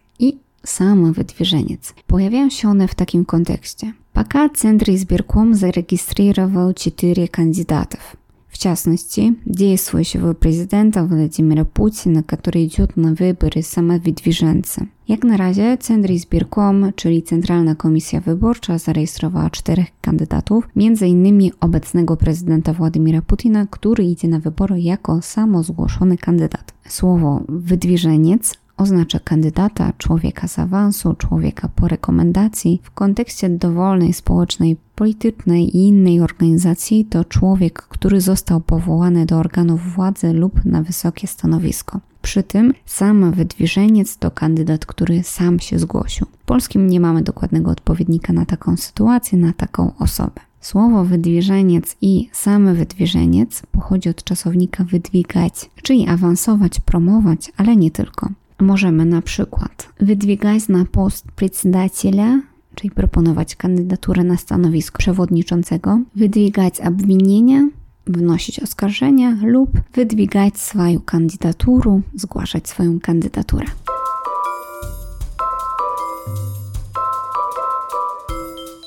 i 0.61 0.67
самовыдвиженец. 0.67 1.95
Pojawiają 2.07 2.51
się 2.51 2.69
one 2.69 2.89
w 2.89 2.95
takim 2.95 3.25
kontekście. 3.25 3.93
Пока 4.13 4.49
Центр 4.49 4.91
избирком 4.91 5.55
зарегистрировал 5.55 6.73
четыре 6.73 7.29
кандидатов. 7.29 8.17
В 8.49 8.59
частности, 8.59 9.35
действующего 9.45 10.33
президента 10.33 11.05
Владимира 11.05 11.65
Путина, 11.65 12.23
который 12.23 12.65
идет 12.65 12.97
на 12.97 13.13
wybór 13.13 13.63
самовыдвиженца. 13.63 14.87
Jak 15.09 15.25
na 15.25 15.37
razie 15.37 15.79
Centry 15.79 16.19
Zbirkom, 16.19 16.93
czyli 16.97 17.23
Centralna 17.23 17.75
Komisja 17.75 18.21
Wyborcza, 18.21 18.79
zarejestrowała 18.79 19.51
czterech 19.51 19.87
kandydatów, 20.01 20.69
m.in. 20.77 21.51
obecnego 21.61 22.17
prezydenta 22.17 22.73
Władimira 22.73 23.23
Putina, 23.23 23.67
który 23.67 24.05
idzie 24.05 24.29
na 24.29 24.41
wybory 24.41 24.81
jako 24.81 25.23
samozgłoszony 25.23 26.17
kandydat. 26.19 26.73
Słowo 26.89 27.43
wydwiżeniec 27.49 28.55
oznacza 28.78 29.20
kandydata, 29.20 29.94
człowieka 29.98 30.48
z 30.48 30.60
awansu, 30.60 31.14
człowieka 31.14 31.70
po 31.76 31.88
rekomendacji. 31.88 32.82
W 32.84 32.92
kontekście 32.92 33.50
dowolnej 33.50 34.14
społecznej, 34.14 34.78
politycznej 34.96 35.78
i 35.78 35.88
innej 35.88 36.22
organizacji 36.22 37.06
to 37.06 37.26
człowiek, 37.26 37.82
który 37.82 38.22
został 38.22 38.62
powołany 38.62 39.26
do 39.26 39.38
organów 39.38 39.94
władzy 39.94 40.34
lub 40.34 40.66
na 40.66 40.82
wysokie 40.82 41.28
stanowisko. 41.28 42.00
Przy 42.22 42.44
tym 42.44 42.74
sam 42.86 43.32
wydwiżeniec 43.32 44.18
to 44.18 44.32
kandydat, 44.32 44.86
który 44.86 45.24
sam 45.24 45.60
się 45.60 45.80
zgłosił. 45.80 46.28
W 46.40 46.46
polskim 46.46 46.88
nie 46.88 47.00
mamy 47.00 47.22
dokładnego 47.22 47.72
odpowiednika 47.72 48.34
na 48.34 48.46
taką 48.46 48.78
sytuację, 48.78 49.38
na 49.38 49.54
taką 49.54 49.92
osobę. 50.00 50.42
Słowo 50.62 51.06
wydwiżeniec 51.06 51.98
i 52.02 52.30
same 52.32 52.74
wydwiżeniec 52.74 53.62
pochodzi 53.72 54.10
od 54.10 54.24
czasownika 54.24 54.84
wydwigać, 54.84 55.70
czyli 55.84 56.08
awansować, 56.08 56.80
promować, 56.80 57.52
ale 57.58 57.76
nie 57.76 57.92
tylko. 57.92 58.30
Możemy 58.61 59.05
na 59.05 59.23
przykład 59.23 59.89
wydwigać 60.01 60.69
na 60.69 60.85
post 60.85 61.27
председателя 61.37 62.41
czyli 62.77 62.91
proponować 62.91 63.57
kandydaturę 63.57 64.25
na 64.25 64.37
stanowisko 64.37 64.99
przewodniczącego, 64.99 66.01
wydwigać 66.15 66.81
obwinienia, 66.81 67.69
wnosić 68.07 68.61
oskarżenia 68.61 69.37
lub 69.43 69.71
wydwigać 69.95 70.59
swoją 70.61 71.01
kandydaturę, 71.01 72.01
zgłaszać 72.15 72.69
swoją 72.69 73.01
kandydaturę. 73.01 73.67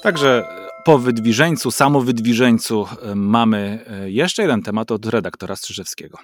Także 0.03 0.43
po 0.85 0.99
wydwiżeńcu, 0.99 1.71
samowydwiżeńcu 1.71 2.85
e, 3.01 3.15
mamy 3.15 3.85
e, 3.87 4.11
jeszcze 4.11 4.41
jeden 4.41 4.61
temat 4.61 4.91
od 4.91 5.05
redaktora 5.05 5.55
Strzyżewskiego. 5.55 6.17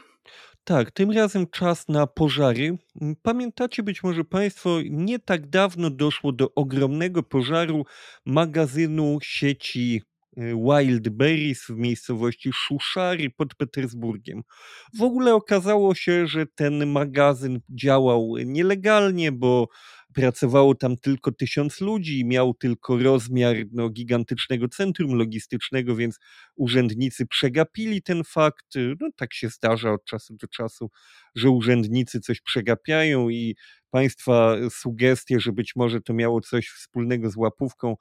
Tak, 0.64 0.90
tym 0.90 1.10
razem 1.10 1.46
czas 1.46 1.88
na 1.88 2.06
pożary. 2.06 2.78
Pamiętacie 3.22 3.82
być 3.82 4.02
może 4.02 4.24
Państwo, 4.24 4.78
nie 4.90 5.18
tak 5.18 5.48
dawno 5.50 5.90
doszło 5.90 6.32
do 6.32 6.54
ogromnego 6.54 7.22
pożaru 7.22 7.84
magazynu 8.26 9.18
sieci 9.22 10.02
e, 10.36 10.42
Wildberries 10.54 11.64
w 11.68 11.76
miejscowości 11.76 12.50
Szuszary 12.52 13.30
pod 13.30 13.54
Petersburgiem. 13.54 14.42
W 14.98 15.02
ogóle 15.02 15.34
okazało 15.34 15.94
się, 15.94 16.26
że 16.26 16.46
ten 16.46 16.86
magazyn 16.86 17.60
działał 17.68 18.34
nielegalnie, 18.44 19.32
bo 19.32 19.68
pracowało 20.14 20.74
tam 20.74 20.96
tylko 20.96 21.32
tysiąc 21.32 21.80
ludzi, 21.80 22.24
miał 22.24 22.54
tylko 22.54 22.98
rozmiar 22.98 23.56
no, 23.72 23.88
gigantycznego 23.90 24.68
centrum 24.68 25.14
logistycznego, 25.14 25.96
więc 25.96 26.18
urzędnicy 26.56 27.26
przegapili 27.26 28.02
ten 28.02 28.24
fakt. 28.24 28.74
No, 29.00 29.08
tak 29.16 29.34
się 29.34 29.48
zdarza 29.48 29.92
od 29.92 30.04
czasu 30.04 30.34
do 30.34 30.48
czasu, 30.48 30.90
że 31.34 31.50
urzędnicy 31.50 32.20
coś 32.20 32.40
przegapiają 32.40 33.28
i 33.28 33.56
państwa 33.90 34.56
sugestie, 34.70 35.40
że 35.40 35.52
być 35.52 35.76
może 35.76 36.00
to 36.00 36.14
miało 36.14 36.40
coś 36.40 36.68
wspólnego 36.68 37.30
z 37.30 37.36
łapówką, 37.36 37.96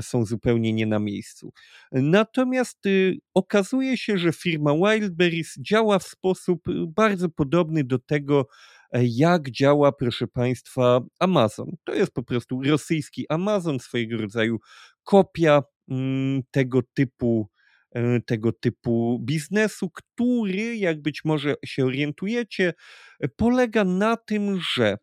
są 0.00 0.24
zupełnie 0.24 0.72
nie 0.72 0.86
na 0.86 0.98
miejscu. 0.98 1.52
Natomiast 1.92 2.86
y, 2.86 3.18
okazuje 3.34 3.96
się, 3.96 4.18
że 4.18 4.32
firma 4.32 4.72
Wildberries 4.74 5.54
działa 5.58 5.98
w 5.98 6.02
sposób 6.02 6.68
y, 6.68 6.72
bardzo 6.86 7.28
podobny 7.28 7.84
do 7.84 7.98
tego, 7.98 8.46
jak 9.02 9.50
działa, 9.50 9.92
proszę 9.92 10.26
Państwa, 10.26 11.00
Amazon. 11.20 11.76
To 11.84 11.94
jest 11.94 12.12
po 12.12 12.22
prostu 12.22 12.62
rosyjski 12.62 13.26
Amazon, 13.28 13.80
swojego 13.80 14.16
rodzaju 14.16 14.58
kopia 15.04 15.62
mm, 15.88 16.42
tego 16.50 16.80
typu 16.94 17.48
e, 17.94 18.20
tego 18.20 18.52
typu 18.52 19.18
biznesu, 19.22 19.90
który, 19.90 20.76
jak 20.76 21.02
być 21.02 21.24
może 21.24 21.54
się 21.64 21.84
orientujecie, 21.84 22.72
polega 23.36 23.84
na 23.84 24.16
tym, 24.16 24.60
że 24.74 24.96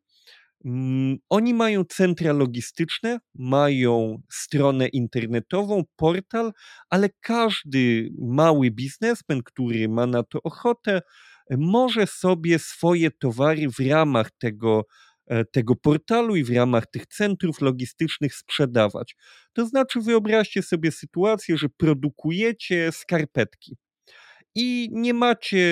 mm, 0.66 1.18
oni 1.30 1.54
mają 1.54 1.84
centra 1.84 2.34
logistyczne, 2.34 3.20
mają 3.36 4.22
stronę 4.32 4.88
internetową, 4.88 5.84
portal, 5.96 6.52
ale 6.90 7.10
każdy 7.22 8.10
mały 8.20 8.72
biznesmen, 8.72 9.44
który 9.44 9.90
ma 9.90 10.06
na 10.06 10.24
to 10.24 10.44
ochotę, 10.44 11.02
może 11.50 12.08
sobie 12.08 12.60
swoje 12.60 13.12
towary 13.12 13.70
w 13.70 13.80
ramach 13.90 14.32
tego, 14.32 14.86
e, 15.28 15.46
tego 15.46 15.76
portalu 15.76 16.36
i 16.36 16.44
w 16.44 16.50
ramach 16.56 16.88
tych 16.92 17.08
centrów 17.08 17.62
logistycznych 17.62 18.36
sprzedawać. 18.36 19.16
To 19.54 19.66
znaczy, 19.66 20.02
wyobraźcie 20.02 20.62
sobie 20.64 20.92
sytuację, 20.92 21.58
że 21.58 21.70
produkujecie 21.78 22.92
skarpetki 22.92 23.78
i 24.56 24.90
nie 24.92 25.14
macie 25.14 25.66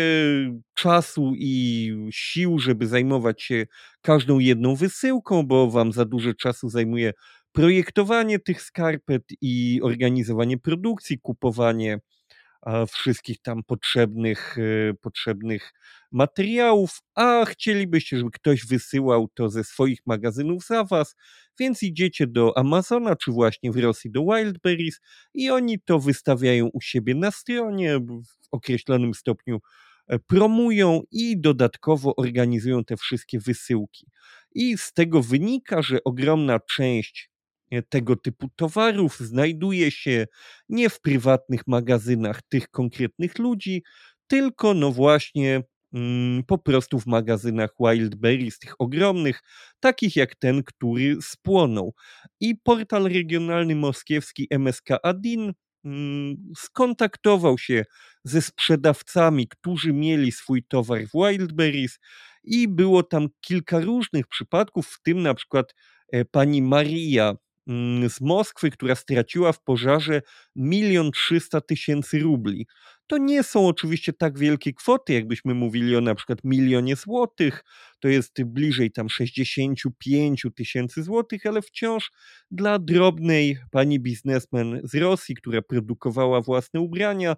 czasu 0.74 1.34
i 1.36 1.91
sił, 2.11 2.59
żeby 2.59 2.88
zajmować 2.88 3.43
się 3.43 3.65
każdą 4.01 4.39
jedną 4.39 4.76
wysyłką, 4.76 5.43
bo 5.47 5.72
wam 5.72 5.91
za 5.91 6.05
dużo 6.05 6.34
czasu 6.34 6.70
zajmuje 6.70 7.13
projektowanie 7.51 8.39
tych 8.39 8.61
skarpet 8.61 9.24
i 9.41 9.80
organizowanie 9.84 10.57
produkcji, 10.57 11.20
kupowanie 11.20 11.99
wszystkich 12.91 13.41
tam 13.41 13.64
potrzebnych, 13.64 14.57
e, 14.57 14.93
potrzebnych 14.93 15.74
materiałów, 16.12 17.01
a 17.16 17.45
chcielibyście, 17.45 18.18
żeby 18.18 18.32
ktoś 18.32 18.66
wysyłał 18.66 19.28
to 19.34 19.49
ze 19.49 19.64
swoich 19.64 19.99
magazynów 20.05 20.66
za 20.66 20.84
was, 20.84 21.16
więc 21.60 21.84
idziecie 21.84 22.28
do 22.28 22.57
Amazona, 22.57 23.16
czy 23.16 23.32
właśnie 23.32 23.72
w 23.72 23.78
Rosji 23.78 24.12
do 24.12 24.26
Wildberries 24.26 24.99
i 25.34 25.49
oni 25.49 25.80
to 25.80 25.99
wystawiają 25.99 26.70
u 26.74 26.82
siebie 26.82 27.16
na 27.16 27.32
stronie 27.32 27.99
w 27.99 28.24
określonym 28.51 29.14
stopniu 29.14 29.60
e, 30.07 30.20
promują 30.20 31.01
i 31.12 31.39
dodatkowo 31.39 32.16
organizują 32.16 32.84
te 32.84 32.97
wszystkie 32.97 33.39
wysyłki. 33.39 34.07
I 34.55 34.78
z 34.78 34.93
tego 34.93 35.24
wynika, 35.24 35.82
że 35.82 36.03
ogromna 36.03 36.60
część 36.60 37.30
E, 37.30 37.39
tego 37.89 38.15
typu 38.15 38.49
towarów 38.55 39.20
znajduje 39.20 39.91
się 39.91 40.28
nie 40.70 40.89
w 40.89 41.01
prywatnych 41.01 41.67
magazynach 41.67 42.41
tych 42.49 42.70
konkretnych 42.70 43.39
ludzi, 43.39 43.84
tylko 44.28 44.74
no 44.74 44.91
właśnie 44.91 45.63
mm, 45.93 46.43
po 46.43 46.57
prostu 46.57 46.99
w 46.99 47.05
magazynach 47.05 47.70
Wildberries, 47.80 48.59
tych 48.59 48.82
ogromnych, 48.82 49.41
takich 49.80 50.15
jak 50.15 50.36
ten, 50.36 50.63
który 50.63 51.15
spłonął. 51.22 51.93
I 52.39 52.55
portal 52.55 53.03
regionalny 53.03 53.76
moskiewski 53.76 54.47
MSK 54.49 54.88
Adin 55.03 55.53
mm, 55.86 56.36
skontaktował 56.57 57.57
się 57.57 57.86
ze 58.24 58.41
sprzedawcami, 58.41 59.47
którzy 59.47 59.93
mieli 59.93 60.32
swój 60.32 60.63
towar 60.63 61.01
w 61.07 61.11
Wildberries 61.13 61.99
i 62.43 62.67
było 62.67 63.03
tam 63.03 63.28
kilka 63.41 63.80
różnych 63.80 64.28
przypadków, 64.28 64.88
w 64.88 65.01
tym 65.01 65.22
na 65.22 65.34
przykład 65.34 65.76
e, 66.11 66.26
pani 66.26 66.61
Maria 66.61 67.36
z 68.09 68.22
Moskwy, 68.22 68.70
która 68.70 68.95
straciła 68.95 69.51
w 69.51 69.63
pożarze 69.63 70.22
milion 70.55 71.11
trzysta 71.11 71.61
tysięcy 71.61 72.20
rubli. 72.20 72.67
To 73.07 73.17
nie 73.17 73.43
są 73.43 73.67
oczywiście 73.67 74.13
tak 74.13 74.38
wielkie 74.39 74.74
kwoty, 74.74 75.13
jakbyśmy 75.13 75.53
mówili 75.53 75.95
o 75.95 76.01
na 76.01 76.15
przykład 76.15 76.39
milionie 76.43 76.95
złotych, 76.95 77.63
to 77.99 78.07
jest 78.07 78.43
bliżej 78.43 78.91
tam 78.91 79.09
65 79.09 80.45
tysięcy 80.55 81.03
złotych, 81.03 81.45
ale 81.45 81.61
wciąż 81.61 82.11
dla 82.51 82.80
drobnej 82.80 83.57
pani 83.72 83.99
biznesmen 83.99 84.82
z 84.84 84.95
Rosji, 84.95 85.36
która 85.36 85.61
produkowała 85.61 86.41
własne 86.41 86.80
ubrania, 86.80 87.36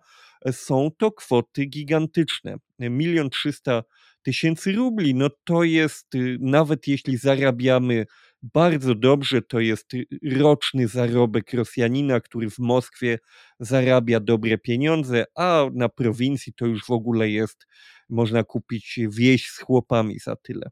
są 0.51 0.89
to 0.97 1.11
kwoty 1.11 1.65
gigantyczne. 1.65 2.55
Milion 2.79 3.29
trzysta 3.29 3.83
tysięcy 4.23 4.71
rubli, 4.71 5.15
no 5.15 5.29
to 5.43 5.63
jest, 5.63 6.15
y, 6.15 6.37
nawet 6.39 6.87
jeśli 6.87 7.17
zarabiamy 7.17 8.05
bardzo 8.43 8.95
dobrze, 8.95 9.41
to 9.41 9.59
jest 9.59 9.91
roczny 10.37 10.87
zarobek 10.87 11.53
Rosjanina, 11.53 12.19
który 12.19 12.49
w 12.49 12.59
Moskwie 12.59 13.19
zarabia 13.59 14.19
dobre 14.19 14.57
pieniądze, 14.57 15.25
a 15.35 15.65
na 15.73 15.89
prowincji 15.89 16.53
to 16.53 16.65
już 16.65 16.85
w 16.85 16.91
ogóle 16.91 17.29
jest, 17.29 17.67
można 18.09 18.43
kupić 18.43 18.99
wieś 19.09 19.47
z 19.49 19.59
chłopami 19.59 20.19
za 20.19 20.35
tyle. 20.35 20.69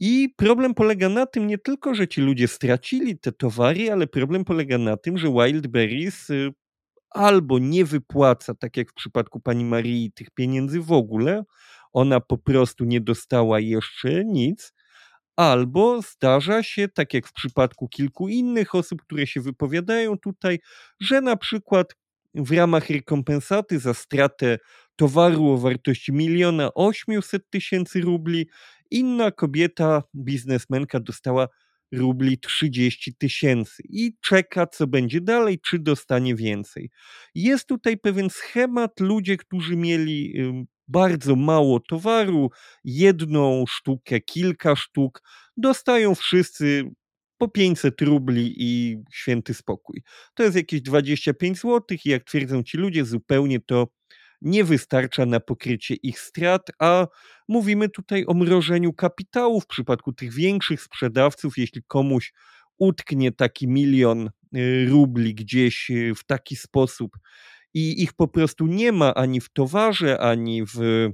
I 0.00 0.28
problem 0.36 0.74
polega 0.74 1.08
na 1.08 1.26
tym 1.26 1.46
nie 1.46 1.58
tylko, 1.58 1.94
że 1.94 2.08
ci 2.08 2.20
ludzie 2.20 2.48
stracili 2.48 3.18
te 3.18 3.32
towary, 3.32 3.92
ale 3.92 4.06
problem 4.06 4.44
polega 4.44 4.78
na 4.78 4.96
tym, 4.96 5.18
że 5.18 5.28
Wildberries 5.28 6.30
y, 6.30 6.50
albo 7.10 7.58
nie 7.58 7.84
wypłaca, 7.84 8.54
tak 8.54 8.76
jak 8.76 8.90
w 8.90 8.94
przypadku 8.94 9.40
pani 9.40 9.64
Marii, 9.64 10.12
tych 10.12 10.30
pieniędzy 10.30 10.80
w 10.80 10.92
ogóle, 10.92 11.44
ona 11.92 12.20
po 12.20 12.38
prostu 12.38 12.84
nie 12.84 13.00
dostała 13.00 13.60
jeszcze 13.60 14.24
nic, 14.24 14.72
albo 15.40 16.02
zdarza 16.02 16.62
się, 16.62 16.88
tak 16.88 17.14
jak 17.14 17.26
w 17.26 17.32
przypadku 17.32 17.88
kilku 17.88 18.28
innych 18.28 18.74
osób, 18.74 19.02
które 19.02 19.26
się 19.26 19.40
wypowiadają 19.40 20.18
tutaj, 20.18 20.58
że 21.00 21.20
na 21.20 21.36
przykład 21.36 21.94
w 22.34 22.52
ramach 22.52 22.90
rekompensaty 22.90 23.78
za 23.78 23.94
stratę 23.94 24.58
towaru 24.96 25.46
o 25.46 25.58
wartości 25.58 26.12
miliona 26.12 26.74
osiemset 26.74 27.50
tysięcy 27.50 28.00
rubli, 28.00 28.48
inna 28.90 29.30
kobieta, 29.30 30.02
biznesmenka 30.14 31.00
dostała 31.00 31.48
rubli 31.92 32.38
30 32.38 33.14
tysięcy 33.14 33.82
i 33.88 34.16
czeka, 34.22 34.66
co 34.66 34.86
będzie 34.86 35.20
dalej, 35.20 35.60
czy 35.66 35.78
dostanie 35.78 36.34
więcej. 36.34 36.90
Jest 37.34 37.66
tutaj 37.66 37.98
pewien 37.98 38.30
schemat, 38.30 39.00
ludzie, 39.00 39.36
którzy 39.36 39.76
mieli 39.76 40.34
bardzo 40.90 41.36
mało 41.36 41.80
towaru, 41.80 42.50
jedną 42.84 43.64
sztukę, 43.68 44.20
kilka 44.20 44.76
sztuk, 44.76 45.22
dostają 45.56 46.14
wszyscy 46.14 46.84
po 47.38 47.48
500 47.48 48.00
rubli 48.02 48.54
i 48.58 48.98
święty 49.12 49.54
spokój. 49.54 50.02
To 50.34 50.42
jest 50.42 50.56
jakieś 50.56 50.82
25 50.82 51.60
zł 51.60 51.82
i 52.04 52.08
jak 52.08 52.24
twierdzą 52.24 52.62
ci 52.62 52.76
ludzie, 52.78 53.04
zupełnie 53.04 53.60
to 53.60 53.88
nie 54.42 54.64
wystarcza 54.64 55.26
na 55.26 55.40
pokrycie 55.40 55.94
ich 55.94 56.20
strat, 56.20 56.70
a 56.78 57.06
mówimy 57.48 57.88
tutaj 57.88 58.24
o 58.26 58.34
mrożeniu 58.34 58.92
kapitału 58.92 59.60
w 59.60 59.66
przypadku 59.66 60.12
tych 60.12 60.32
większych 60.32 60.82
sprzedawców, 60.82 61.58
jeśli 61.58 61.82
komuś 61.86 62.32
utknie 62.78 63.32
taki 63.32 63.68
milion 63.68 64.30
y, 64.56 64.86
rubli 64.88 65.34
gdzieś 65.34 65.90
y, 65.90 66.14
w 66.14 66.24
taki 66.24 66.56
sposób 66.56 67.18
i 67.74 68.02
ich 68.02 68.12
po 68.12 68.28
prostu 68.28 68.66
nie 68.66 68.92
ma 68.92 69.14
ani 69.14 69.40
w 69.40 69.48
towarze, 69.48 70.20
ani 70.20 70.64
w, 70.64 71.08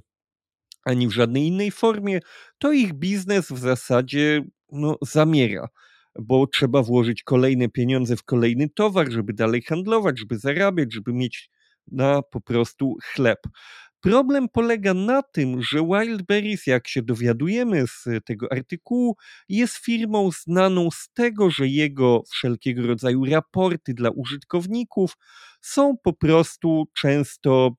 ani 0.85 1.09
w 1.09 1.13
żadnej 1.13 1.47
innej 1.47 1.71
formie, 1.71 2.21
to 2.59 2.73
ich 2.73 2.93
biznes 2.93 3.51
w 3.53 3.59
zasadzie 3.59 4.43
no, 4.73 4.99
zamiera. 5.03 5.69
bo 6.19 6.47
trzeba 6.47 6.83
włożyć 6.83 7.23
kolejne 7.23 7.69
pieniądze 7.69 8.17
w 8.17 8.25
kolejny 8.25 8.69
towar, 8.69 9.11
żeby 9.11 9.33
dalej 9.33 9.63
handlować, 9.63 10.19
żeby 10.19 10.39
zarabiać, 10.39 10.95
żeby 10.95 11.13
mieć 11.13 11.51
na 11.93 12.23
po 12.23 12.41
prostu 12.41 12.97
chleb. 13.03 13.39
Problem 14.01 14.49
polega 14.49 14.95
na 14.95 15.23
tym, 15.23 15.63
że 15.63 15.79
Wildberries, 15.79 16.67
jak 16.67 16.89
się 16.89 17.03
dowiadujemy 17.03 17.87
z 17.87 18.05
tego 18.25 18.53
artykułu, 18.53 19.17
jest 19.49 19.77
firmą 19.77 20.31
znaną 20.43 20.91
z 20.91 21.09
tego, 21.15 21.51
że 21.51 21.69
jego 21.69 22.23
wszelkiego 22.33 22.87
rodzaju 22.87 23.25
raporty 23.25 23.95
dla 23.95 24.11
użytkowników 24.11 25.17
są 25.61 25.97
po 26.03 26.13
prostu 26.13 26.85
często 26.95 27.77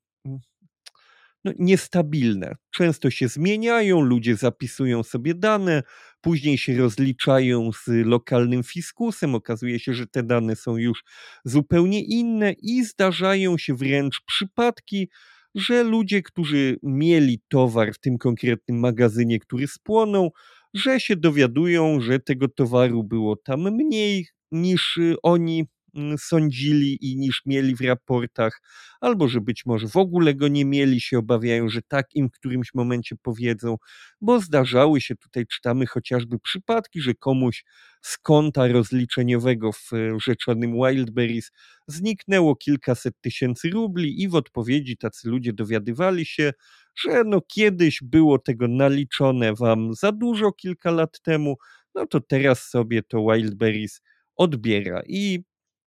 no, 1.46 1.54
niestabilne. 1.60 2.56
Często 2.72 3.10
się 3.10 3.28
zmieniają, 3.28 4.02
ludzie 4.02 4.36
zapisują 4.36 5.04
sobie 5.04 5.36
dane, 5.36 5.84
później 6.22 6.58
się 6.58 6.78
rozliczają 6.78 7.72
z 7.72 7.88
lokalnym 7.88 8.64
fiskusem. 8.64 9.36
Okazuje 9.36 9.80
się, 9.80 9.94
że 9.94 10.08
te 10.08 10.24
dane 10.24 10.56
są 10.56 10.78
już 10.78 11.04
zupełnie 11.46 12.04
inne 12.04 12.52
i 12.52 12.84
zdarzają 12.84 13.58
się 13.58 13.76
wręcz 13.76 14.22
przypadki, 14.26 15.10
że 15.58 15.84
ludzie, 15.84 16.22
którzy 16.22 16.78
mieli 16.84 17.40
towar 17.48 17.94
w 17.94 18.00
tym 18.00 18.18
konkretnym 18.18 18.80
magazynie, 18.80 19.40
który 19.40 19.68
spłonął, 19.68 20.32
że 20.74 21.00
się 21.00 21.16
dowiadują, 21.16 22.02
że 22.02 22.20
tego 22.20 22.48
towaru 22.48 23.04
było 23.04 23.36
tam 23.36 23.62
mniej 23.72 24.28
niż 24.52 25.00
oni 25.24 25.66
Mm, 25.98 26.18
sądzili 26.18 26.98
i 27.02 27.18
niż 27.18 27.42
mieli 27.46 27.76
w 27.76 27.82
raportach, 27.82 28.62
albo 29.02 29.28
że 29.28 29.42
być 29.42 29.66
może 29.66 29.88
w 29.88 29.98
ogóle 29.98 30.36
go 30.36 30.48
nie 30.48 30.66
mieli, 30.66 31.02
się 31.02 31.20
obawiają, 31.20 31.70
że 31.70 31.82
tak 31.82 32.16
im 32.16 32.30
w 32.30 32.32
którymś 32.32 32.74
momencie 32.74 33.16
powiedzą, 33.22 33.76
bo 34.22 34.40
zdarzały 34.40 35.02
się 35.02 35.16
tutaj, 35.16 35.46
czytamy 35.48 35.86
chociażby 35.86 36.40
przypadki, 36.40 37.02
że 37.02 37.14
komuś 37.14 37.66
z 38.08 38.18
konta 38.18 38.68
rozliczeniowego 38.68 39.72
w 39.72 39.94
e, 39.94 40.20
rzeczonym 40.20 40.74
Wildberries 40.74 41.52
zniknęło 41.88 42.56
kilkaset 42.56 43.22
tysięcy 43.22 43.70
rubli 43.70 44.22
i 44.22 44.30
w 44.30 44.36
odpowiedzi 44.36 44.98
tacy 44.98 45.30
ludzie 45.30 45.54
dowiadywali 45.54 46.26
się, 46.26 46.54
że 46.96 47.24
no 47.24 47.42
kiedyś 47.48 48.00
było 48.04 48.40
tego 48.40 48.68
naliczone 48.68 49.54
wam 49.54 49.94
za 49.94 50.12
dużo 50.12 50.52
kilka 50.52 50.92
lat 50.92 51.22
temu, 51.22 51.56
no 51.96 52.08
to 52.08 52.20
teraz 52.20 52.70
sobie 52.70 53.04
to 53.04 53.26
Wildberries 53.26 54.02
odbiera 54.36 55.02
i 55.08 55.40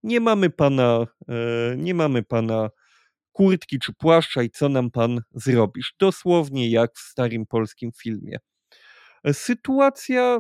nie 0.03 0.19
mamy 0.19 0.49
pana, 0.49 1.07
e, 1.29 1.75
nie 1.77 1.93
mamy 1.93 2.23
pana 2.23 2.69
kurtki 3.31 3.79
czy 3.79 3.93
płaszcza 3.93 4.43
i 4.43 4.49
co 4.49 4.69
nam 4.69 4.91
pan 4.91 5.21
zrobisz. 5.33 5.95
Dosłownie 5.99 6.69
jak 6.69 6.95
w 6.95 6.99
starym 6.99 7.45
polskim 7.45 7.91
filmie. 7.91 8.37
E, 9.23 9.33
sytuacja 9.33 10.39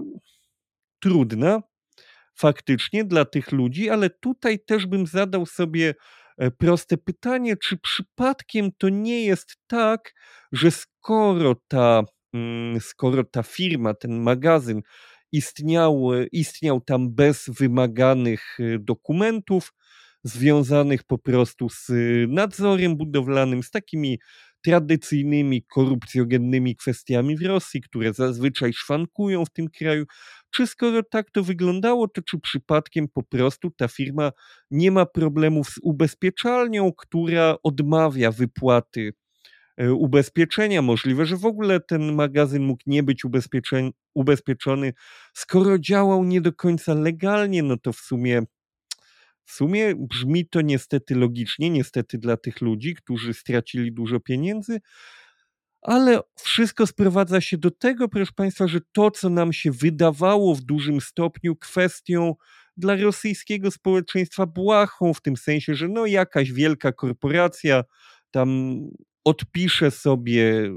trudna 0.99 1.68
faktycznie 2.39 3.05
dla 3.05 3.25
tych 3.25 3.51
ludzi, 3.51 3.89
ale 3.89 4.09
tutaj 4.09 4.59
też 4.59 4.85
bym 4.85 5.07
zadał 5.07 5.45
sobie 5.45 5.95
e, 6.37 6.51
proste 6.51 6.97
pytanie, 6.97 7.57
czy 7.57 7.77
przypadkiem 7.77 8.69
to 8.77 8.89
nie 8.89 9.25
jest 9.25 9.57
tak, 9.67 10.13
że 10.51 10.71
skoro 10.71 11.55
ta, 11.67 12.03
mm, 12.33 12.81
skoro 12.81 13.23
ta 13.23 13.43
firma, 13.43 13.93
ten 13.93 14.21
magazyn 14.21 14.81
istniał, 15.31 16.09
istniał 16.31 16.81
tam 16.81 17.15
bez 17.15 17.49
wymaganych 17.49 18.57
e, 18.59 18.79
dokumentów, 18.79 19.73
związanych 20.23 21.03
po 21.03 21.17
prostu 21.17 21.69
z 21.69 21.91
nadzorem 22.29 22.97
budowlanym, 22.97 23.63
z 23.63 23.71
takimi 23.71 24.19
tradycyjnymi 24.61 25.63
korupcjogennymi 25.63 26.75
kwestiami 26.75 27.37
w 27.37 27.41
Rosji, 27.41 27.81
które 27.81 28.13
zazwyczaj 28.13 28.73
szwankują 28.73 29.45
w 29.45 29.49
tym 29.49 29.67
kraju. 29.69 30.05
Czy 30.51 30.67
skoro 30.67 31.03
tak 31.03 31.31
to 31.31 31.43
wyglądało, 31.43 32.07
to 32.07 32.21
czy 32.21 32.39
przypadkiem 32.39 33.07
po 33.07 33.23
prostu 33.23 33.71
ta 33.71 33.87
firma 33.87 34.31
nie 34.71 34.91
ma 34.91 35.05
problemów 35.05 35.69
z 35.69 35.79
ubezpieczalnią, 35.81 36.91
która 36.97 37.55
odmawia 37.63 38.31
wypłaty 38.31 39.13
E, 39.79 39.93
ubezpieczenia. 39.93 40.81
Możliwe, 40.81 41.25
że 41.25 41.37
w 41.37 41.45
ogóle 41.45 41.79
ten 41.79 42.13
magazyn 42.13 42.63
mógł 42.63 42.83
nie 42.85 43.03
być 43.03 43.23
ubezpieczony. 44.13 44.93
Skoro 45.33 45.79
działał 45.79 46.23
nie 46.23 46.41
do 46.41 46.53
końca 46.53 46.93
legalnie, 46.93 47.63
no 47.63 47.77
to 47.77 47.93
w 47.93 47.99
sumie 47.99 48.41
w 49.49 49.51
sumie 49.51 49.95
brzmi 49.95 50.47
to 50.47 50.61
niestety 50.61 51.15
logicznie, 51.15 51.69
niestety 51.69 52.17
dla 52.17 52.37
tych 52.37 52.61
ludzi, 52.61 52.95
którzy 52.95 53.33
stracili 53.33 53.91
dużo 53.91 54.19
pieniędzy, 54.19 54.81
ale 55.81 56.19
wszystko 56.41 56.87
sprowadza 56.87 57.41
się 57.41 57.57
do 57.57 57.71
tego, 57.71 58.09
proszę 58.09 58.31
Państwa, 58.35 58.67
że 58.67 58.79
to, 58.91 59.11
co 59.11 59.29
nam 59.29 59.53
się 59.53 59.71
wydawało 59.71 60.55
w 60.55 60.61
dużym 60.61 61.01
stopniu 61.01 61.55
kwestią 61.55 62.35
dla 62.77 62.95
rosyjskiego 62.95 63.71
społeczeństwa 63.71 64.45
błahą, 64.45 65.13
w 65.13 65.21
tym 65.21 65.37
sensie, 65.37 65.75
że 65.75 65.87
no 65.87 66.05
jakaś 66.05 66.51
wielka 66.51 66.91
korporacja 66.91 67.83
tam 68.31 68.79
odpisze 69.23 69.91
sobie 69.91 70.71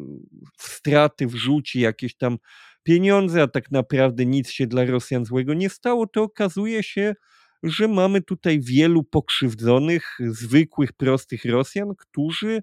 w 0.58 0.62
straty, 0.62 1.26
wrzuci 1.26 1.80
jakieś 1.80 2.16
tam 2.16 2.38
pieniądze, 2.82 3.42
a 3.42 3.48
tak 3.48 3.70
naprawdę 3.70 4.26
nic 4.26 4.50
się 4.50 4.66
dla 4.66 4.84
Rosjan 4.84 5.24
złego 5.24 5.54
nie 5.54 5.70
stało, 5.70 6.06
to 6.06 6.22
okazuje 6.22 6.82
się, 6.82 7.14
że 7.62 7.88
mamy 7.88 8.22
tutaj 8.22 8.60
wielu 8.60 9.04
pokrzywdzonych, 9.04 10.18
zwykłych, 10.20 10.92
prostych 10.92 11.44
Rosjan, 11.44 11.94
którzy 11.98 12.62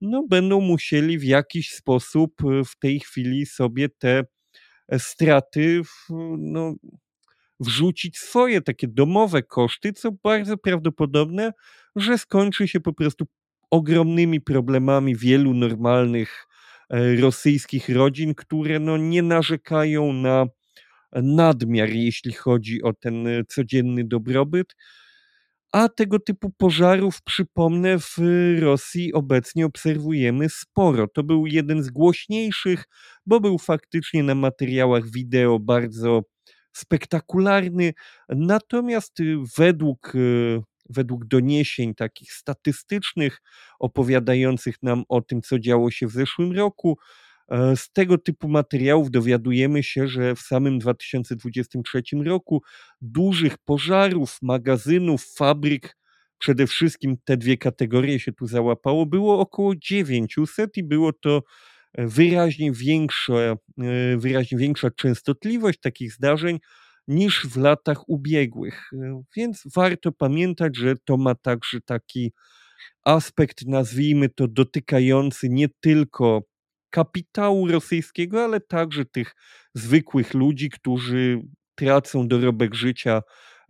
no, 0.00 0.24
będą 0.28 0.60
musieli 0.60 1.18
w 1.18 1.24
jakiś 1.24 1.70
sposób 1.70 2.42
w 2.66 2.78
tej 2.78 3.00
chwili 3.00 3.46
sobie 3.46 3.88
te 3.88 4.24
straty 4.98 5.82
no, 6.38 6.74
wrzucić 7.60 8.18
swoje 8.18 8.62
takie 8.62 8.88
domowe 8.88 9.42
koszty, 9.42 9.92
co 9.92 10.12
bardzo 10.12 10.56
prawdopodobne, 10.56 11.52
że 11.96 12.18
skończy 12.18 12.68
się 12.68 12.80
po 12.80 12.92
prostu 12.92 13.26
ogromnymi 13.70 14.40
problemami 14.40 15.16
wielu 15.16 15.54
normalnych 15.54 16.46
e, 16.90 17.16
rosyjskich 17.16 17.88
rodzin, 17.88 18.34
które 18.34 18.78
no 18.78 18.96
nie 18.96 19.22
narzekają 19.22 20.12
na 20.12 20.46
nadmiar, 21.22 21.88
jeśli 21.88 22.32
chodzi 22.32 22.82
o 22.82 22.92
ten 22.92 23.26
e, 23.26 23.44
codzienny 23.44 24.04
dobrobyt. 24.04 24.74
A 25.72 25.88
tego 25.88 26.18
typu 26.18 26.50
pożarów, 26.58 27.22
przypomnę, 27.22 27.98
w 27.98 28.16
Rosji 28.58 29.12
obecnie 29.12 29.66
obserwujemy 29.66 30.48
sporo. 30.48 31.08
To 31.08 31.22
był 31.22 31.46
jeden 31.46 31.82
z 31.82 31.90
głośniejszych, 31.90 32.84
bo 33.26 33.40
był 33.40 33.58
faktycznie 33.58 34.22
na 34.22 34.34
materiałach 34.34 35.10
wideo 35.10 35.58
bardzo 35.58 36.22
spektakularny. 36.72 37.92
Natomiast 38.28 39.20
y, 39.20 39.36
według 39.58 40.14
y, 40.14 40.62
według 40.90 41.24
doniesień 41.24 41.94
takich 41.94 42.32
statystycznych, 42.32 43.42
opowiadających 43.78 44.82
nam 44.82 45.04
o 45.08 45.20
tym, 45.20 45.42
co 45.42 45.58
działo 45.58 45.90
się 45.90 46.06
w 46.06 46.12
zeszłym 46.12 46.52
roku. 46.52 46.98
E, 47.50 47.76
z 47.76 47.92
tego 47.92 48.18
typu 48.18 48.48
materiałów 48.48 49.10
dowiadujemy 49.10 49.82
się, 49.82 50.08
że 50.08 50.34
w 50.34 50.40
samym 50.40 50.78
2023 50.78 52.02
roku 52.24 52.62
dużych 53.00 53.58
pożarów, 53.58 54.38
magazynów, 54.42 55.24
fabryk, 55.36 55.96
przede 56.38 56.66
wszystkim 56.66 57.16
te 57.24 57.36
dwie 57.36 57.56
kategorie 57.56 58.20
się 58.20 58.32
tu 58.32 58.46
załapało, 58.46 59.06
było 59.06 59.40
około 59.40 59.76
900 59.76 60.76
i 60.76 60.82
było 60.82 61.12
to 61.12 61.42
wyraźnie 61.98 62.72
większa, 62.72 63.34
e, 63.34 63.56
wyraźnie 64.16 64.58
większa 64.58 64.90
częstotliwość 64.90 65.80
takich 65.80 66.12
zdarzeń 66.12 66.58
niż 67.08 67.46
w 67.46 67.56
latach 67.56 68.08
ubiegłych. 68.08 68.90
E, 68.92 69.22
więc 69.36 69.62
warto 69.74 70.12
pamiętać, 70.12 70.76
że 70.76 70.94
to 71.04 71.16
ma 71.16 71.34
także 71.34 71.80
taki 71.80 72.32
aspekt, 73.04 73.66
nazwijmy 73.66 74.28
to, 74.28 74.48
dotykający 74.48 75.48
nie 75.48 75.68
tylko 75.80 76.42
kapitału 76.90 77.68
rosyjskiego, 77.68 78.44
ale 78.44 78.60
także 78.60 79.04
tych 79.04 79.34
zwykłych 79.74 80.34
ludzi, 80.34 80.70
którzy 80.70 81.40
tracą 81.74 82.28
dorobek 82.28 82.74
życia 82.74 83.22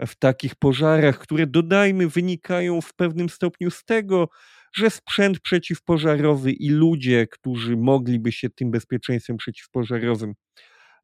w 0.06 0.14
takich 0.14 0.54
pożarach, 0.54 1.18
które 1.18 1.46
dodajmy 1.46 2.08
wynikają 2.08 2.80
w 2.80 2.94
pewnym 2.94 3.28
stopniu 3.28 3.70
z 3.70 3.84
tego, 3.84 4.28
że 4.74 4.90
sprzęt 4.90 5.40
przeciwpożarowy 5.40 6.52
i 6.52 6.68
ludzie, 6.68 7.26
którzy 7.26 7.76
mogliby 7.76 8.32
się 8.32 8.50
tym 8.50 8.70
bezpieczeństwem 8.70 9.36
przeciwpożarowym 9.36 10.34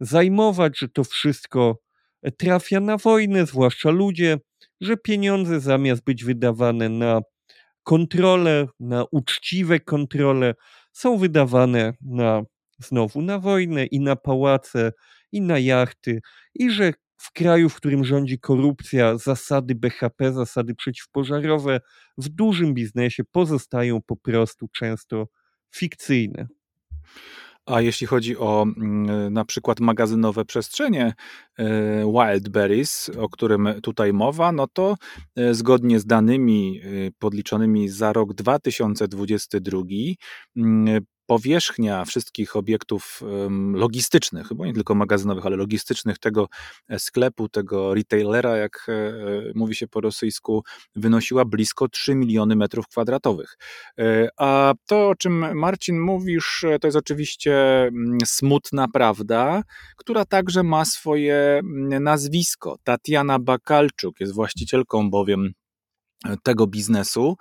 zajmować, 0.01 0.79
że 0.79 0.89
to 0.89 1.05
wszystko 1.05 1.79
trafia 2.39 2.81
na 2.81 2.97
wojnę, 2.97 3.47
zwłaszcza 3.47 3.91
ludzie, 3.91 4.39
że 4.81 4.97
pieniądze 4.97 5.61
zamiast 5.61 6.05
być 6.05 6.25
wydawane 6.25 6.89
na 6.89 7.21
kontrolę, 7.83 8.67
na 8.81 9.05
uczciwe 9.11 9.81
kontrole, 9.81 10.55
są 10.93 11.19
wydawane 11.19 11.93
na 12.01 12.43
znowu 12.79 13.23
na 13.23 13.39
wojnę 13.39 13.87
i 13.87 14.01
na 14.01 14.17
pałace 14.17 14.93
i 15.33 15.41
na 15.41 15.59
jachty 15.59 16.21
i 16.55 16.71
że 16.71 16.93
w 17.17 17.33
kraju, 17.33 17.69
w 17.69 17.75
którym 17.77 18.05
rządzi 18.05 18.39
korupcja, 18.39 19.19
zasady 19.19 19.75
BHP, 19.75 20.33
zasady 20.33 20.75
przeciwpożarowe 20.75 21.81
w 22.19 22.29
dużym 22.29 22.75
biznesie 22.75 23.25
pozostają 23.25 24.03
po 24.03 24.17
prostu 24.17 24.69
często 24.69 25.29
fikcyjne. 25.75 26.47
A 27.67 27.81
jeśli 27.81 28.07
chodzi 28.07 28.37
o 28.37 28.63
mm, 28.63 29.33
na 29.33 29.45
przykład 29.45 29.81
magazynowe 29.81 30.45
przestrzenie 30.45 31.15
e, 31.59 31.65
Wildberries, 32.13 33.11
o 33.19 33.29
którym 33.29 33.69
tutaj 33.83 34.13
mowa, 34.13 34.53
no 34.53 34.67
to 34.67 34.97
e, 35.37 35.55
zgodnie 35.55 36.01
z 36.01 36.07
danymi 36.07 36.81
e, 36.81 37.11
podliczonymi 37.19 37.89
za 37.89 38.13
rok 38.13 38.35
2022 38.35 39.83
powierzchnia 41.27 42.05
wszystkich 42.05 42.57
obiektów 42.57 43.23
logistycznych, 43.75 44.47
chyba 44.49 44.67
nie 44.67 44.73
tylko 44.73 44.95
magazynowych, 44.95 45.47
ale 45.47 45.57
logistycznych 45.57 46.19
tego 46.19 46.49
e, 46.89 46.99
sklepu, 46.99 47.49
tego 47.49 47.95
retailera, 47.95 48.57
jak 48.57 48.87
e, 48.89 48.93
e, 48.93 49.13
mówi 49.55 49.75
się 49.75 49.89
po 49.89 50.01
rosyjsku, 50.01 50.65
wynosiła 50.97 51.45
blisko 51.45 51.89
3 51.89 52.15
miliony 52.15 52.57
metrów 52.57 52.89
kwadratowych. 52.89 53.57
A 54.39 54.75
to, 54.87 55.09
o 55.09 55.15
czym 55.15 55.59
Marcin 55.59 56.01
mówisz, 56.01 56.65
to 56.81 56.87
jest 56.87 56.97
oczywiście 56.97 57.83
mm, 57.83 58.19
smutna 58.25 58.89
prawda, 58.89 59.63
która 59.97 60.25
także 60.25 60.63
ma 60.63 60.85
swoje 60.85 61.35
mm, 61.35 62.03
nazwisko. 62.03 62.77
Tatiana 62.85 63.39
Bakalczuk 63.39 64.21
jest 64.21 64.35
właścicielką 64.35 65.11
bowiem 65.11 65.53
tego 66.43 66.67
biznesu 66.67 67.37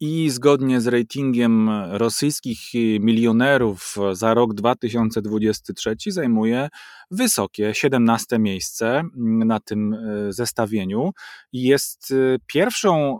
i 0.00 0.30
zgodnie 0.30 0.80
z 0.80 0.86
ratingiem 0.86 1.70
rosyjskich 1.90 2.58
milionerów 3.00 3.96
za 4.12 4.34
rok 4.34 4.54
2023 4.54 5.96
zajmuje 6.08 6.68
wysokie 7.10 7.74
17 7.74 8.38
miejsce 8.38 9.02
na 9.44 9.60
tym 9.60 9.94
e, 9.94 10.32
zestawieniu. 10.32 11.10
I 11.52 11.62
jest 11.62 12.10
e, 12.12 12.36
pierwszą 12.46 13.18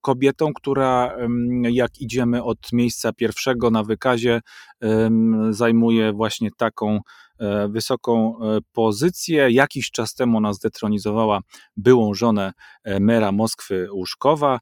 kobietą, 0.00 0.52
która 0.54 1.16
jak 1.70 2.00
idziemy 2.00 2.42
od 2.42 2.72
miejsca 2.72 3.12
pierwszego 3.12 3.70
na 3.70 3.82
wykazie 3.82 4.40
zajmuje 5.50 6.12
właśnie 6.12 6.50
taką 6.56 7.00
wysoką 7.68 8.38
e, 8.40 8.58
pozycję. 8.72 9.50
Jakiś 9.50 9.90
czas 9.90 10.14
temu 10.14 10.38
ona 10.38 10.52
zdetronizowała 10.52 11.40
byłą 11.76 12.14
żonę 12.14 12.52
e, 12.84 13.00
mera 13.00 13.32
Moskwy 13.32 13.88
Łuszkowa. 13.92 14.58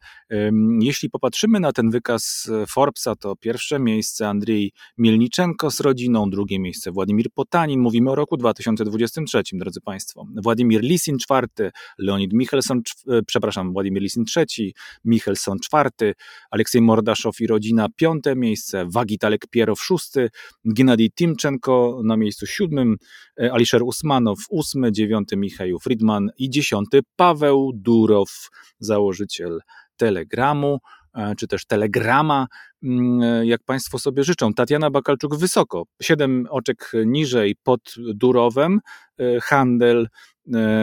Jeśli 0.81 1.11
popatrzymy 1.11 1.61
na 1.61 1.73
ten 1.73 1.91
wykaz 1.91 2.51
Forbesa, 2.69 3.17
to 3.17 3.37
pierwsze 3.37 3.79
miejsce 3.79 4.29
Andrzej 4.29 4.73
Mielniczenko 4.99 5.71
z 5.71 5.81
rodziną, 5.81 6.31
drugie 6.31 6.59
miejsce 6.59 6.93
Władimir 6.93 7.27
Potanin. 7.35 7.81
Mówimy 7.81 8.11
o 8.11 8.15
roku 8.15 8.37
2023, 8.37 9.43
drodzy 9.53 9.81
Państwo. 9.81 10.27
Władimir 10.43 10.81
Lisin 10.81 11.19
czwarty, 11.19 11.71
Leonid 11.99 12.33
Michelson, 12.33 12.83
przepraszam, 13.27 13.73
Władimir 13.73 14.03
Lisin 14.03 14.25
trzeci, 14.25 14.75
Michelson 15.05 15.59
czwarty, 15.59 16.15
Aleksiej 16.51 16.83
Mordaszow 16.83 17.41
i 17.41 17.47
rodzina 17.47 17.87
piąte 17.97 18.37
miejsce, 18.37 18.87
Wagitalek 18.89 19.47
Pierow 19.51 19.81
szósty, 19.81 20.31
Gennady 20.65 21.11
Timczenko 21.11 22.01
na 22.05 22.17
miejscu 22.17 22.47
siódmym, 22.47 22.66
siódmym, 22.67 22.97
e, 23.41 23.53
Alisher 23.53 23.83
Usmanow 23.83 24.39
ósmy, 24.51 24.93
dziewiąty 24.93 25.37
Michał 25.37 25.79
Friedman 25.83 26.31
i 26.39 26.51
dziesiąty 26.51 27.01
Paweł 27.17 27.73
Durow, 27.75 28.49
założyciel 28.79 29.61
Telegramu 29.97 30.79
e, 31.15 31.35
czy 31.39 31.47
też 31.47 31.67
Telegrama, 31.67 32.47
mm, 32.83 33.23
e, 33.23 33.47
jak 33.47 33.63
Państwo 33.65 33.99
sobie 33.99 34.25
życzą. 34.25 34.55
Tatiana 34.55 34.91
Bakalczuk 34.91 35.37
wysoko, 35.37 35.85
siedem 36.03 36.47
oczek 36.51 36.93
niżej 37.07 37.57
pod 37.63 37.81
Durowem, 38.15 38.81
handel 39.43 40.09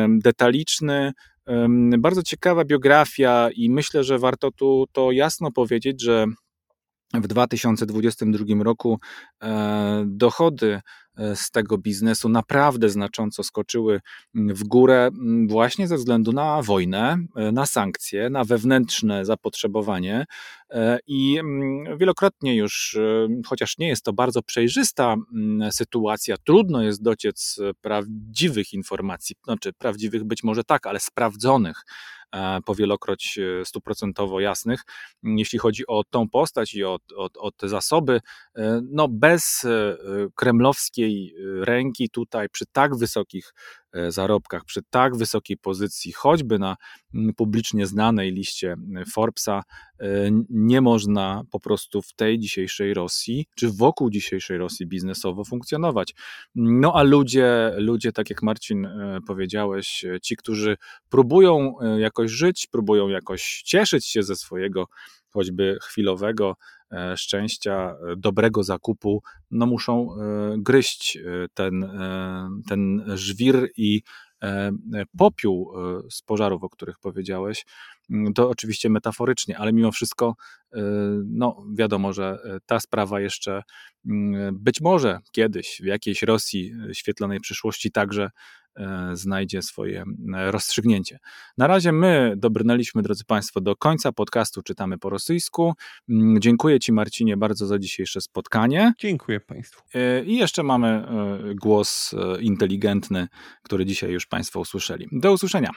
detaliczny, 0.10 1.12
bardzo 1.98 2.24
ciekawa 2.24 2.66
biografia 2.66 3.50
i 3.56 3.70
myślę, 3.70 4.04
że 4.04 4.20
warto 4.20 4.52
tu 4.52 4.86
to 4.92 5.12
jasno 5.12 5.52
powiedzieć, 5.52 6.02
że 6.02 6.26
w 7.14 7.28
2022 7.28 8.64
roku 8.64 9.00
dochody 10.06 10.82
z 11.18 11.52
tego 11.52 11.78
biznesu 11.78 12.30
naprawdę 12.30 12.90
znacząco 12.90 13.44
skoczyły 13.44 14.02
mm, 14.36 14.56
w 14.56 14.64
górę 14.64 15.10
mm, 15.14 15.48
właśnie 15.48 15.88
ze 15.88 15.98
względu 15.98 16.32
na 16.32 16.62
wojnę, 16.62 17.18
e, 17.36 17.52
na 17.52 17.66
sankcje, 17.66 18.30
na 18.30 18.44
wewnętrzne 18.44 19.26
zapotrzebowanie 19.26 20.26
e, 20.70 21.00
i 21.08 21.38
mm, 21.40 21.98
wielokrotnie 21.98 22.56
już, 22.56 22.98
chociaż 23.46 23.78
nie 23.78 23.88
jest 23.88 24.04
to 24.06 24.14
bardzo 24.14 24.42
przejrzysta 24.42 25.16
sytuacja, 25.72 26.36
trudno 26.46 26.82
jest 26.82 27.04
dociec 27.04 27.60
prawdziwych 27.82 28.74
informacji, 28.74 29.36
znaczy 29.44 29.74
prawdziwych 29.74 30.24
być 30.24 30.44
może 30.44 30.64
tak, 30.64 30.88
ale 30.88 31.00
sprawdzonych 31.00 31.86
powielokroć 32.66 33.40
stuprocentowo 33.64 34.40
jasnych, 34.40 34.82
jeśli 35.24 35.60
chodzi 35.60 35.88
o 35.88 36.04
tą 36.10 36.30
postać 36.30 36.74
i 36.74 36.84
o, 36.84 36.98
o, 37.16 37.30
o 37.40 37.52
te 37.52 37.70
zasoby. 37.70 38.22
No 38.84 39.08
bez 39.08 39.68
kremlowskiej 40.36 41.03
Y, 41.04 41.66
ręki 41.66 42.10
tutaj 42.10 42.50
przy 42.50 42.66
tak 42.72 42.96
wysokich 42.96 43.54
e, 43.94 44.12
zarobkach, 44.12 44.66
przy 44.66 44.82
tak 44.90 45.18
wysokiej 45.18 45.58
pozycji, 45.58 46.12
choćby 46.12 46.60
na 46.60 46.76
mm, 47.14 47.34
publicznie 47.34 47.88
znanej 47.88 48.32
liście 48.32 48.76
y, 49.02 49.06
Forbesa, 49.06 49.64
e, 50.00 50.06
nie 50.50 50.82
można 50.82 51.44
po 51.52 51.60
prostu 51.60 52.02
w 52.02 52.14
tej 52.14 52.40
dzisiejszej 52.40 52.94
Rosji, 52.94 53.46
czy 53.56 53.70
wokół 53.72 54.10
dzisiejszej 54.10 54.58
Rosji 54.58 54.88
biznesowo 54.88 55.44
funkcjonować. 55.44 56.14
No 56.56 56.94
a 56.96 57.04
ludzie, 57.04 57.72
ludzie 57.78 58.12
tak 58.12 58.30
jak 58.30 58.44
Marcin 58.44 58.86
e, 58.86 59.20
powiedziałeś, 59.28 60.06
ci, 60.22 60.36
którzy 60.36 60.78
próbują 61.10 61.76
jakoś 61.98 62.32
żyć, 62.32 62.68
próbują 62.72 63.10
jakoś 63.10 63.62
cieszyć 63.66 64.06
się 64.06 64.24
ze 64.24 64.36
swojego 64.36 64.88
choćby 65.34 65.78
chwilowego 65.82 66.56
szczęścia, 67.16 67.96
e, 68.12 68.16
dobrego 68.18 68.64
zakupu, 68.64 69.24
no 69.52 69.66
muszą 69.66 70.08
e, 70.16 70.56
gryźć 70.58 71.18
ten, 71.54 72.00
ten 72.70 73.04
żwir 73.16 73.70
i 73.78 74.02
popiół 75.18 75.74
z 76.12 76.22
pożarów, 76.22 76.64
o 76.64 76.70
których 76.70 77.00
powiedziałeś, 77.00 77.66
mm, 78.10 78.34
to 78.34 78.50
oczywiście 78.50 78.90
metaforycznie, 78.90 79.58
ale 79.58 79.74
mimo 79.74 79.92
wszystko, 79.92 80.36
no 81.26 81.66
wiadomo, 81.76 82.14
że 82.14 82.38
ta 82.66 82.80
sprawa 82.80 83.20
jeszcze 83.20 83.64
mm, 84.06 84.58
być 84.60 84.82
może 84.82 85.20
kiedyś 85.32 85.80
w 85.84 85.86
jakiejś 85.86 86.22
Rosji 86.22 86.74
świetlonej 86.94 87.40
przyszłości 87.40 87.92
także 87.92 88.24
E, 88.24 88.63
znajdzie 89.14 89.62
swoje 89.62 90.04
e, 90.36 90.52
rozstrzygnięcie. 90.52 91.20
Na 91.58 91.68
razie 91.68 91.92
my 91.92 92.34
dobrnęliśmy, 92.38 93.02
drodzy 93.02 93.26
Państwo, 93.26 93.62
do 93.62 93.76
końca 93.76 94.12
podcastu 94.12 94.62
Czytamy 94.64 94.98
po 94.98 95.10
rosyjsku. 95.10 95.74
Mm, 96.10 96.42
dziękuję 96.42 96.80
Ci, 96.80 96.94
Marcinie, 96.94 97.38
bardzo 97.38 97.66
za 97.66 97.80
dzisiejsze 97.80 98.22
spotkanie. 98.22 98.94
Dziękuję 99.00 99.40
Państwu. 99.40 99.82
E, 99.94 100.24
I 100.24 100.38
jeszcze 100.38 100.64
mamy 100.64 101.08
głos 101.62 102.16
inteligentny, 102.40 103.28
który 103.64 103.86
dzisiaj 103.86 104.12
już 104.12 104.26
Państwo 104.26 104.60
usłyszeli. 104.60 105.08
Do 105.12 105.34
usłyszenia. 105.34 105.70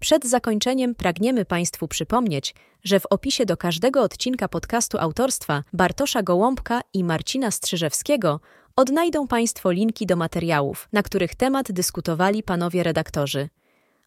Przed 0.00 0.24
zakończeniem 0.24 0.94
pragniemy 0.94 1.44
Państwu 1.44 1.88
przypomnieć, 1.88 2.54
że 2.84 3.00
w 3.00 3.06
opisie 3.06 3.46
do 3.46 3.56
każdego 3.56 4.02
odcinka 4.02 4.48
podcastu 4.48 4.98
autorstwa 4.98 5.64
Bartosza 5.72 6.22
Gołąbka 6.22 6.80
i 6.92 7.04
Marcina 7.04 7.50
Strzyżewskiego 7.50 8.40
odnajdą 8.76 9.26
Państwo 9.26 9.70
linki 9.70 10.06
do 10.06 10.16
materiałów, 10.16 10.88
na 10.92 11.02
których 11.02 11.34
temat 11.34 11.72
dyskutowali 11.72 12.42
panowie 12.42 12.82
redaktorzy. 12.82 13.48